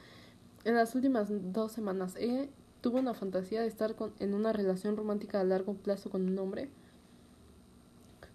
En 0.64 0.76
las 0.76 0.94
últimas 0.94 1.28
dos 1.52 1.72
semanas 1.72 2.14
he 2.16 2.48
tuve 2.80 3.00
una 3.00 3.14
fantasía 3.14 3.60
de 3.60 3.66
estar 3.66 3.94
con, 3.94 4.12
en 4.18 4.34
una 4.34 4.52
relación 4.52 4.96
romántica 4.96 5.40
a 5.40 5.44
largo 5.44 5.74
plazo 5.74 6.10
con 6.10 6.28
un 6.28 6.38
hombre. 6.38 6.68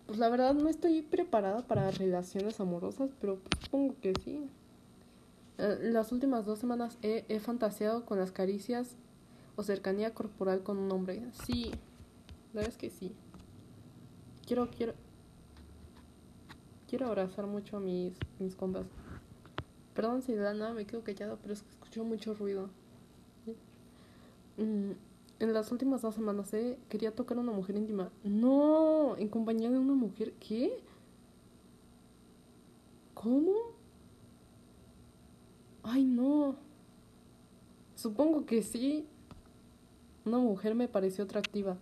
Pues 0.05 0.19
la 0.19 0.29
verdad 0.29 0.53
no 0.53 0.69
estoy 0.69 1.01
preparada 1.01 1.65
para 1.65 1.89
relaciones 1.91 2.59
amorosas, 2.59 3.11
pero 3.21 3.39
pues, 3.39 3.63
supongo 3.63 3.95
que 4.01 4.13
sí. 4.23 4.49
Eh, 5.57 5.79
las 5.91 6.11
últimas 6.11 6.45
dos 6.45 6.59
semanas 6.59 6.97
he, 7.01 7.25
he 7.29 7.39
fantaseado 7.39 8.05
con 8.05 8.19
las 8.19 8.31
caricias 8.31 8.95
o 9.55 9.63
cercanía 9.63 10.13
corporal 10.13 10.63
con 10.63 10.77
un 10.77 10.91
hombre. 10.91 11.23
Sí, 11.45 11.71
la 12.53 12.61
verdad 12.61 12.69
es 12.69 12.77
que 12.77 12.89
sí. 12.89 13.15
Quiero, 14.45 14.69
quiero. 14.69 14.93
Quiero 16.87 17.07
abrazar 17.07 17.47
mucho 17.47 17.77
a 17.77 17.79
mis, 17.79 18.13
mis 18.39 18.55
compas. 18.55 18.85
Perdón 19.95 20.21
si 20.21 20.33
de 20.33 20.73
me 20.75 20.85
quedo 20.85 21.03
callado, 21.03 21.39
pero 21.41 21.53
es 21.53 21.63
que 21.63 21.69
escucho 21.69 22.03
mucho 22.03 22.33
ruido. 22.33 22.69
Mm, 24.58 24.91
en 25.39 25.54
las 25.54 25.72
últimas 25.72 26.01
dos 26.01 26.16
semanas 26.16 26.54
eh, 26.54 26.78
quería 26.89 27.14
tocar 27.14 27.38
a 27.38 27.41
una 27.41 27.51
mujer 27.51 27.76
íntima. 27.76 28.12
No, 28.24 29.18
en 29.18 29.28
compañía 29.28 29.70
de 29.70 29.78
una 29.78 29.93
mujer. 29.93 30.34
¿Qué? 30.39 30.80
¿Cómo? 33.14 33.54
Ay, 35.84 36.06
no. 36.06 36.56
Supongo 37.95 38.45
que 38.45 38.64
sí. 38.64 39.08
Una 40.26 40.38
mujer 40.38 40.76
me 40.76 40.88
pareció 40.88 41.26
atractiva. 41.26 41.78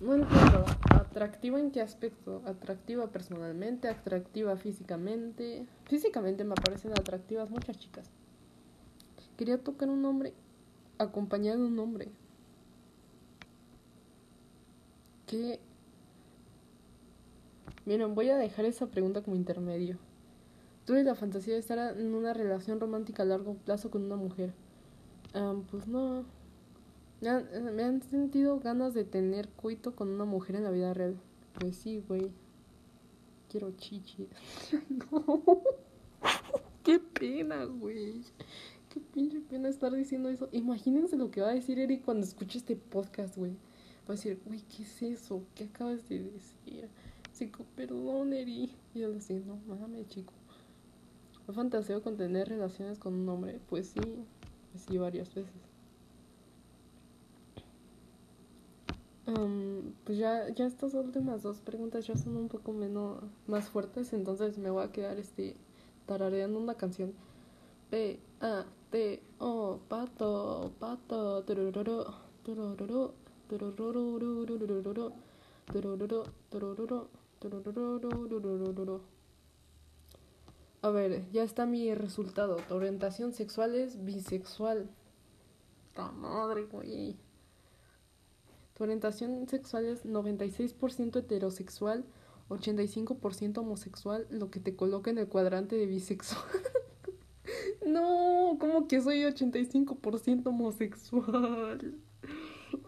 No 0.00 0.14
entiendo. 0.14 0.64
¿Atractiva 0.90 1.58
en 1.58 1.70
qué 1.70 1.80
aspecto? 1.80 2.42
¿Atractiva 2.44 3.06
personalmente? 3.06 3.88
¿Atractiva 3.88 4.56
físicamente? 4.56 5.66
Físicamente 5.84 6.44
me 6.44 6.54
parecen 6.54 6.92
atractivas 6.92 7.48
muchas 7.48 7.78
chicas. 7.78 8.10
Quería 9.38 9.56
tocar 9.56 9.88
a 9.88 9.92
un 9.92 10.04
hombre 10.04 10.34
acompañado 10.98 11.60
de 11.60 11.66
un 11.66 11.78
hombre. 11.78 12.08
¿Qué? 15.26 15.60
Miren, 17.84 18.14
voy 18.14 18.30
a 18.30 18.36
dejar 18.36 18.64
esa 18.64 18.86
pregunta 18.86 19.22
como 19.22 19.36
intermedio. 19.36 19.98
Tuve 20.84 21.02
la 21.02 21.14
fantasía 21.14 21.54
de 21.54 21.60
estar 21.60 21.98
en 21.98 22.14
una 22.14 22.32
relación 22.32 22.80
romántica 22.80 23.22
a 23.22 23.26
largo 23.26 23.54
plazo 23.54 23.90
con 23.90 24.04
una 24.04 24.16
mujer. 24.16 24.52
Pues 25.70 25.86
no. 25.86 26.24
Me 27.20 27.28
han, 27.28 27.48
eh, 27.52 27.60
me 27.60 27.82
han 27.82 28.02
sentido 28.02 28.60
ganas 28.60 28.94
de 28.94 29.04
tener 29.04 29.48
coito 29.50 29.94
con 29.94 30.08
una 30.08 30.24
mujer 30.24 30.56
en 30.56 30.64
la 30.64 30.70
vida 30.70 30.94
real. 30.94 31.16
Pues 31.58 31.76
sí, 31.76 32.02
güey. 32.06 32.30
Quiero 33.50 33.72
chichi. 33.72 34.28
no. 34.88 35.42
Qué 36.84 36.98
pena, 36.98 37.64
güey. 37.64 38.22
Qué 38.96 39.02
pinche 39.12 39.40
pena 39.40 39.68
estar 39.68 39.92
diciendo 39.92 40.30
eso. 40.30 40.48
Imagínense 40.52 41.18
lo 41.18 41.30
que 41.30 41.42
va 41.42 41.50
a 41.50 41.54
decir 41.54 41.78
Eric 41.78 42.02
cuando 42.02 42.24
escuche 42.24 42.56
este 42.56 42.76
podcast, 42.76 43.36
güey. 43.36 43.52
Va 44.08 44.08
a 44.08 44.12
decir, 44.12 44.40
güey, 44.46 44.62
¿qué 44.74 44.84
es 44.84 45.02
eso? 45.02 45.42
¿Qué 45.54 45.64
acabas 45.64 46.08
de 46.08 46.20
decir? 46.20 46.88
Chico, 47.34 47.66
perdón, 47.76 48.32
Eric. 48.32 48.70
Y 48.94 49.00
yo 49.00 49.08
le 49.08 49.16
decía, 49.16 49.38
no 49.40 49.58
mames, 49.68 50.08
chico. 50.08 50.32
¿He 51.46 51.52
fantaseo 51.52 52.02
con 52.02 52.16
tener 52.16 52.48
relaciones 52.48 52.98
con 52.98 53.12
un 53.12 53.28
hombre? 53.28 53.60
Pues 53.68 53.88
sí, 53.88 54.00
pues 54.72 54.84
sí, 54.88 54.96
varias 54.96 55.34
veces. 55.34 55.52
Am, 59.26 59.92
pues 60.04 60.16
ya, 60.16 60.48
ya 60.54 60.64
estas 60.64 60.94
últimas 60.94 61.42
dos 61.42 61.60
preguntas 61.60 62.06
ya 62.06 62.16
son 62.16 62.34
un 62.38 62.48
poco 62.48 62.72
menos 62.72 63.22
más 63.46 63.68
fuertes, 63.68 64.14
entonces 64.14 64.56
me 64.56 64.70
voy 64.70 64.84
a 64.84 64.90
quedar 64.90 65.18
este 65.18 65.54
tarareando 66.06 66.58
una 66.58 66.76
canción. 66.76 67.12
P 67.90 68.18
A 68.40 68.64
oh, 69.38 69.80
pato, 69.88 70.72
pato, 70.78 71.44
A 80.82 80.90
ver, 80.90 81.30
ya 81.32 81.42
está 81.42 81.66
mi 81.66 81.94
resultado. 81.94 82.56
Tu 82.68 82.74
orientación 82.74 83.32
sexual 83.32 83.74
es 83.74 84.04
bisexual. 84.04 84.88
¡La 85.96 86.12
madre, 86.12 86.64
güey! 86.64 87.16
Tu 88.74 88.84
orientación 88.84 89.48
sexual 89.48 89.86
es 89.86 90.04
96% 90.04 91.16
heterosexual, 91.16 92.04
85% 92.50 93.58
homosexual, 93.58 94.26
lo 94.30 94.50
que 94.50 94.60
te 94.60 94.76
coloca 94.76 95.10
en 95.10 95.18
el 95.18 95.28
cuadrante 95.28 95.76
de 95.76 95.86
bisexual. 95.86 96.44
no, 97.86 98.56
¿cómo 98.58 98.88
que 98.88 99.00
soy 99.00 99.22
85% 99.22 100.46
homosexual? 100.46 101.94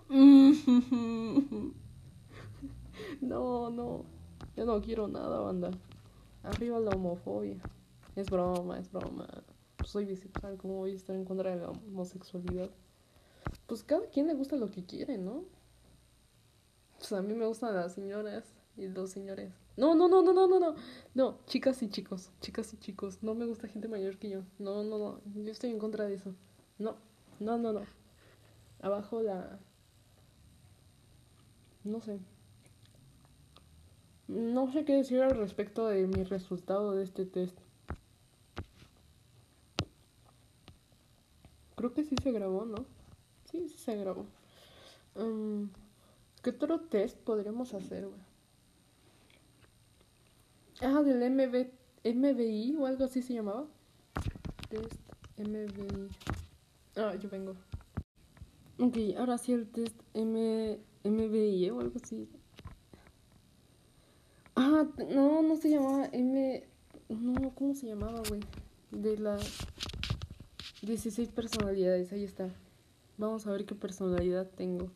no, 3.21 3.71
no, 3.71 4.05
yo 4.57 4.65
no 4.67 4.81
quiero 4.81 5.09
nada, 5.09 5.41
banda. 5.41 5.71
Arriba 6.43 6.81
la 6.81 6.91
homofobia. 6.91 7.59
Es 8.17 8.31
broma, 8.31 8.79
es 8.79 8.91
broma. 8.91 9.29
Pues 9.77 9.91
soy 9.91 10.05
bisexual, 10.05 10.57
¿cómo 10.57 10.77
voy 10.79 10.93
a 10.93 10.97
estar 10.97 11.15
en 11.15 11.25
contra 11.25 11.51
de 11.51 11.63
la 11.63 11.71
homosexualidad? 11.71 12.71
Pues 13.67 13.85
cada 13.85 14.09
quien 14.09 14.27
le 14.27 14.35
gusta 14.35 14.57
lo 14.57 14.71
que 14.71 14.85
quiere, 14.85 15.19
¿no? 15.19 15.45
Pues 16.99 17.13
a 17.13 17.23
mí 17.23 17.35
me 17.35 17.47
gustan 17.47 17.75
las 17.75 17.95
señoras 17.95 18.45
y 18.77 18.89
los 18.89 19.11
señores. 19.11 19.53
No, 19.79 19.95
no, 19.95 20.09
no, 20.09 20.23
no, 20.23 20.33
no, 20.33 20.49
no, 20.49 20.59
no. 20.59 20.75
No, 21.15 21.39
chicas 21.47 21.81
y 21.85 21.89
chicos, 21.89 22.33
chicas 22.41 22.75
y 22.75 22.79
chicos. 22.79 23.23
No 23.23 23.37
me 23.37 23.47
gusta 23.47 23.69
gente 23.69 23.87
mayor 23.87 24.19
que 24.19 24.29
yo. 24.29 24.43
No, 24.59 24.83
no, 24.83 24.99
no. 24.99 25.21
Yo 25.37 25.53
estoy 25.53 25.71
en 25.71 25.79
contra 25.79 26.05
de 26.07 26.15
eso. 26.15 26.35
No, 26.79 26.97
no, 27.39 27.59
no, 27.59 27.73
no. 27.73 27.83
Abajo 28.81 29.23
la... 29.23 29.61
No 31.85 32.01
sé. 32.01 32.19
No 34.27 34.73
sé 34.73 34.85
qué 34.85 34.95
decir 34.95 35.23
al 35.23 35.37
respecto 35.37 35.87
de 35.87 36.09
mi 36.09 36.25
resultado 36.25 36.95
de 36.95 37.05
este 37.05 37.25
test. 37.25 37.57
Creo 41.77 41.95
que 41.95 42.03
sí 42.03 42.17
se 42.21 42.33
grabó, 42.33 42.65
¿no? 42.65 42.85
Sí, 43.45 43.69
sí 43.69 43.79
se 43.79 43.95
grabó. 43.95 44.27
Um, 45.15 45.71
¿Qué 46.43 46.51
otro 46.51 46.81
test 46.81 47.17
podríamos 47.19 47.75
hacer, 47.75 48.09
güey? 48.09 48.28
Ah, 50.81 51.03
del 51.03 51.29
MB, 51.31 51.71
MBI 52.05 52.77
o 52.77 52.87
algo 52.87 53.05
así 53.05 53.21
se 53.21 53.35
llamaba. 53.35 53.67
Test 54.69 55.01
MBI. 55.37 56.09
Ah, 56.97 57.17
yo 57.17 57.29
vengo. 57.29 57.57
Ok, 58.79 58.97
ahora 59.19 59.39
sí 59.39 59.53
el 59.53 59.67
test 59.69 60.01
M, 60.15 60.79
MBI 61.03 61.71
o 61.71 61.81
algo 61.81 61.99
así. 62.01 62.29
Ah, 64.55 64.87
no, 65.11 65.43
no 65.43 65.57
se 65.57 65.71
llamaba 65.71 66.09
M. 66.13 66.65
No, 67.09 67.55
¿cómo 67.57 67.75
se 67.75 67.89
llamaba, 67.89 68.23
güey? 68.29 68.41
De 68.93 69.19
las 69.19 69.67
16 70.83 71.29
personalidades, 71.31 72.13
ahí 72.13 72.23
está. 72.23 72.49
Vamos 73.17 73.49
a 73.49 73.51
ver 73.51 73.65
qué 73.67 73.75
personalidad 73.75 74.49
tengo. 74.57 74.93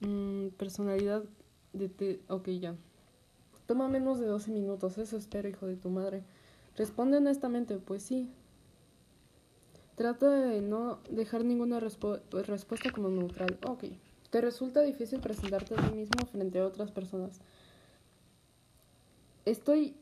Mm, 0.00 0.48
personalidad 0.58 1.24
de... 1.72 1.88
Te 1.88 2.20
ok, 2.28 2.48
ya. 2.50 2.74
Toma 3.66 3.88
menos 3.88 4.18
de 4.18 4.26
12 4.26 4.50
minutos, 4.50 4.98
eso 4.98 5.16
espero, 5.16 5.48
hijo 5.48 5.66
de 5.66 5.76
tu 5.76 5.88
madre. 5.88 6.22
Responde 6.76 7.16
honestamente, 7.18 7.78
pues 7.78 8.02
sí. 8.02 8.30
Trata 9.94 10.28
de 10.28 10.60
no 10.60 10.98
dejar 11.10 11.44
ninguna 11.44 11.78
respuesta 11.80 12.90
como 12.92 13.08
neutral. 13.08 13.58
Ok. 13.66 13.84
Te 14.30 14.40
resulta 14.40 14.82
difícil 14.82 15.20
presentarte 15.20 15.74
a 15.74 15.76
ti 15.76 15.94
mismo 15.94 16.26
frente 16.26 16.58
a 16.58 16.66
otras 16.66 16.90
personas. 16.90 17.40
Estoy 19.44 19.94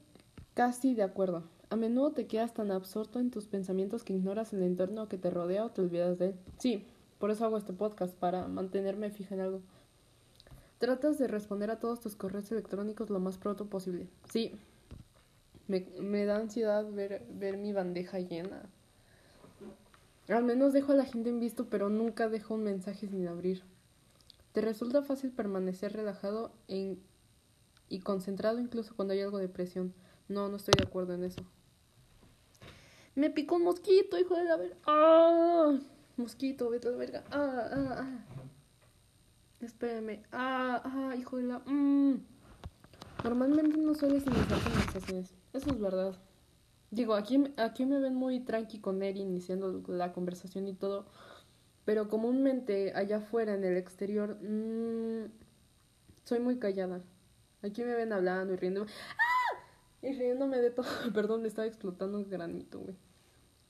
casi 0.55 0.95
de 0.95 1.03
acuerdo. 1.03 1.43
A 1.69 1.77
menudo 1.77 2.13
te 2.13 2.27
quedas 2.27 2.55
tan 2.55 2.71
absorto 2.71 3.21
en 3.21 3.31
tus 3.31 3.47
pensamientos 3.47 4.05
que 4.05 4.15
ignoras 4.15 4.53
el 4.53 4.63
entorno 4.63 5.09
que 5.09 5.19
te 5.19 5.31
rodea 5.31 5.67
o 5.67 5.71
te 5.71 5.83
olvidas 5.83 6.19
de 6.19 6.27
él. 6.27 6.35
Sí, 6.59 6.87
por 7.19 7.31
eso 7.31 7.45
hago 7.45 7.59
este 7.59 7.73
podcast, 7.73 8.15
para 8.15 8.49
mantenerme 8.49 9.11
fija 9.11 9.35
en 9.35 9.43
algo. 9.43 9.61
Tratas 10.83 11.17
de 11.17 11.29
responder 11.29 11.71
a 11.71 11.79
todos 11.79 12.01
tus 12.01 12.17
correos 12.17 12.51
electrónicos 12.51 13.09
lo 13.09 13.21
más 13.21 13.39
pronto 13.39 13.67
posible. 13.67 14.09
Sí, 14.33 14.59
me, 15.69 16.25
da 16.25 16.39
ansiedad 16.39 16.85
ver, 16.91 17.25
ver 17.31 17.57
mi 17.57 17.73
bandeja 17.73 18.19
llena. 18.19 18.69
Al 20.27 20.43
menos 20.43 20.73
dejo 20.73 20.91
a 20.91 20.97
la 20.97 21.05
gente 21.05 21.29
en 21.29 21.39
visto, 21.39 21.67
pero 21.71 21.89
nunca 21.89 22.29
dejo 22.29 22.55
un 22.55 22.65
mensaje 22.65 23.07
sin 23.07 23.29
abrir. 23.29 23.63
Te 24.51 24.61
resulta 24.61 25.05
fácil 25.05 25.31
permanecer 25.31 25.93
relajado 25.93 26.51
y 26.67 28.01
concentrado 28.01 28.59
incluso 28.59 28.97
cuando 28.97 29.15
hay 29.15 29.21
algo 29.21 29.39
de 29.39 29.49
presión. 29.49 29.95
No, 30.27 30.49
no 30.49 30.57
estoy 30.57 30.75
de 30.77 30.83
acuerdo 30.83 31.15
en 31.15 31.23
eso. 31.23 31.43
Me 33.15 33.31
picó 33.31 33.55
un 33.55 33.63
mosquito, 33.63 34.19
hijo 34.19 34.35
de 34.35 34.45
la 34.47 34.57
verga. 34.57 34.77
¡Ah! 34.89 35.79
Mosquito, 36.17 36.71
vete 36.71 36.89
a 36.89 36.91
la 36.91 36.97
verga. 36.97 37.23
¡Ah, 37.31 37.69
ah, 37.71 37.97
ah! 38.01 38.42
Espérame. 39.63 40.23
¡Ah, 40.33 40.83
ah, 40.85 41.17
hijo 41.17 41.37
de 41.37 41.45
la... 41.45 41.61
Mm. 41.61 42.21
Normalmente 43.25 43.79
no 43.79 43.95
sueles 43.95 44.27
iniciar 44.27 44.61
conversaciones. 44.61 45.35
Eso 45.53 45.71
es 45.71 45.81
verdad. 45.81 46.17
Digo, 46.91 47.15
aquí, 47.15 47.43
aquí 47.57 47.87
me 47.87 47.99
ven 48.01 48.15
muy 48.15 48.41
tranqui 48.41 48.81
con 48.81 49.03
él 49.03 49.17
iniciando 49.17 49.83
la 49.87 50.13
conversación 50.13 50.67
y 50.67 50.75
todo. 50.75 51.07
Pero 51.85 52.09
comúnmente 52.09 52.93
allá 52.95 53.19
afuera, 53.19 53.55
en 53.55 53.65
el 53.65 53.77
exterior, 53.77 54.39
mmm, 54.43 55.27
soy 56.25 56.41
muy 56.41 56.59
callada. 56.59 57.01
Aquí 57.63 57.83
me 57.83 57.95
ven 57.95 58.13
hablando 58.13 58.53
y 58.53 58.57
riendo. 58.57 58.85
¡Ah! 58.85 59.63
Y 60.03 60.13
riéndome 60.13 60.59
de 60.59 60.71
todo. 60.71 60.87
Perdón, 61.15 61.43
me 61.43 61.49
estaba 61.49 61.67
explotando 61.67 62.19
un 62.19 62.29
granito, 62.29 62.81
güey. 62.81 62.97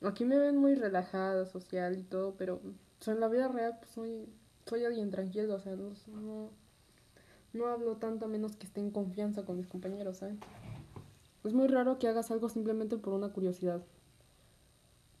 Aquí 0.01 0.25
me 0.25 0.37
ven 0.37 0.57
muy 0.57 0.75
relajada, 0.75 1.45
social 1.45 1.97
y 1.97 2.03
todo, 2.03 2.35
pero 2.35 2.61
en 3.05 3.19
la 3.19 3.27
vida 3.27 3.47
real 3.47 3.77
pues, 3.79 3.91
soy, 3.91 4.27
soy 4.65 4.85
alguien 4.85 5.09
tranquilo, 5.09 5.55
o 5.55 5.59
sea, 5.59 5.75
no, 5.75 6.49
no, 7.53 7.67
hablo 7.67 7.97
tanto 7.97 8.25
a 8.25 8.27
menos 8.27 8.55
que 8.55 8.65
esté 8.65 8.79
en 8.79 8.91
confianza 8.91 9.43
con 9.43 9.57
mis 9.57 9.67
compañeros, 9.67 10.17
¿sabes? 10.17 10.37
Es 11.43 11.53
muy 11.53 11.67
raro 11.67 11.99
que 11.99 12.07
hagas 12.07 12.31
algo 12.31 12.49
simplemente 12.49 12.97
por 12.97 13.13
una 13.13 13.29
curiosidad. 13.29 13.83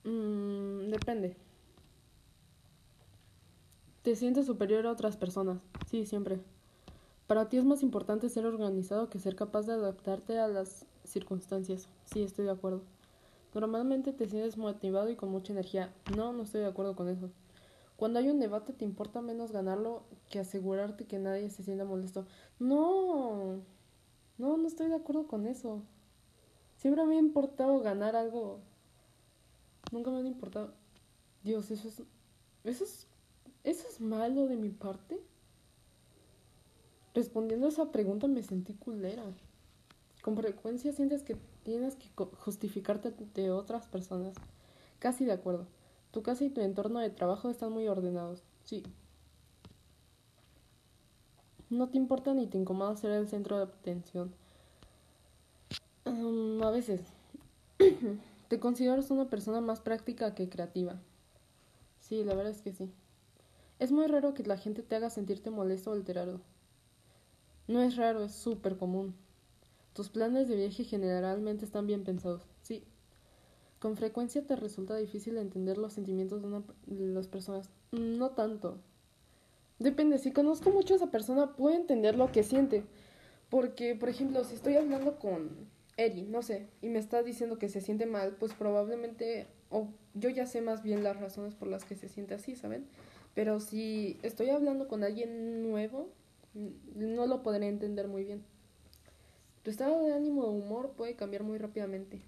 Mm, 0.03 0.89
depende. 0.89 1.35
¿Te 4.03 4.15
sientes 4.15 4.45
superior 4.45 4.85
a 4.85 4.91
otras 4.91 5.17
personas? 5.17 5.59
Sí, 5.89 6.05
siempre. 6.05 6.39
Para 7.27 7.47
ti 7.49 7.57
es 7.57 7.63
más 7.63 7.83
importante 7.83 8.29
ser 8.29 8.45
organizado 8.45 9.09
que 9.09 9.19
ser 9.19 9.35
capaz 9.35 9.65
de 9.65 9.73
adaptarte 9.73 10.39
a 10.39 10.47
las 10.47 10.85
circunstancias. 11.05 11.87
Sí, 12.05 12.21
estoy 12.21 12.45
de 12.45 12.51
acuerdo. 12.51 12.81
Normalmente 13.53 14.11
te 14.11 14.27
sientes 14.27 14.57
motivado 14.57 15.09
y 15.09 15.15
con 15.15 15.29
mucha 15.29 15.53
energía. 15.53 15.93
No, 16.17 16.33
no 16.33 16.43
estoy 16.43 16.61
de 16.61 16.67
acuerdo 16.67 16.95
con 16.95 17.07
eso. 17.07 17.29
Cuando 18.03 18.19
hay 18.19 18.27
un 18.27 18.41
debate 18.41 18.73
te 18.73 18.83
importa 18.83 19.21
menos 19.21 19.53
ganarlo 19.53 20.03
que 20.29 20.37
asegurarte 20.37 21.05
que 21.05 21.19
nadie 21.19 21.49
se 21.49 21.63
sienta 21.63 21.85
molesto. 21.85 22.25
No, 22.59 23.61
no, 24.37 24.57
no 24.57 24.67
estoy 24.67 24.89
de 24.89 24.95
acuerdo 24.95 25.25
con 25.25 25.47
eso. 25.47 25.83
Siempre 26.75 27.05
me 27.05 27.15
ha 27.15 27.19
importado 27.19 27.79
ganar 27.79 28.17
algo. 28.17 28.59
Nunca 29.93 30.11
me 30.11 30.17
ha 30.17 30.21
importado. 30.27 30.73
Dios, 31.45 31.71
eso 31.71 31.87
es, 31.87 32.03
eso 32.65 32.83
es, 32.83 33.07
eso 33.63 33.87
es 33.87 34.01
malo 34.01 34.47
de 34.47 34.57
mi 34.57 34.69
parte. 34.69 35.21
Respondiendo 37.13 37.67
a 37.67 37.69
esa 37.69 37.89
pregunta 37.93 38.27
me 38.27 38.43
sentí 38.43 38.73
culera. 38.73 39.23
Con 40.21 40.35
frecuencia 40.35 40.91
sientes 40.91 41.23
que 41.23 41.37
tienes 41.63 41.95
que 41.95 42.09
justificarte 42.39 43.13
de 43.33 43.51
otras 43.51 43.87
personas. 43.87 44.35
Casi 44.99 45.23
de 45.23 45.31
acuerdo. 45.31 45.67
Tu 46.13 46.21
casa 46.21 46.43
y 46.43 46.51
tu 46.51 46.61
entorno 46.61 46.99
de 46.99 47.09
trabajo 47.09 47.49
están 47.49 47.71
muy 47.71 47.87
ordenados. 47.87 48.43
Sí. 48.65 48.83
No 51.71 51.89
te 51.89 51.97
importa 51.97 52.35
ni 52.35 52.45
te 52.45 52.59
incomoda 52.59 52.95
ser 52.95 53.09
el 53.13 53.27
centro 53.27 53.57
de 53.57 53.63
atención. 53.63 54.31
a 56.05 56.69
veces. 56.69 57.01
te 58.47 58.59
consideras 58.59 59.09
una 59.09 59.27
persona 59.27 59.59
más 59.59 59.81
práctica 59.81 60.35
que 60.35 60.49
creativa. 60.49 61.01
Sí, 61.99 62.23
la 62.23 62.35
verdad 62.35 62.51
es 62.51 62.61
que 62.61 62.73
sí. 62.73 62.91
Es 63.79 63.91
muy 63.91 64.05
raro 64.05 64.35
que 64.35 64.43
la 64.43 64.57
gente 64.57 64.83
te 64.83 64.95
haga 64.95 65.09
sentirte 65.09 65.49
molesto 65.49 65.89
o 65.89 65.93
alterado. 65.93 66.41
No 67.67 67.81
es 67.81 67.95
raro, 67.95 68.23
es 68.23 68.35
súper 68.35 68.77
común. 68.77 69.15
Tus 69.93 70.09
planes 70.09 70.47
de 70.47 70.57
viaje 70.57 70.83
generalmente 70.83 71.65
están 71.65 71.87
bien 71.87 72.03
pensados. 72.03 72.52
Con 73.83 73.97
frecuencia 73.97 74.41
te 74.47 74.55
resulta 74.55 74.95
difícil 74.95 75.35
entender 75.35 75.77
los 75.77 75.91
sentimientos 75.91 76.41
de, 76.41 76.47
una, 76.47 76.63
las 76.87 77.27
personas. 77.27 77.69
No 77.91 78.29
tanto. 78.29 78.77
Depende, 79.77 80.19
si 80.19 80.31
conozco 80.31 80.69
mucho 80.69 80.93
a 80.93 80.95
esa 80.95 81.11
persona, 81.11 81.57
puedo 81.57 81.75
entender 81.75 82.15
lo 82.15 82.31
que 82.31 82.43
siente. 82.43 82.85
Porque, 83.49 83.93
por 83.93 84.07
ejemplo, 84.07 84.41
si 84.45 84.55
estoy 84.55 84.77
hablando 84.77 85.19
con 85.19 85.49
Eri, 85.97 86.21
no 86.21 86.43
sé, 86.43 86.69
y 86.81 86.87
me 86.87 86.97
está 86.97 87.23
diciendo 87.23 87.59
que 87.59 87.67
se 87.67 87.81
siente 87.81 88.05
mal, 88.05 88.37
pues 88.39 88.53
probablemente, 88.53 89.47
o 89.69 89.89
yo 90.13 90.29
ya 90.29 90.45
sé 90.45 90.61
más 90.61 90.81
bien 90.81 91.03
las 91.03 91.19
razones 91.19 91.53
por 91.53 91.67
las 91.67 91.83
que 91.83 91.97
se 91.97 92.07
siente 92.07 92.35
así, 92.35 92.55
¿saben? 92.55 92.87
Pero 93.35 93.59
si 93.59 94.17
estoy 94.23 94.49
hablando 94.49 94.87
con 94.87 95.03
alguien 95.03 95.61
nuevo, 95.61 96.07
no 96.95 97.27
lo 97.27 97.43
podré 97.43 97.67
entender 97.67 98.07
muy 98.07 98.23
bien. 98.23 98.45
Tu 99.61 99.71
estado 99.71 100.05
de 100.05 100.13
ánimo 100.13 100.43
o 100.43 100.51
humor 100.51 100.93
puede 100.95 101.17
cambiar 101.17 101.43
muy 101.43 101.57
rápidamente. 101.57 102.21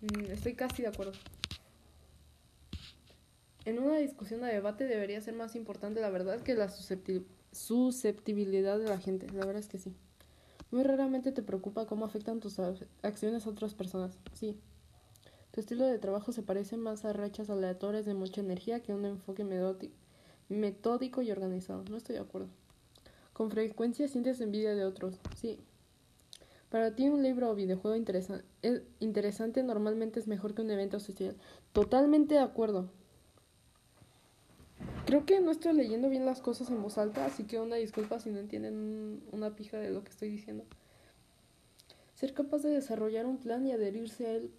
Mm, 0.00 0.30
estoy 0.30 0.54
casi 0.54 0.82
de 0.82 0.88
acuerdo. 0.88 1.12
En 3.64 3.78
una 3.78 3.98
discusión 3.98 4.42
o 4.42 4.46
debate 4.46 4.86
debería 4.86 5.20
ser 5.20 5.34
más 5.34 5.54
importante 5.54 6.00
la 6.00 6.10
verdad 6.10 6.40
que 6.40 6.54
la 6.54 6.70
susceptibilidad 6.70 8.78
de 8.78 8.88
la 8.88 8.98
gente. 8.98 9.26
La 9.28 9.44
verdad 9.44 9.60
es 9.60 9.68
que 9.68 9.78
sí. 9.78 9.94
Muy 10.70 10.82
raramente 10.82 11.32
te 11.32 11.42
preocupa 11.42 11.86
cómo 11.86 12.06
afectan 12.06 12.40
tus 12.40 12.58
acciones 13.02 13.46
a 13.46 13.50
otras 13.50 13.74
personas. 13.74 14.18
Sí. 14.34 14.56
Tu 15.50 15.60
estilo 15.60 15.84
de 15.84 15.98
trabajo 15.98 16.32
se 16.32 16.42
parece 16.42 16.76
más 16.76 17.04
a 17.04 17.12
rachas 17.12 17.50
aleatorias 17.50 18.06
de 18.06 18.14
mucha 18.14 18.40
energía 18.40 18.80
que 18.80 18.92
a 18.92 18.94
un 18.94 19.04
enfoque 19.04 19.44
metódico 20.48 21.22
y 21.22 21.30
organizado. 21.30 21.84
No 21.90 21.96
estoy 21.96 22.14
de 22.14 22.22
acuerdo. 22.22 22.48
Con 23.32 23.50
frecuencia 23.50 24.08
sientes 24.08 24.40
envidia 24.40 24.74
de 24.74 24.84
otros, 24.84 25.18
sí. 25.36 25.58
Para 26.70 26.94
ti 26.94 27.08
un 27.08 27.22
libro 27.22 27.50
o 27.50 27.54
videojuego 27.54 27.96
interesante 29.00 29.62
normalmente 29.62 30.20
es 30.20 30.28
mejor 30.28 30.54
que 30.54 30.62
un 30.62 30.70
evento 30.70 31.00
social. 31.00 31.36
Totalmente 31.72 32.34
de 32.34 32.40
acuerdo. 32.40 32.90
Creo 35.04 35.26
que 35.26 35.40
no 35.40 35.50
estoy 35.50 35.72
leyendo 35.72 36.08
bien 36.08 36.24
las 36.24 36.40
cosas 36.40 36.70
en 36.70 36.80
voz 36.80 36.96
alta, 36.96 37.26
así 37.26 37.44
que 37.44 37.58
una 37.58 37.76
disculpa 37.76 38.20
si 38.20 38.30
no 38.30 38.38
entienden 38.38 39.22
una 39.32 39.56
pija 39.56 39.78
de 39.78 39.90
lo 39.90 40.04
que 40.04 40.10
estoy 40.10 40.30
diciendo. 40.30 40.64
Ser 42.14 42.32
capaz 42.34 42.62
de 42.62 42.70
desarrollar 42.70 43.26
un 43.26 43.38
plan 43.38 43.66
y 43.66 43.72
adherirse 43.72 44.26
a 44.26 44.32
él 44.32 44.52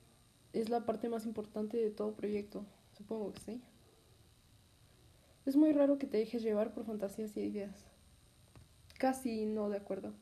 es 0.51 0.69
la 0.69 0.85
parte 0.85 1.07
más 1.07 1.25
importante 1.25 1.77
de 1.77 1.91
todo 1.91 2.13
proyecto. 2.13 2.65
Supongo 2.97 3.31
que 3.31 3.39
sí. 3.39 3.61
Es 5.45 5.55
muy 5.55 5.71
raro 5.71 5.97
que 5.97 6.07
te 6.07 6.17
dejes 6.17 6.43
llevar 6.43 6.73
por 6.73 6.85
fantasías 6.85 7.37
y 7.37 7.41
ideas 7.41 7.91
casi 9.01 9.45
no 9.45 9.69
de 9.69 9.77
acuerdo. 9.77 10.13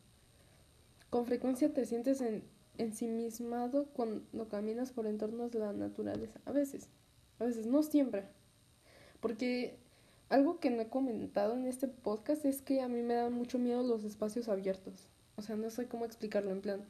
Con 1.10 1.26
frecuencia 1.26 1.74
te 1.74 1.86
sientes 1.86 2.22
en, 2.22 2.44
ensimismado 2.80 3.86
cuando 3.94 4.48
caminas 4.50 4.92
por 4.92 5.06
entornos 5.06 5.52
de 5.52 5.60
la 5.60 5.74
naturaleza. 5.74 6.40
A 6.46 6.52
veces, 6.52 6.88
a 7.40 7.46
veces, 7.46 7.68
no 7.68 7.84
siempre. 7.84 8.24
Porque 9.20 9.78
algo 10.30 10.60
que 10.60 10.70
no 10.70 10.82
he 10.82 10.88
comentado 10.88 11.56
en 11.56 11.66
este 11.66 11.88
podcast 11.88 12.46
es 12.46 12.62
que 12.62 12.82
a 12.82 12.88
mí 12.88 13.02
me 13.02 13.16
dan 13.16 13.34
mucho 13.34 13.60
miedo 13.60 13.84
los 13.84 14.04
espacios 14.04 14.48
abiertos. 14.48 15.10
O 15.36 15.42
sea, 15.42 15.56
no 15.56 15.70
sé 15.70 15.88
cómo 15.88 16.06
explicarlo 16.06 16.52
en 16.52 16.62
plan. 16.62 16.86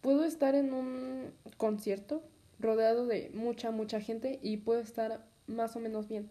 Puedo 0.00 0.24
estar 0.24 0.54
en 0.54 0.72
un 0.72 1.32
concierto 1.56 2.22
rodeado 2.58 3.06
de 3.06 3.30
mucha, 3.34 3.70
mucha 3.70 4.00
gente 4.00 4.38
y 4.42 4.58
puedo 4.58 4.80
estar 4.80 5.26
más 5.46 5.76
o 5.76 5.80
menos 5.80 6.08
bien. 6.08 6.30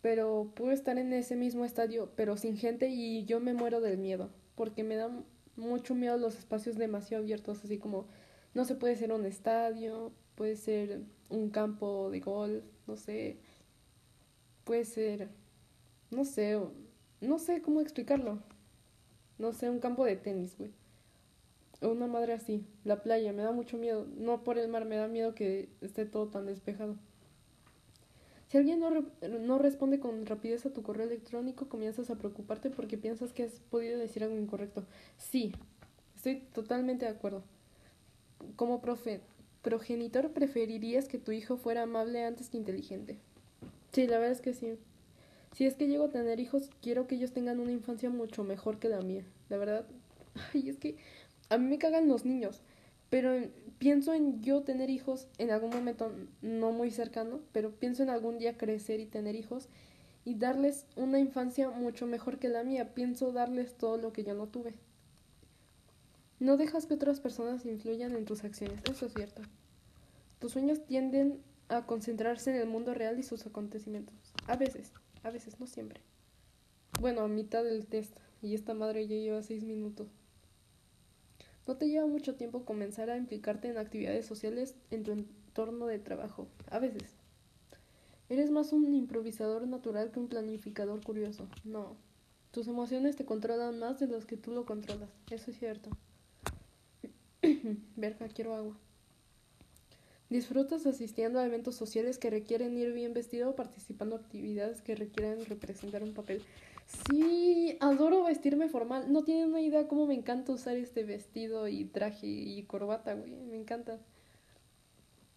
Pero 0.00 0.52
puedo 0.54 0.72
estar 0.72 0.98
en 0.98 1.12
ese 1.12 1.36
mismo 1.36 1.64
estadio, 1.64 2.10
pero 2.16 2.36
sin 2.36 2.56
gente 2.56 2.88
y 2.88 3.24
yo 3.24 3.40
me 3.40 3.54
muero 3.54 3.80
del 3.80 3.98
miedo. 3.98 4.30
Porque 4.54 4.84
me 4.84 4.96
dan 4.96 5.24
mucho 5.56 5.94
miedo 5.94 6.16
los 6.18 6.36
espacios 6.38 6.76
demasiado 6.76 7.22
abiertos, 7.22 7.64
así 7.64 7.78
como 7.78 8.06
no 8.54 8.64
se 8.64 8.74
puede 8.74 8.96
ser 8.96 9.12
un 9.12 9.24
estadio, 9.26 10.12
puede 10.34 10.56
ser 10.56 11.02
un 11.28 11.50
campo 11.50 12.10
de 12.10 12.20
golf, 12.20 12.64
no 12.86 12.96
sé, 12.96 13.38
puede 14.64 14.84
ser, 14.84 15.28
no 16.10 16.24
sé, 16.24 16.60
no 17.20 17.38
sé 17.38 17.62
cómo 17.62 17.80
explicarlo, 17.80 18.38
no 19.38 19.52
sé, 19.52 19.70
un 19.70 19.80
campo 19.80 20.04
de 20.04 20.16
tenis, 20.16 20.56
güey. 20.58 20.72
O 21.80 21.88
una 21.88 22.06
madre 22.06 22.32
así, 22.32 22.64
la 22.84 23.02
playa, 23.02 23.32
me 23.32 23.42
da 23.42 23.50
mucho 23.52 23.76
miedo, 23.76 24.06
no 24.16 24.44
por 24.44 24.58
el 24.58 24.68
mar, 24.68 24.84
me 24.84 24.96
da 24.96 25.08
miedo 25.08 25.34
que 25.34 25.68
esté 25.80 26.06
todo 26.06 26.28
tan 26.28 26.46
despejado. 26.46 26.96
Si 28.52 28.58
alguien 28.58 28.80
no, 28.80 28.90
no 28.90 29.58
responde 29.58 29.98
con 29.98 30.26
rapidez 30.26 30.66
a 30.66 30.70
tu 30.74 30.82
correo 30.82 31.06
electrónico, 31.06 31.70
comienzas 31.70 32.10
a 32.10 32.16
preocuparte 32.16 32.68
porque 32.68 32.98
piensas 32.98 33.32
que 33.32 33.44
has 33.44 33.52
podido 33.70 33.98
decir 33.98 34.22
algo 34.22 34.36
incorrecto. 34.36 34.84
Sí, 35.16 35.54
estoy 36.14 36.40
totalmente 36.52 37.06
de 37.06 37.12
acuerdo. 37.12 37.44
Como 38.56 38.82
profe 38.82 39.22
progenitor, 39.62 40.32
preferirías 40.32 41.08
que 41.08 41.16
tu 41.16 41.32
hijo 41.32 41.56
fuera 41.56 41.84
amable 41.84 42.26
antes 42.26 42.50
que 42.50 42.58
inteligente. 42.58 43.16
Sí, 43.90 44.06
la 44.06 44.18
verdad 44.18 44.32
es 44.32 44.42
que 44.42 44.52
sí. 44.52 44.74
Si 45.56 45.64
es 45.64 45.74
que 45.74 45.88
llego 45.88 46.04
a 46.04 46.10
tener 46.10 46.38
hijos, 46.38 46.68
quiero 46.82 47.06
que 47.06 47.14
ellos 47.14 47.32
tengan 47.32 47.58
una 47.58 47.72
infancia 47.72 48.10
mucho 48.10 48.44
mejor 48.44 48.78
que 48.78 48.90
la 48.90 49.00
mía. 49.00 49.24
La 49.48 49.56
verdad, 49.56 49.86
ay, 50.52 50.68
es 50.68 50.76
que 50.76 50.96
a 51.48 51.56
mí 51.56 51.70
me 51.70 51.78
cagan 51.78 52.06
los 52.06 52.26
niños. 52.26 52.60
Pero 53.12 53.46
pienso 53.76 54.14
en 54.14 54.40
yo 54.40 54.62
tener 54.62 54.88
hijos 54.88 55.28
en 55.36 55.50
algún 55.50 55.68
momento 55.68 56.14
no 56.40 56.72
muy 56.72 56.90
cercano, 56.90 57.40
pero 57.52 57.70
pienso 57.70 58.02
en 58.02 58.08
algún 58.08 58.38
día 58.38 58.56
crecer 58.56 59.00
y 59.00 59.04
tener 59.04 59.34
hijos 59.34 59.68
y 60.24 60.36
darles 60.36 60.86
una 60.96 61.18
infancia 61.18 61.68
mucho 61.68 62.06
mejor 62.06 62.38
que 62.38 62.48
la 62.48 62.64
mía. 62.64 62.94
Pienso 62.94 63.30
darles 63.30 63.76
todo 63.76 63.98
lo 63.98 64.14
que 64.14 64.24
yo 64.24 64.32
no 64.32 64.46
tuve. 64.46 64.72
No 66.40 66.56
dejas 66.56 66.86
que 66.86 66.94
otras 66.94 67.20
personas 67.20 67.66
influyan 67.66 68.16
en 68.16 68.24
tus 68.24 68.44
acciones, 68.44 68.80
eso 68.90 69.04
es 69.04 69.12
cierto. 69.12 69.42
Tus 70.38 70.52
sueños 70.52 70.82
tienden 70.86 71.42
a 71.68 71.84
concentrarse 71.84 72.48
en 72.48 72.56
el 72.56 72.66
mundo 72.66 72.94
real 72.94 73.18
y 73.18 73.24
sus 73.24 73.44
acontecimientos. 73.44 74.14
A 74.46 74.56
veces, 74.56 74.90
a 75.22 75.28
veces, 75.28 75.60
no 75.60 75.66
siempre. 75.66 76.00
Bueno, 76.98 77.20
a 77.20 77.28
mitad 77.28 77.62
del 77.62 77.84
test, 77.84 78.16
y 78.40 78.54
esta 78.54 78.72
madre 78.72 79.06
ya 79.06 79.16
lleva 79.16 79.42
seis 79.42 79.64
minutos. 79.64 80.08
No 81.66 81.76
te 81.76 81.88
lleva 81.88 82.06
mucho 82.06 82.34
tiempo 82.34 82.64
comenzar 82.64 83.10
a 83.10 83.16
implicarte 83.16 83.68
en 83.68 83.78
actividades 83.78 84.26
sociales 84.26 84.74
en 84.90 85.04
tu 85.04 85.12
entorno 85.12 85.86
de 85.86 85.98
trabajo. 85.98 86.48
A 86.70 86.78
veces. 86.78 87.14
Eres 88.28 88.50
más 88.50 88.72
un 88.72 88.94
improvisador 88.94 89.66
natural 89.66 90.10
que 90.10 90.18
un 90.18 90.28
planificador 90.28 91.02
curioso. 91.04 91.48
No. 91.64 91.96
Tus 92.50 92.66
emociones 92.66 93.16
te 93.16 93.24
controlan 93.24 93.78
más 93.78 94.00
de 94.00 94.08
los 94.08 94.26
que 94.26 94.36
tú 94.36 94.52
lo 94.52 94.66
controlas. 94.66 95.10
Eso 95.30 95.50
es 95.50 95.58
cierto. 95.58 95.90
Verga, 97.96 98.28
quiero 98.28 98.54
agua. 98.54 98.76
Disfrutas 100.30 100.86
asistiendo 100.86 101.38
a 101.38 101.44
eventos 101.44 101.76
sociales 101.76 102.16
que 102.16 102.30
requieren 102.30 102.78
ir 102.78 102.92
bien 102.92 103.12
vestido 103.12 103.50
o 103.50 103.54
participando 103.54 104.16
en 104.16 104.22
actividades 104.22 104.80
que 104.80 104.94
requieren 104.94 105.44
representar 105.44 106.02
un 106.02 106.14
papel. 106.14 106.42
Sí, 107.08 107.76
adoro 107.80 108.24
vestirme 108.24 108.68
formal. 108.68 109.12
No 109.12 109.24
tienen 109.24 109.48
una 109.48 109.60
idea 109.60 109.88
cómo 109.88 110.06
me 110.06 110.14
encanta 110.14 110.52
usar 110.52 110.76
este 110.76 111.04
vestido 111.04 111.68
y 111.68 111.84
traje 111.84 112.26
y 112.26 112.62
corbata, 112.64 113.14
güey. 113.14 113.32
Me 113.32 113.56
encanta. 113.56 114.00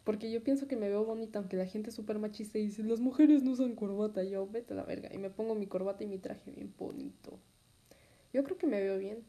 Porque 0.04 0.32
yo 0.32 0.44
pienso 0.44 0.68
que 0.68 0.76
me 0.76 0.90
veo 0.90 1.04
bonita, 1.04 1.40
aunque 1.40 1.58
la 1.58 1.66
gente 1.66 1.90
es 1.90 1.96
súper 1.96 2.20
machista 2.20 2.60
y 2.60 2.68
dice, 2.68 2.84
las 2.84 3.00
mujeres 3.00 3.42
no 3.42 3.52
usan 3.52 3.76
corbata. 3.76 4.24
Yo, 4.24 4.48
vete 4.48 4.74
a 4.74 4.78
la 4.78 4.84
verga. 4.84 5.10
Y 5.14 5.18
me 5.18 5.30
pongo 5.32 5.56
mi 5.56 5.66
corbata 5.66 6.04
y 6.04 6.08
mi 6.08 6.20
traje 6.20 6.52
bien 6.52 6.74
bonito. 6.78 7.40
Yo 8.34 8.44
creo 8.44 8.58
que 8.58 8.68
me 8.68 8.82
veo 8.82 9.00
bien. 9.00 9.24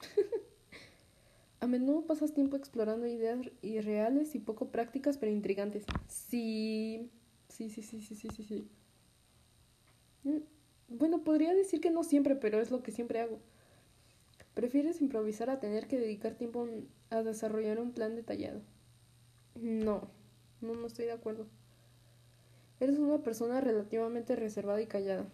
a 1.60 1.66
menudo 1.66 2.04
pasas 2.06 2.34
tiempo 2.34 2.56
explorando 2.56 3.06
ideas 3.06 3.38
irreales 3.62 4.34
y 4.34 4.40
poco 4.40 4.68
prácticas, 4.70 5.16
pero 5.16 5.32
intrigantes. 5.32 5.84
Sí, 6.08 7.10
sí, 7.48 7.70
sí, 7.70 7.82
sí, 7.82 8.02
sí, 8.02 8.14
sí, 8.14 8.28
sí. 8.28 8.44
sí. 8.44 8.68
Mm, 10.24 10.53
bueno, 10.88 11.24
podría 11.24 11.54
decir 11.54 11.80
que 11.80 11.90
no 11.90 12.04
siempre, 12.04 12.36
pero 12.36 12.60
es 12.60 12.70
lo 12.70 12.82
que 12.82 12.92
siempre 12.92 13.20
hago. 13.20 13.38
¿Prefieres 14.54 15.00
improvisar 15.00 15.50
a 15.50 15.58
tener 15.58 15.88
que 15.88 15.98
dedicar 15.98 16.34
tiempo 16.34 16.68
a 17.10 17.22
desarrollar 17.22 17.80
un 17.80 17.92
plan 17.92 18.14
detallado? 18.14 18.60
No, 19.54 20.08
no, 20.60 20.74
no 20.74 20.86
estoy 20.86 21.06
de 21.06 21.12
acuerdo. 21.12 21.46
Eres 22.80 22.98
una 22.98 23.22
persona 23.22 23.60
relativamente 23.60 24.36
reservada 24.36 24.80
y 24.80 24.86
callada. 24.86 25.26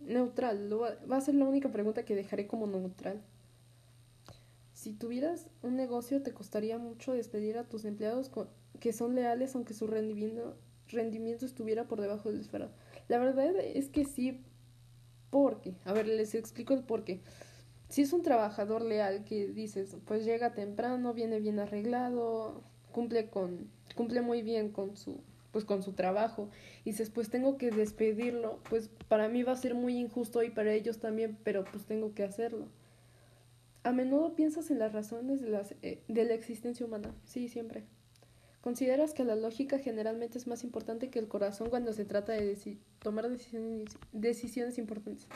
Neutral, 0.00 0.72
va 0.72 1.16
a 1.16 1.20
ser 1.20 1.34
la 1.34 1.44
única 1.44 1.70
pregunta 1.70 2.04
que 2.04 2.14
dejaré 2.14 2.46
como 2.46 2.66
neutral. 2.66 3.20
Si 4.72 4.92
tuvieras 4.92 5.48
un 5.62 5.76
negocio, 5.76 6.22
te 6.22 6.32
costaría 6.32 6.78
mucho 6.78 7.12
despedir 7.12 7.58
a 7.58 7.64
tus 7.64 7.84
empleados 7.84 8.30
que 8.78 8.92
son 8.92 9.14
leales 9.16 9.54
aunque 9.54 9.74
su 9.74 9.88
rendimiento, 9.88 10.56
rendimiento 10.88 11.44
estuviera 11.44 11.88
por 11.88 12.00
debajo 12.00 12.30
del 12.30 12.40
esperado. 12.40 12.70
La 13.08 13.18
verdad 13.18 13.56
es 13.56 13.88
que 13.88 14.04
sí, 14.04 14.40
porque, 15.30 15.74
a 15.84 15.92
ver, 15.92 16.06
les 16.06 16.34
explico 16.34 16.74
el 16.74 16.82
porqué. 16.82 17.20
Si 17.88 18.02
es 18.02 18.12
un 18.12 18.22
trabajador 18.22 18.82
leal 18.82 19.24
que 19.24 19.48
dices, 19.48 19.96
pues 20.04 20.24
llega 20.24 20.54
temprano, 20.54 21.14
viene 21.14 21.40
bien 21.40 21.58
arreglado, 21.58 22.62
cumple 22.92 23.28
con 23.30 23.70
cumple 23.94 24.20
muy 24.20 24.42
bien 24.42 24.70
con 24.70 24.96
su 24.96 25.20
pues 25.52 25.64
con 25.64 25.82
su 25.82 25.92
trabajo 25.94 26.50
y 26.84 26.90
dices, 26.90 27.10
pues 27.10 27.30
tengo 27.30 27.56
que 27.56 27.70
despedirlo, 27.70 28.60
pues 28.68 28.90
para 29.08 29.28
mí 29.28 29.42
va 29.42 29.52
a 29.52 29.56
ser 29.56 29.74
muy 29.74 29.96
injusto 29.98 30.42
y 30.42 30.50
para 30.50 30.72
ellos 30.72 30.98
también, 30.98 31.38
pero 31.42 31.64
pues 31.64 31.84
tengo 31.86 32.14
que 32.14 32.22
hacerlo. 32.22 32.68
A 33.82 33.92
menudo 33.92 34.34
piensas 34.34 34.70
en 34.70 34.78
las 34.78 34.92
razones 34.92 35.40
de, 35.40 35.48
las, 35.48 35.74
eh, 35.82 36.02
de 36.06 36.24
la 36.26 36.34
existencia 36.34 36.84
humana, 36.84 37.14
sí, 37.24 37.48
siempre. 37.48 37.84
¿Consideras 38.60 39.14
que 39.14 39.24
la 39.24 39.36
lógica 39.36 39.78
generalmente 39.78 40.38
es 40.38 40.46
más 40.46 40.64
importante 40.64 41.10
que 41.10 41.18
el 41.18 41.28
corazón 41.28 41.70
cuando 41.70 41.92
se 41.92 42.04
trata 42.04 42.32
de 42.32 42.78
tomar 43.00 43.28
decisiones, 43.28 43.96
decisiones 44.12 44.78
importantes? 44.78 45.28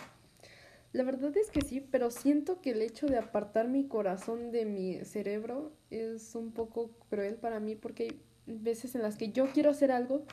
La 0.93 1.05
verdad 1.05 1.35
es 1.37 1.51
que 1.51 1.63
sí, 1.63 1.81
pero 1.81 2.11
siento 2.11 2.61
que 2.61 2.73
el 2.73 2.83
hecho 2.83 3.07
de 3.07 3.17
apartar 3.17 3.69
mi 3.69 3.87
corazón 3.87 4.51
de 4.51 4.67
mi 4.67 5.05
cerebro 5.05 5.73
es 5.91 6.35
un 6.35 6.53
poco 6.53 6.91
cruel 7.09 7.37
para 7.37 7.61
mí 7.61 7.77
porque 7.77 8.03
hay 8.03 8.21
veces 8.47 8.95
en 8.95 9.03
las 9.03 9.17
que 9.17 9.33
yo 9.33 9.47
quiero 9.53 9.71
hacer 9.71 9.91
algo, 9.91 10.25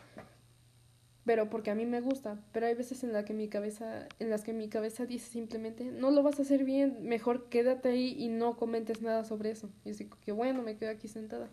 pero 1.23 1.49
porque 1.49 1.71
a 1.71 1.75
mí 1.75 1.85
me 1.85 2.01
gusta, 2.01 2.43
pero 2.51 2.65
hay 2.65 2.73
veces 2.73 3.03
en, 3.05 3.13
la 3.13 3.23
que 3.23 3.33
mi 3.33 3.47
cabeza, 3.47 4.09
en 4.19 4.29
las 4.29 4.43
que 4.43 4.51
mi 4.51 4.67
cabeza 4.67 5.05
dice 5.05 5.29
simplemente, 5.29 5.85
no 5.85 6.11
lo 6.11 6.23
vas 6.23 6.39
a 6.39 6.41
hacer 6.41 6.65
bien, 6.65 7.03
mejor 7.03 7.47
quédate 7.49 7.89
ahí 7.89 8.15
y 8.17 8.27
no 8.27 8.57
comentes 8.57 9.01
nada 9.01 9.23
sobre 9.23 9.51
eso. 9.51 9.69
Y 9.85 9.91
así 9.91 10.09
que 10.25 10.33
bueno, 10.33 10.61
me 10.61 10.75
quedo 10.75 10.89
aquí 10.89 11.07
sentada. 11.07 11.47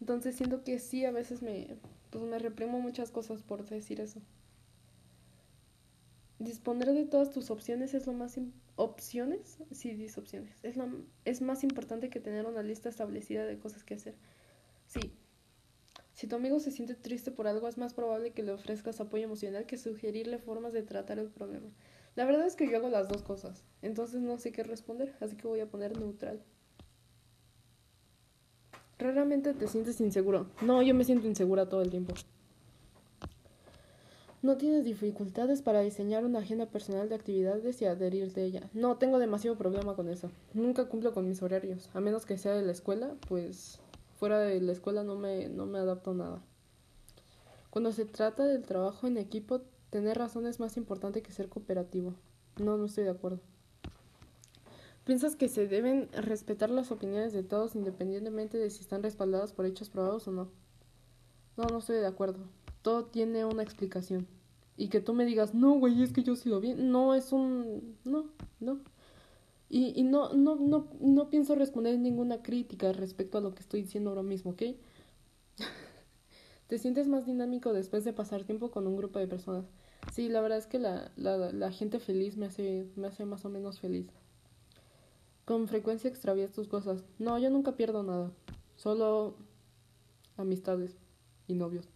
Entonces 0.00 0.36
siento 0.36 0.62
que 0.64 0.78
sí, 0.78 1.04
a 1.04 1.10
veces 1.10 1.42
me, 1.42 1.76
pues 2.10 2.24
me 2.24 2.38
reprimo 2.38 2.80
muchas 2.80 3.10
cosas 3.10 3.42
por 3.42 3.64
decir 3.66 4.00
eso. 4.00 4.20
Disponer 6.38 6.92
de 6.92 7.04
todas 7.04 7.30
tus 7.30 7.50
opciones 7.50 7.94
es 7.94 8.06
lo 8.06 8.12
más... 8.12 8.38
¿Opciones? 8.76 9.58
Sí, 9.72 9.94
dice 9.94 10.20
opciones. 10.20 10.54
Es, 10.62 10.76
es 11.24 11.42
más 11.42 11.64
importante 11.64 12.10
que 12.10 12.20
tener 12.20 12.46
una 12.46 12.62
lista 12.62 12.88
establecida 12.88 13.44
de 13.44 13.58
cosas 13.58 13.82
que 13.82 13.94
hacer. 13.94 14.14
Sí. 14.86 15.12
Si 16.14 16.28
tu 16.28 16.36
amigo 16.36 16.60
se 16.60 16.70
siente 16.70 16.94
triste 16.94 17.32
por 17.32 17.48
algo, 17.48 17.66
es 17.66 17.76
más 17.76 17.92
probable 17.92 18.30
que 18.30 18.44
le 18.44 18.52
ofrezcas 18.52 19.00
apoyo 19.00 19.24
emocional 19.24 19.66
que 19.66 19.78
sugerirle 19.78 20.38
formas 20.38 20.72
de 20.72 20.82
tratar 20.82 21.18
el 21.18 21.28
problema. 21.28 21.70
La 22.14 22.24
verdad 22.24 22.46
es 22.46 22.54
que 22.56 22.68
yo 22.68 22.76
hago 22.76 22.88
las 22.88 23.08
dos 23.08 23.22
cosas. 23.22 23.64
Entonces 23.82 24.20
no 24.20 24.38
sé 24.38 24.52
qué 24.52 24.62
responder, 24.62 25.14
así 25.20 25.36
que 25.36 25.48
voy 25.48 25.60
a 25.60 25.70
poner 25.70 25.98
neutral. 25.98 26.42
Raramente 28.98 29.54
te 29.54 29.68
sientes 29.68 30.00
inseguro. 30.00 30.46
No, 30.60 30.82
yo 30.82 30.94
me 30.94 31.04
siento 31.04 31.26
insegura 31.26 31.68
todo 31.68 31.82
el 31.82 31.90
tiempo. 31.90 32.14
No 34.40 34.56
tienes 34.56 34.84
dificultades 34.84 35.62
para 35.62 35.80
diseñar 35.80 36.24
una 36.24 36.38
agenda 36.38 36.66
personal 36.66 37.08
de 37.08 37.16
actividades 37.16 37.82
y 37.82 37.86
adherirte 37.86 38.40
a 38.40 38.44
ella. 38.44 38.70
No, 38.72 38.96
tengo 38.96 39.18
demasiado 39.18 39.56
problema 39.56 39.96
con 39.96 40.08
eso. 40.08 40.30
Nunca 40.54 40.84
cumplo 40.86 41.12
con 41.12 41.28
mis 41.28 41.42
horarios. 41.42 41.90
A 41.92 42.00
menos 42.00 42.24
que 42.24 42.38
sea 42.38 42.54
de 42.54 42.62
la 42.62 42.70
escuela, 42.72 43.14
pues 43.28 43.80
fuera 44.18 44.38
de 44.38 44.60
la 44.60 44.72
escuela 44.72 45.02
no 45.02 45.16
me, 45.16 45.48
no 45.48 45.66
me 45.66 45.78
adapto 45.78 46.14
nada. 46.14 46.40
Cuando 47.70 47.92
se 47.92 48.04
trata 48.04 48.46
del 48.46 48.62
trabajo 48.62 49.06
en 49.06 49.16
equipo, 49.16 49.60
tener 49.90 50.18
razón 50.18 50.46
es 50.46 50.60
más 50.60 50.76
importante 50.76 51.22
que 51.22 51.32
ser 51.32 51.48
cooperativo. 51.48 52.14
No, 52.58 52.76
no 52.76 52.86
estoy 52.86 53.04
de 53.04 53.10
acuerdo. 53.10 53.40
¿Piensas 55.08 55.36
que 55.36 55.48
se 55.48 55.66
deben 55.66 56.10
respetar 56.12 56.68
las 56.68 56.92
opiniones 56.92 57.32
de 57.32 57.42
todos 57.42 57.74
independientemente 57.74 58.58
de 58.58 58.68
si 58.68 58.82
están 58.82 59.02
respaldadas 59.02 59.54
por 59.54 59.64
hechos 59.64 59.88
probados 59.88 60.28
o 60.28 60.32
no? 60.32 60.50
No, 61.56 61.64
no 61.64 61.78
estoy 61.78 61.96
de 61.96 62.06
acuerdo. 62.06 62.40
Todo 62.82 63.06
tiene 63.06 63.46
una 63.46 63.62
explicación. 63.62 64.26
Y 64.76 64.88
que 64.88 65.00
tú 65.00 65.14
me 65.14 65.24
digas, 65.24 65.54
no, 65.54 65.78
güey, 65.78 66.02
es 66.02 66.12
que 66.12 66.22
yo 66.22 66.36
sí 66.36 66.50
lo 66.50 66.60
vi. 66.60 66.74
No, 66.74 67.14
es 67.14 67.32
un... 67.32 67.96
No, 68.04 68.26
no. 68.60 68.80
Y, 69.70 69.98
y 69.98 70.02
no, 70.02 70.34
no, 70.34 70.56
no, 70.56 70.88
no 71.00 71.30
pienso 71.30 71.54
responder 71.54 71.98
ninguna 71.98 72.42
crítica 72.42 72.92
respecto 72.92 73.38
a 73.38 73.40
lo 73.40 73.54
que 73.54 73.62
estoy 73.62 73.80
diciendo 73.80 74.10
ahora 74.10 74.22
mismo, 74.22 74.50
¿ok? 74.50 74.62
Te 76.66 76.76
sientes 76.76 77.08
más 77.08 77.24
dinámico 77.24 77.72
después 77.72 78.04
de 78.04 78.12
pasar 78.12 78.44
tiempo 78.44 78.70
con 78.70 78.86
un 78.86 78.98
grupo 78.98 79.18
de 79.18 79.26
personas. 79.26 79.64
Sí, 80.12 80.28
la 80.28 80.42
verdad 80.42 80.58
es 80.58 80.66
que 80.66 80.78
la, 80.78 81.10
la, 81.16 81.50
la 81.50 81.72
gente 81.72 81.98
feliz 81.98 82.36
me 82.36 82.44
hace, 82.44 82.86
me 82.94 83.06
hace 83.06 83.24
más 83.24 83.46
o 83.46 83.48
menos 83.48 83.80
feliz. 83.80 84.06
Con 85.48 85.66
frecuencia 85.66 86.10
extravías 86.10 86.52
tus 86.52 86.68
cosas. 86.68 87.02
No, 87.18 87.38
yo 87.38 87.48
nunca 87.48 87.74
pierdo 87.74 88.02
nada. 88.02 88.30
Solo 88.76 89.34
amistades 90.36 90.98
y 91.46 91.54
novios. 91.54 91.88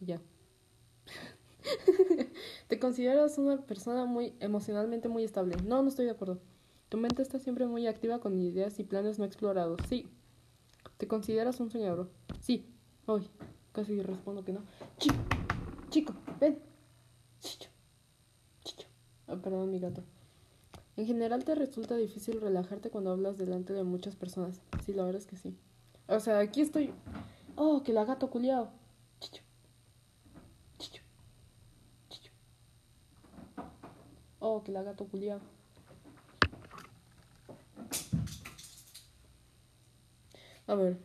Ya. 0.00 0.22
Te 2.68 2.78
consideras 2.78 3.36
una 3.36 3.58
persona 3.66 4.06
muy 4.06 4.32
emocionalmente 4.40 5.10
muy 5.10 5.22
estable. 5.22 5.54
No, 5.66 5.82
no 5.82 5.88
estoy 5.90 6.06
de 6.06 6.12
acuerdo. 6.12 6.40
Tu 6.88 6.96
mente 6.96 7.20
está 7.20 7.38
siempre 7.38 7.66
muy 7.66 7.86
activa 7.86 8.20
con 8.20 8.40
ideas 8.40 8.78
y 8.78 8.84
planes 8.84 9.18
no 9.18 9.26
explorados. 9.26 9.78
Sí. 9.86 10.08
¿Te 10.96 11.06
consideras 11.06 11.60
un 11.60 11.68
soñador? 11.68 12.08
Sí. 12.40 12.64
Hoy. 13.04 13.28
Casi 13.72 14.00
respondo 14.00 14.46
que 14.46 14.54
no. 14.54 14.62
Chico. 14.96 15.16
Chico, 15.90 16.14
ven. 16.40 16.58
Chicho. 17.38 17.68
Chicho. 18.64 18.88
Oh, 19.28 19.36
perdón, 19.36 19.70
mi 19.70 19.78
gato. 19.78 20.02
En 20.96 21.06
general 21.06 21.44
te 21.44 21.54
resulta 21.54 21.96
difícil 21.96 22.40
relajarte 22.40 22.90
cuando 22.90 23.12
hablas 23.12 23.38
delante 23.38 23.72
de 23.72 23.82
muchas 23.82 24.14
personas. 24.14 24.60
Sí, 24.84 24.92
la 24.92 25.04
verdad 25.04 25.22
es 25.22 25.26
que 25.26 25.36
sí. 25.36 25.56
O 26.06 26.20
sea, 26.20 26.38
aquí 26.38 26.60
estoy. 26.60 26.92
Oh, 27.56 27.82
que 27.82 27.92
la 27.92 28.04
gato 28.04 28.28
culiao. 28.28 28.70
Chicho. 29.20 29.42
Chicho. 30.78 31.02
Chicho. 32.10 32.32
Oh, 34.38 34.62
que 34.62 34.72
la 34.72 34.82
gato 34.82 35.06
culiao. 35.06 35.40
A 40.66 40.74
ver. 40.74 40.98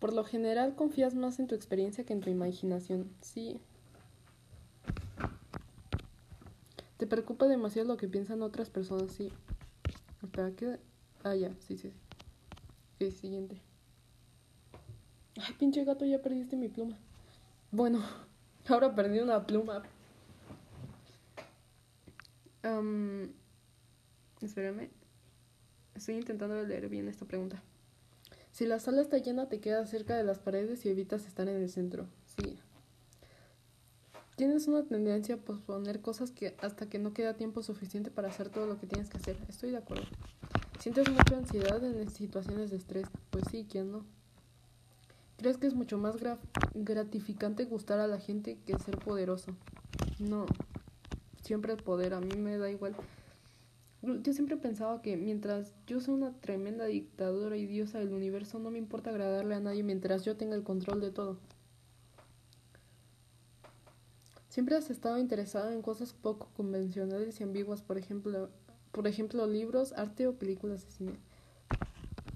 Por 0.00 0.12
lo 0.12 0.24
general 0.24 0.74
confías 0.74 1.14
más 1.14 1.38
en 1.38 1.46
tu 1.46 1.54
experiencia 1.54 2.04
que 2.04 2.12
en 2.12 2.20
tu 2.20 2.30
imaginación. 2.30 3.10
Sí. 3.20 3.60
Te 7.04 7.08
preocupa 7.08 7.46
demasiado 7.46 7.86
lo 7.86 7.96
que 7.98 8.08
piensan 8.08 8.40
otras 8.40 8.70
personas. 8.70 9.12
Sí. 9.12 9.30
Espera, 10.22 10.50
¿qué? 10.52 10.78
Ah, 11.22 11.34
ya. 11.34 11.50
Sí, 11.60 11.76
sí, 11.76 11.92
sí. 12.98 13.10
Siguiente. 13.10 13.60
Ay, 15.36 15.52
pinche 15.58 15.84
gato, 15.84 16.06
ya 16.06 16.22
perdiste 16.22 16.56
mi 16.56 16.68
pluma. 16.68 16.96
Bueno, 17.70 18.02
ahora 18.68 18.94
perdí 18.94 19.18
una 19.18 19.46
pluma. 19.46 19.82
Um, 22.64 23.28
espérame. 24.40 24.88
Estoy 25.94 26.14
intentando 26.14 26.62
leer 26.62 26.88
bien 26.88 27.06
esta 27.08 27.26
pregunta. 27.26 27.62
Si 28.50 28.64
la 28.64 28.78
sala 28.78 29.02
está 29.02 29.18
llena, 29.18 29.50
te 29.50 29.60
quedas 29.60 29.90
cerca 29.90 30.16
de 30.16 30.24
las 30.24 30.38
paredes 30.38 30.86
y 30.86 30.88
evitas 30.88 31.26
estar 31.26 31.50
en 31.50 31.56
el 31.56 31.68
centro. 31.68 32.08
Tienes 34.36 34.66
una 34.66 34.82
tendencia 34.82 35.36
a 35.36 35.38
posponer 35.38 36.00
cosas 36.00 36.30
que 36.30 36.56
hasta 36.60 36.88
que 36.88 36.98
no 36.98 37.12
queda 37.14 37.34
tiempo 37.34 37.62
suficiente 37.62 38.10
para 38.10 38.28
hacer 38.28 38.48
todo 38.48 38.66
lo 38.66 38.78
que 38.78 38.86
tienes 38.86 39.08
que 39.08 39.18
hacer. 39.18 39.36
Estoy 39.48 39.70
de 39.70 39.76
acuerdo. 39.76 40.06
Sientes 40.80 41.08
mucha 41.08 41.36
ansiedad 41.36 41.82
en 41.84 42.10
situaciones 42.10 42.70
de 42.70 42.76
estrés. 42.76 43.06
Pues 43.30 43.44
sí, 43.50 43.66
¿quién 43.70 43.92
no? 43.92 44.04
¿Crees 45.36 45.56
que 45.56 45.66
es 45.66 45.74
mucho 45.74 45.98
más 45.98 46.16
gratificante 46.74 47.64
gustar 47.64 48.00
a 48.00 48.08
la 48.08 48.18
gente 48.18 48.58
que 48.66 48.78
ser 48.78 48.98
poderoso? 48.98 49.54
No. 50.18 50.46
Siempre 51.42 51.72
el 51.72 51.82
poder, 51.82 52.14
a 52.14 52.20
mí 52.20 52.36
me 52.36 52.58
da 52.58 52.70
igual 52.70 52.96
yo 54.22 54.32
siempre 54.32 54.56
pensaba 54.56 55.00
que 55.00 55.16
mientras 55.16 55.72
yo 55.86 56.00
sea 56.00 56.14
una 56.14 56.32
tremenda 56.32 56.84
dictadora 56.84 57.56
y 57.56 57.66
diosa 57.66 57.98
del 57.98 58.12
universo, 58.12 58.58
no 58.58 58.70
me 58.70 58.78
importa 58.78 59.10
agradarle 59.10 59.54
a 59.54 59.60
nadie 59.60 59.82
mientras 59.82 60.24
yo 60.24 60.36
tenga 60.36 60.54
el 60.54 60.62
control 60.62 61.00
de 61.00 61.10
todo. 61.10 61.38
Siempre 64.54 64.76
has 64.76 64.88
estado 64.88 65.18
interesada 65.18 65.72
en 65.72 65.82
cosas 65.82 66.12
poco 66.12 66.48
convencionales 66.56 67.40
y 67.40 67.42
ambiguas, 67.42 67.82
por 67.82 67.98
ejemplo, 67.98 68.50
por 68.92 69.08
ejemplo 69.08 69.48
libros, 69.48 69.92
arte 69.94 70.28
o 70.28 70.36
películas 70.36 70.84
de 70.84 70.92
cine. 70.92 71.18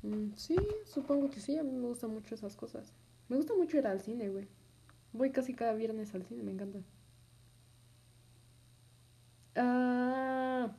Mm, 0.02 0.34
sí, 0.34 0.56
supongo 0.84 1.30
que 1.30 1.38
sí, 1.38 1.56
a 1.58 1.62
mí 1.62 1.70
me 1.70 1.86
gustan 1.86 2.10
mucho 2.10 2.34
esas 2.34 2.56
cosas. 2.56 2.92
Me 3.28 3.36
gusta 3.36 3.54
mucho 3.54 3.78
ir 3.78 3.86
al 3.86 4.00
cine, 4.00 4.30
güey. 4.30 4.48
Voy 5.12 5.30
casi 5.30 5.54
cada 5.54 5.74
viernes 5.74 6.12
al 6.12 6.24
cine, 6.24 6.42
me 6.42 6.50
encanta. 6.50 6.80
Ah... 9.54 10.72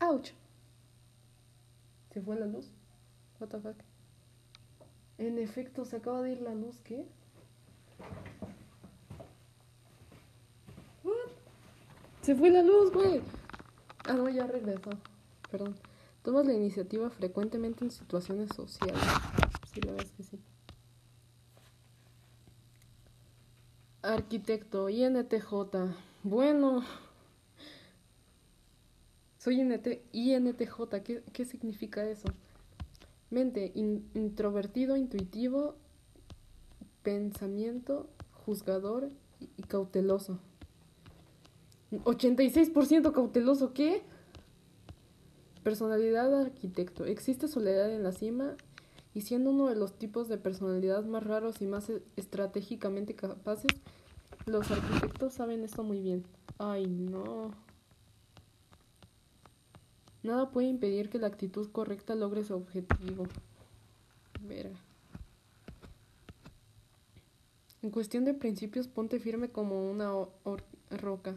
¡Auch! 0.00 0.32
¿Se 2.10 2.20
fue 2.20 2.34
la 2.34 2.46
luz? 2.46 2.72
What 3.38 3.50
the 3.50 3.60
fuck? 3.60 3.76
En 5.18 5.38
efecto, 5.38 5.84
se 5.84 5.98
acaba 5.98 6.20
de 6.22 6.32
ir 6.32 6.40
la 6.40 6.52
luz, 6.52 6.80
¿qué? 6.82 7.06
What? 11.06 11.30
Se 12.26 12.34
fue 12.34 12.50
la 12.50 12.60
luz, 12.60 12.92
güey. 12.92 13.22
Ah, 14.04 14.14
no, 14.14 14.28
ya 14.28 14.48
regresó. 14.48 14.90
Perdón. 15.48 15.76
Tomas 16.24 16.44
la 16.44 16.54
iniciativa 16.54 17.08
frecuentemente 17.08 17.84
en 17.84 17.92
situaciones 17.92 18.50
sociales. 18.52 19.00
Sí, 19.72 19.80
la 19.80 19.92
verdad 19.92 20.06
es 20.06 20.10
que 20.10 20.22
sí. 20.24 20.40
Arquitecto, 24.02 24.88
INTJ. 24.88 25.52
Bueno, 26.24 26.82
soy 29.38 29.60
INTJ. 29.60 31.00
¿Qué, 31.04 31.22
¿Qué, 31.32 31.44
significa 31.44 32.04
eso? 32.08 32.26
Mente, 33.30 33.70
introvertido, 33.76 34.96
intuitivo, 34.96 35.76
pensamiento, 37.04 38.10
juzgador 38.44 39.12
y, 39.38 39.62
cauteloso. 39.62 40.40
86% 41.92 43.12
cauteloso, 43.12 43.72
¿qué? 43.72 44.02
Personalidad 45.62 46.40
arquitecto. 46.40 47.04
Existe 47.06 47.48
soledad 47.48 47.92
en 47.92 48.02
la 48.02 48.12
cima 48.12 48.56
y 49.14 49.22
siendo 49.22 49.50
uno 49.50 49.68
de 49.68 49.76
los 49.76 49.98
tipos 49.98 50.28
de 50.28 50.36
personalidad 50.36 51.04
más 51.04 51.24
raros 51.24 51.62
y 51.62 51.66
más 51.66 51.88
e, 51.88 52.02
estratégicamente 52.16 53.14
capaces, 53.14 53.70
los 54.46 54.70
arquitectos 54.70 55.34
saben 55.34 55.64
esto 55.64 55.82
muy 55.82 56.00
bien. 56.00 56.24
Ay, 56.58 56.86
no. 56.86 57.52
Nada 60.22 60.50
puede 60.50 60.66
impedir 60.66 61.08
que 61.08 61.18
la 61.18 61.28
actitud 61.28 61.70
correcta 61.70 62.14
logre 62.14 62.44
su 62.44 62.54
objetivo. 62.54 63.26
Verga. 64.42 64.76
En 67.82 67.90
cuestión 67.90 68.24
de 68.24 68.34
principios, 68.34 68.88
ponte 68.88 69.20
firme 69.20 69.48
como 69.50 69.88
una 69.90 70.12
roca. 70.90 71.36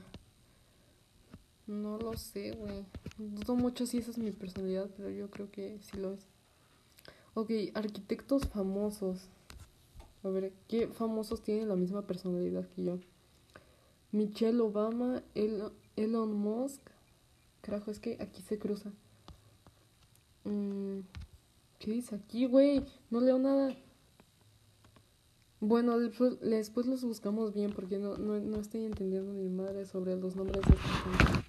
No 1.69 1.99
lo 1.99 2.17
sé, 2.17 2.53
güey. 2.53 2.83
Dudo 3.19 3.55
mucho 3.55 3.85
si 3.85 3.99
esa 3.99 4.09
es 4.09 4.17
mi 4.17 4.31
personalidad, 4.31 4.89
pero 4.97 5.11
yo 5.11 5.29
creo 5.29 5.51
que 5.51 5.77
sí 5.83 5.97
lo 5.97 6.13
es. 6.13 6.25
Ok, 7.35 7.51
arquitectos 7.75 8.47
famosos. 8.47 9.27
A 10.23 10.29
ver, 10.29 10.51
¿qué 10.67 10.87
famosos 10.87 11.43
tienen 11.43 11.69
la 11.69 11.75
misma 11.75 12.01
personalidad 12.01 12.67
que 12.69 12.85
yo? 12.85 12.99
Michelle 14.11 14.59
Obama, 14.61 15.21
Elon 15.35 16.33
Musk, 16.33 16.81
Carajo, 17.61 17.91
es 17.91 17.99
que 17.99 18.17
aquí 18.19 18.41
se 18.41 18.57
cruza. 18.57 18.91
Mm, 20.45 21.01
¿Qué 21.77 21.91
dice 21.91 22.15
aquí, 22.15 22.47
güey? 22.47 22.83
No 23.11 23.21
leo 23.21 23.37
nada. 23.37 23.75
Bueno, 25.61 25.99
después, 25.99 26.87
los 26.87 27.03
buscamos 27.03 27.53
bien 27.53 27.73
porque 27.73 27.99
no, 27.99 28.17
no, 28.17 28.39
no, 28.39 28.59
estoy 28.59 28.85
entendiendo 28.85 29.33
ni 29.33 29.49
madre 29.49 29.85
sobre 29.85 30.15
los 30.15 30.35
nombres 30.35 30.65
de 30.65 30.73
esta 30.73 31.43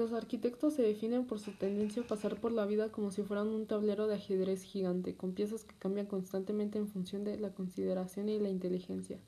Los 0.00 0.14
arquitectos 0.14 0.72
se 0.72 0.80
definen 0.80 1.26
por 1.26 1.40
su 1.40 1.52
tendencia 1.52 2.00
a 2.00 2.06
pasar 2.06 2.40
por 2.40 2.52
la 2.52 2.64
vida 2.64 2.90
como 2.90 3.10
si 3.10 3.22
fueran 3.22 3.48
un 3.48 3.66
tablero 3.66 4.06
de 4.06 4.14
ajedrez 4.14 4.62
gigante, 4.62 5.14
con 5.14 5.34
piezas 5.34 5.64
que 5.64 5.74
cambian 5.74 6.06
constantemente 6.06 6.78
en 6.78 6.88
función 6.88 7.22
de 7.22 7.36
la 7.36 7.50
consideración 7.50 8.30
y 8.30 8.38
la 8.38 8.48
inteligencia. 8.48 9.18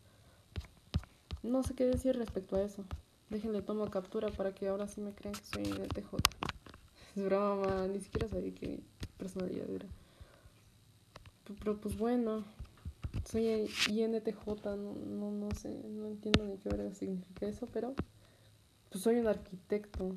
No 1.42 1.62
sé 1.62 1.74
qué 1.74 1.84
decir 1.84 2.16
respecto 2.16 2.56
a 2.56 2.62
eso. 2.62 2.86
Déjenle 3.28 3.60
tomo 3.60 3.84
captura 3.90 4.30
para 4.30 4.54
que 4.54 4.66
ahora 4.66 4.88
sí 4.88 5.02
me 5.02 5.12
crean 5.12 5.34
que 5.34 5.44
soy 5.44 5.88
TJ. 5.88 6.16
Es 7.16 7.22
broma, 7.22 7.86
ni 7.88 8.00
siquiera 8.00 8.26
sabía 8.28 8.54
qué 8.54 8.80
personalidad 9.18 9.68
era. 9.68 9.86
Pero 11.58 11.78
pues 11.82 11.98
bueno, 11.98 12.44
soy 13.30 13.68
INTJ, 13.90 14.46
no, 14.64 14.94
no, 14.94 15.30
no 15.32 15.50
sé, 15.50 15.68
no 15.84 16.06
entiendo 16.06 16.46
ni 16.46 16.56
qué 16.56 16.70
verga 16.70 16.94
significa 16.94 17.44
eso, 17.46 17.68
pero 17.70 17.94
Pues 18.88 19.04
soy 19.04 19.16
un 19.16 19.26
arquitecto. 19.26 20.16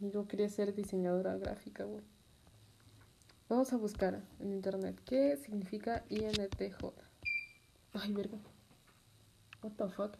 Yo 0.00 0.28
quería 0.28 0.48
ser 0.48 0.74
diseñadora 0.74 1.36
gráfica, 1.36 1.84
güey. 1.84 2.04
Vamos 3.48 3.72
a 3.72 3.76
buscar 3.76 4.22
en 4.38 4.52
internet 4.52 5.00
qué 5.04 5.36
significa 5.36 6.04
INTJ. 6.08 6.92
Ay, 7.94 8.12
verga. 8.12 8.38
What 9.62 9.72
the 9.72 9.88
fuck? 9.88 10.16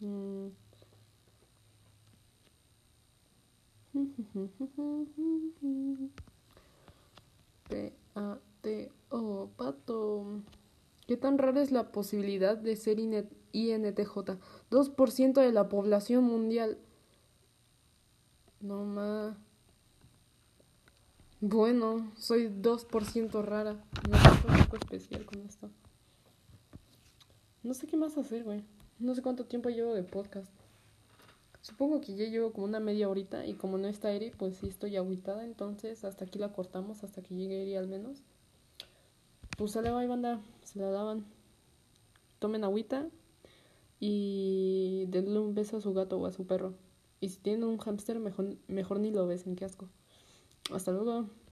Mm. 0.00 0.48
P-A-T-O, 7.68 9.50
pato. 9.56 10.42
¿Qué 11.06 11.16
tan 11.16 11.38
rara 11.38 11.62
es 11.62 11.72
la 11.72 11.90
posibilidad 11.90 12.58
de 12.58 12.76
ser 12.76 12.98
INTJ? 12.98 14.38
2% 14.70 15.40
de 15.40 15.52
la 15.52 15.68
población 15.68 16.24
mundial. 16.24 16.78
No 18.60 18.84
más. 18.84 19.36
Bueno, 21.40 22.10
soy 22.16 22.48
2% 22.48 23.44
rara. 23.44 23.84
No 24.08 24.18
soy 24.18 24.58
un 24.58 24.64
poco 24.64 24.76
especial 24.76 25.26
con 25.26 25.40
esto. 25.42 25.70
No 27.62 27.74
sé 27.74 27.86
qué 27.86 27.96
más 27.96 28.16
hacer, 28.16 28.44
güey. 28.44 28.64
No 28.98 29.14
sé 29.14 29.22
cuánto 29.22 29.44
tiempo 29.44 29.68
llevo 29.68 29.92
de 29.92 30.02
podcast. 30.02 30.50
Supongo 31.60 32.00
que 32.00 32.14
ya 32.14 32.24
llevo 32.26 32.52
como 32.52 32.66
una 32.66 32.80
media 32.80 33.08
horita 33.08 33.44
y 33.44 33.54
como 33.54 33.76
no 33.76 33.88
está 33.88 34.12
Eri, 34.12 34.30
pues 34.30 34.56
sí 34.56 34.68
estoy 34.68 34.96
agüitada. 34.96 35.44
Entonces 35.44 36.04
hasta 36.04 36.24
aquí 36.24 36.38
la 36.38 36.52
cortamos, 36.52 37.04
hasta 37.04 37.22
que 37.22 37.34
llegue 37.34 37.62
Eri 37.62 37.76
al 37.76 37.88
menos. 37.88 38.22
Pues 39.58 39.72
se 39.72 39.82
le 39.82 39.90
va 39.90 40.04
y 40.04 40.06
banda, 40.06 40.40
se 40.62 40.78
la 40.78 40.90
daban. 40.90 41.26
Tomen 42.38 42.64
agüita 42.64 43.08
y 44.00 45.06
denle 45.08 45.40
un 45.40 45.54
beso 45.54 45.78
a 45.78 45.80
su 45.80 45.92
gato 45.92 46.18
o 46.18 46.26
a 46.26 46.32
su 46.32 46.46
perro. 46.46 46.74
Y 47.26 47.28
si 47.28 47.38
tienen 47.38 47.64
un 47.64 47.78
hámster, 47.78 48.20
mejor, 48.20 48.56
mejor 48.68 49.00
ni 49.00 49.10
lo 49.10 49.26
besen, 49.26 49.56
qué 49.56 49.64
asco. 49.64 49.88
Hasta 50.72 50.92
luego. 50.92 51.28